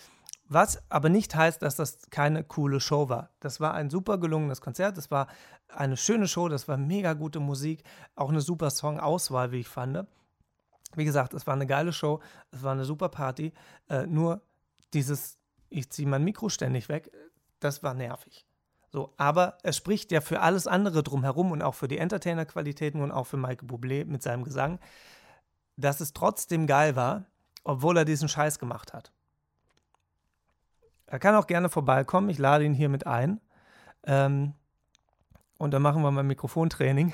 Was 0.50 0.82
aber 0.90 1.10
nicht 1.10 1.36
heißt, 1.36 1.62
dass 1.62 1.76
das 1.76 2.10
keine 2.10 2.44
coole 2.44 2.80
Show 2.80 3.10
war. 3.10 3.32
Das 3.42 3.60
war 3.60 3.74
ein 3.74 3.90
super 3.90 4.18
gelungenes 4.18 4.62
Konzert, 4.62 4.98
das 4.98 5.12
war 5.12 5.28
eine 5.68 5.98
schöne 5.98 6.28
Show, 6.28 6.48
das 6.48 6.68
war 6.68 6.78
mega 6.78 7.14
gute 7.14 7.40
Musik, 7.40 7.84
auch 8.16 8.30
eine 8.30 8.42
super 8.42 8.70
Songauswahl, 8.70 9.52
wie 9.52 9.60
ich 9.60 9.68
fand. 9.68 10.08
Wie 10.96 11.06
gesagt, 11.06 11.34
es 11.34 11.46
war 11.46 11.54
eine 11.54 11.68
geile 11.68 11.92
Show, 11.92 12.22
es 12.52 12.64
war 12.64 12.72
eine 12.72 12.86
super 12.86 13.10
Party, 13.10 13.52
äh, 13.90 14.06
nur 14.08 14.42
dieses, 14.94 15.38
ich 15.70 15.90
ziehe 15.90 16.08
mein 16.08 16.24
Mikro 16.24 16.48
ständig 16.48 16.88
weg, 16.88 17.12
das 17.60 17.84
war 17.84 17.94
nervig. 17.94 18.46
So, 18.90 19.14
aber 19.18 19.58
es 19.64 19.76
spricht 19.76 20.14
ja 20.14 20.22
für 20.22 20.40
alles 20.40 20.66
andere 20.66 21.04
drumherum 21.04 21.52
und 21.52 21.62
auch 21.62 21.76
für 21.76 21.90
die 21.90 21.98
Entertainer-Qualitäten 21.98 23.02
und 23.02 23.12
auch 23.12 23.26
für 23.26 23.36
Mike 23.36 23.66
Bublé 23.66 24.06
mit 24.06 24.24
seinem 24.24 24.46
Gesang, 24.46 24.80
dass 25.76 26.00
es 26.00 26.14
trotzdem 26.14 26.68
geil 26.68 26.96
war, 26.96 27.26
obwohl 27.66 27.98
er 27.98 28.06
diesen 28.06 28.30
Scheiß 28.30 28.60
gemacht 28.60 28.94
hat. 28.94 29.12
Er 31.08 31.20
kann 31.20 31.36
auch 31.36 31.48
gerne 31.48 31.70
vorbeikommen, 31.70 32.30
ich 32.30 32.38
lade 32.38 32.66
ihn 32.66 32.74
hier 32.74 32.90
mit 32.90 33.08
ein. 33.08 33.40
Ähm, 34.04 34.54
und 35.58 35.72
dann 35.72 35.82
machen 35.82 36.04
wir 36.04 36.12
mal 36.12 36.24
Mikrofontraining. 36.24 37.14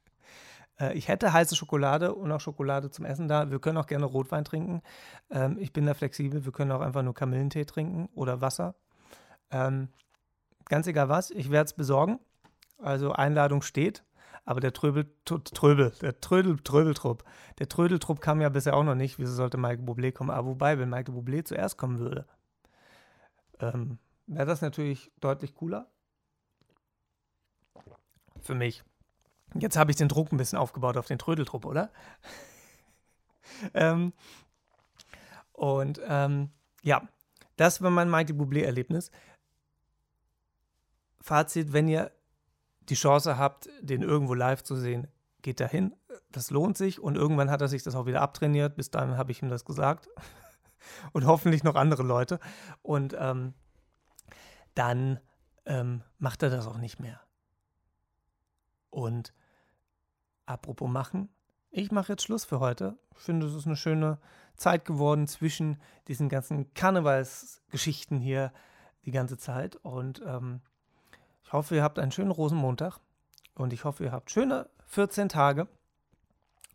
äh, 0.80 0.94
ich 0.94 1.08
hätte 1.08 1.32
heiße 1.32 1.56
Schokolade 1.56 2.14
und 2.14 2.30
auch 2.30 2.40
Schokolade 2.40 2.90
zum 2.90 3.04
Essen 3.04 3.28
da. 3.28 3.50
Wir 3.50 3.58
können 3.58 3.76
auch 3.76 3.86
gerne 3.86 4.06
Rotwein 4.06 4.44
trinken. 4.44 4.82
Ähm, 5.30 5.58
ich 5.58 5.72
bin 5.72 5.84
da 5.84 5.94
flexibel. 5.94 6.44
Wir 6.44 6.52
können 6.52 6.70
auch 6.70 6.80
einfach 6.80 7.02
nur 7.02 7.14
Kamillentee 7.14 7.64
trinken 7.64 8.08
oder 8.14 8.40
Wasser. 8.40 8.76
Ähm, 9.50 9.88
ganz 10.66 10.86
egal 10.86 11.08
was, 11.08 11.30
ich 11.30 11.50
werde 11.50 11.66
es 11.66 11.72
besorgen. 11.72 12.20
Also 12.78 13.12
Einladung 13.12 13.62
steht. 13.62 14.04
Aber 14.44 14.60
der 14.60 14.72
Tröbel, 14.72 15.12
Tröbel, 15.26 15.92
der 16.00 16.20
Trödel, 16.20 16.58
Tröbeltrupp, 16.60 17.22
der 17.58 17.68
Trödeltrupp 17.68 18.22
kam 18.22 18.40
ja 18.40 18.48
bisher 18.48 18.74
auch 18.74 18.84
noch 18.84 18.94
nicht. 18.94 19.18
Wieso 19.18 19.34
sollte 19.34 19.58
Michael 19.58 19.84
Bublé 19.84 20.10
kommen? 20.10 20.30
Aber 20.30 20.46
wobei, 20.46 20.78
wenn 20.78 20.88
Michael 20.88 21.14
Bublé 21.14 21.44
zuerst 21.44 21.76
kommen 21.76 21.98
würde, 21.98 22.24
ähm, 23.60 23.98
wäre 24.26 24.46
das 24.46 24.60
natürlich 24.60 25.10
deutlich 25.20 25.54
cooler. 25.54 25.90
Für 28.40 28.54
mich. 28.54 28.84
Jetzt 29.54 29.76
habe 29.76 29.90
ich 29.90 29.96
den 29.96 30.08
Druck 30.08 30.32
ein 30.32 30.36
bisschen 30.36 30.58
aufgebaut 30.58 30.96
auf 30.96 31.06
den 31.06 31.18
Trödeltrupp, 31.18 31.64
oder? 31.64 31.90
ähm, 33.74 34.12
und 35.52 36.00
ähm, 36.06 36.50
ja, 36.82 37.08
das 37.56 37.82
war 37.82 37.90
mein 37.90 38.10
Michael 38.10 38.36
Bublé-Erlebnis. 38.36 39.10
Fazit, 41.20 41.72
wenn 41.72 41.88
ihr 41.88 42.12
die 42.82 42.94
Chance 42.94 43.36
habt, 43.38 43.68
den 43.80 44.02
irgendwo 44.02 44.34
live 44.34 44.62
zu 44.62 44.76
sehen, 44.76 45.08
geht 45.42 45.60
dahin. 45.60 45.94
Das 46.30 46.50
lohnt 46.50 46.76
sich 46.76 47.00
und 47.00 47.16
irgendwann 47.16 47.50
hat 47.50 47.60
er 47.60 47.68
sich 47.68 47.82
das 47.82 47.94
auch 47.94 48.06
wieder 48.06 48.22
abtrainiert. 48.22 48.76
Bis 48.76 48.90
dahin 48.90 49.16
habe 49.16 49.32
ich 49.32 49.42
ihm 49.42 49.48
das 49.48 49.64
gesagt. 49.64 50.08
und 51.12 51.26
hoffentlich 51.26 51.64
noch 51.64 51.74
andere 51.74 52.02
Leute. 52.02 52.38
Und 52.82 53.16
ähm, 53.18 53.54
dann 54.74 55.20
ähm, 55.66 56.02
macht 56.18 56.42
er 56.42 56.50
das 56.50 56.66
auch 56.66 56.78
nicht 56.78 57.00
mehr. 57.00 57.20
Und 58.90 59.32
apropos 60.46 60.88
machen, 60.88 61.28
ich 61.70 61.90
mache 61.90 62.12
jetzt 62.12 62.22
Schluss 62.22 62.44
für 62.44 62.60
heute. 62.60 62.96
Ich 63.16 63.18
finde, 63.18 63.46
es 63.46 63.54
ist 63.54 63.66
eine 63.66 63.76
schöne 63.76 64.18
Zeit 64.56 64.84
geworden 64.84 65.26
zwischen 65.26 65.80
diesen 66.08 66.28
ganzen 66.28 66.72
Karnevalsgeschichten 66.74 68.18
hier 68.18 68.52
die 69.04 69.10
ganze 69.10 69.36
Zeit. 69.36 69.76
Und 69.76 70.22
ähm, 70.26 70.60
ich 71.44 71.52
hoffe, 71.52 71.76
ihr 71.76 71.82
habt 71.82 71.98
einen 71.98 72.12
schönen 72.12 72.30
Rosenmontag. 72.30 72.98
Und 73.54 73.72
ich 73.72 73.84
hoffe, 73.84 74.04
ihr 74.04 74.12
habt 74.12 74.30
schöne 74.30 74.68
14 74.86 75.28
Tage. 75.28 75.68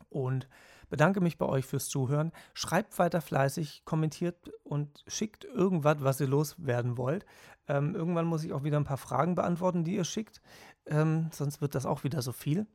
Und 0.09 0.47
bedanke 0.94 1.22
mich 1.22 1.39
bei 1.39 1.48
euch 1.48 1.66
fürs 1.66 1.89
Zuhören. 1.89 2.32
Schreibt 2.54 3.00
weiter 3.00 3.20
fleißig, 3.20 3.82
kommentiert 3.84 4.52
und 4.64 5.04
schickt 5.08 5.44
irgendwas, 5.44 5.98
was 6.02 6.22
ihr 6.22 6.28
loswerden 6.28 7.00
wollt. 7.00 7.26
Ähm, 7.68 7.96
irgendwann 7.96 8.28
muss 8.28 8.44
ich 8.44 8.54
auch 8.54 8.64
wieder 8.64 8.78
ein 8.78 8.84
paar 8.84 8.98
Fragen 8.98 9.34
beantworten, 9.34 9.84
die 9.84 9.96
ihr 9.96 10.04
schickt. 10.04 10.39
Ähm, 10.86 11.32
sonst 11.32 11.62
wird 11.62 11.74
das 11.74 11.88
auch 11.88 12.04
wieder 12.04 12.22
so 12.22 12.32
viel. 12.32 12.68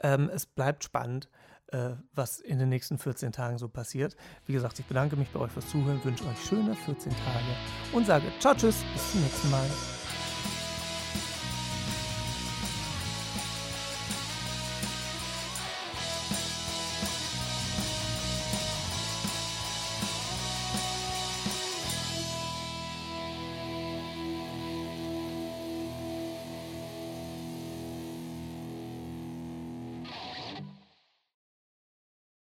Ähm, 0.00 0.30
es 0.34 0.46
bleibt 0.46 0.82
spannend, 0.82 1.30
äh, 1.68 1.90
was 2.12 2.40
in 2.40 2.58
den 2.58 2.70
nächsten 2.70 2.98
14 2.98 3.30
Tagen 3.30 3.58
so 3.58 3.68
passiert. 3.68 4.16
Wie 4.44 4.52
gesagt, 4.52 4.80
ich 4.80 4.86
bedanke 4.86 5.14
mich 5.14 5.28
bei 5.28 5.38
euch 5.38 5.52
fürs 5.52 5.68
Zuhören, 5.68 6.02
wünsche 6.02 6.26
euch 6.26 6.44
schöne 6.44 6.74
14 6.74 7.12
Tage 7.12 7.56
und 7.92 8.04
sage 8.04 8.24
ciao, 8.40 8.52
tschüss, 8.52 8.82
bis 8.92 9.12
zum 9.12 9.20
nächsten 9.20 9.48
Mal. 9.48 10.01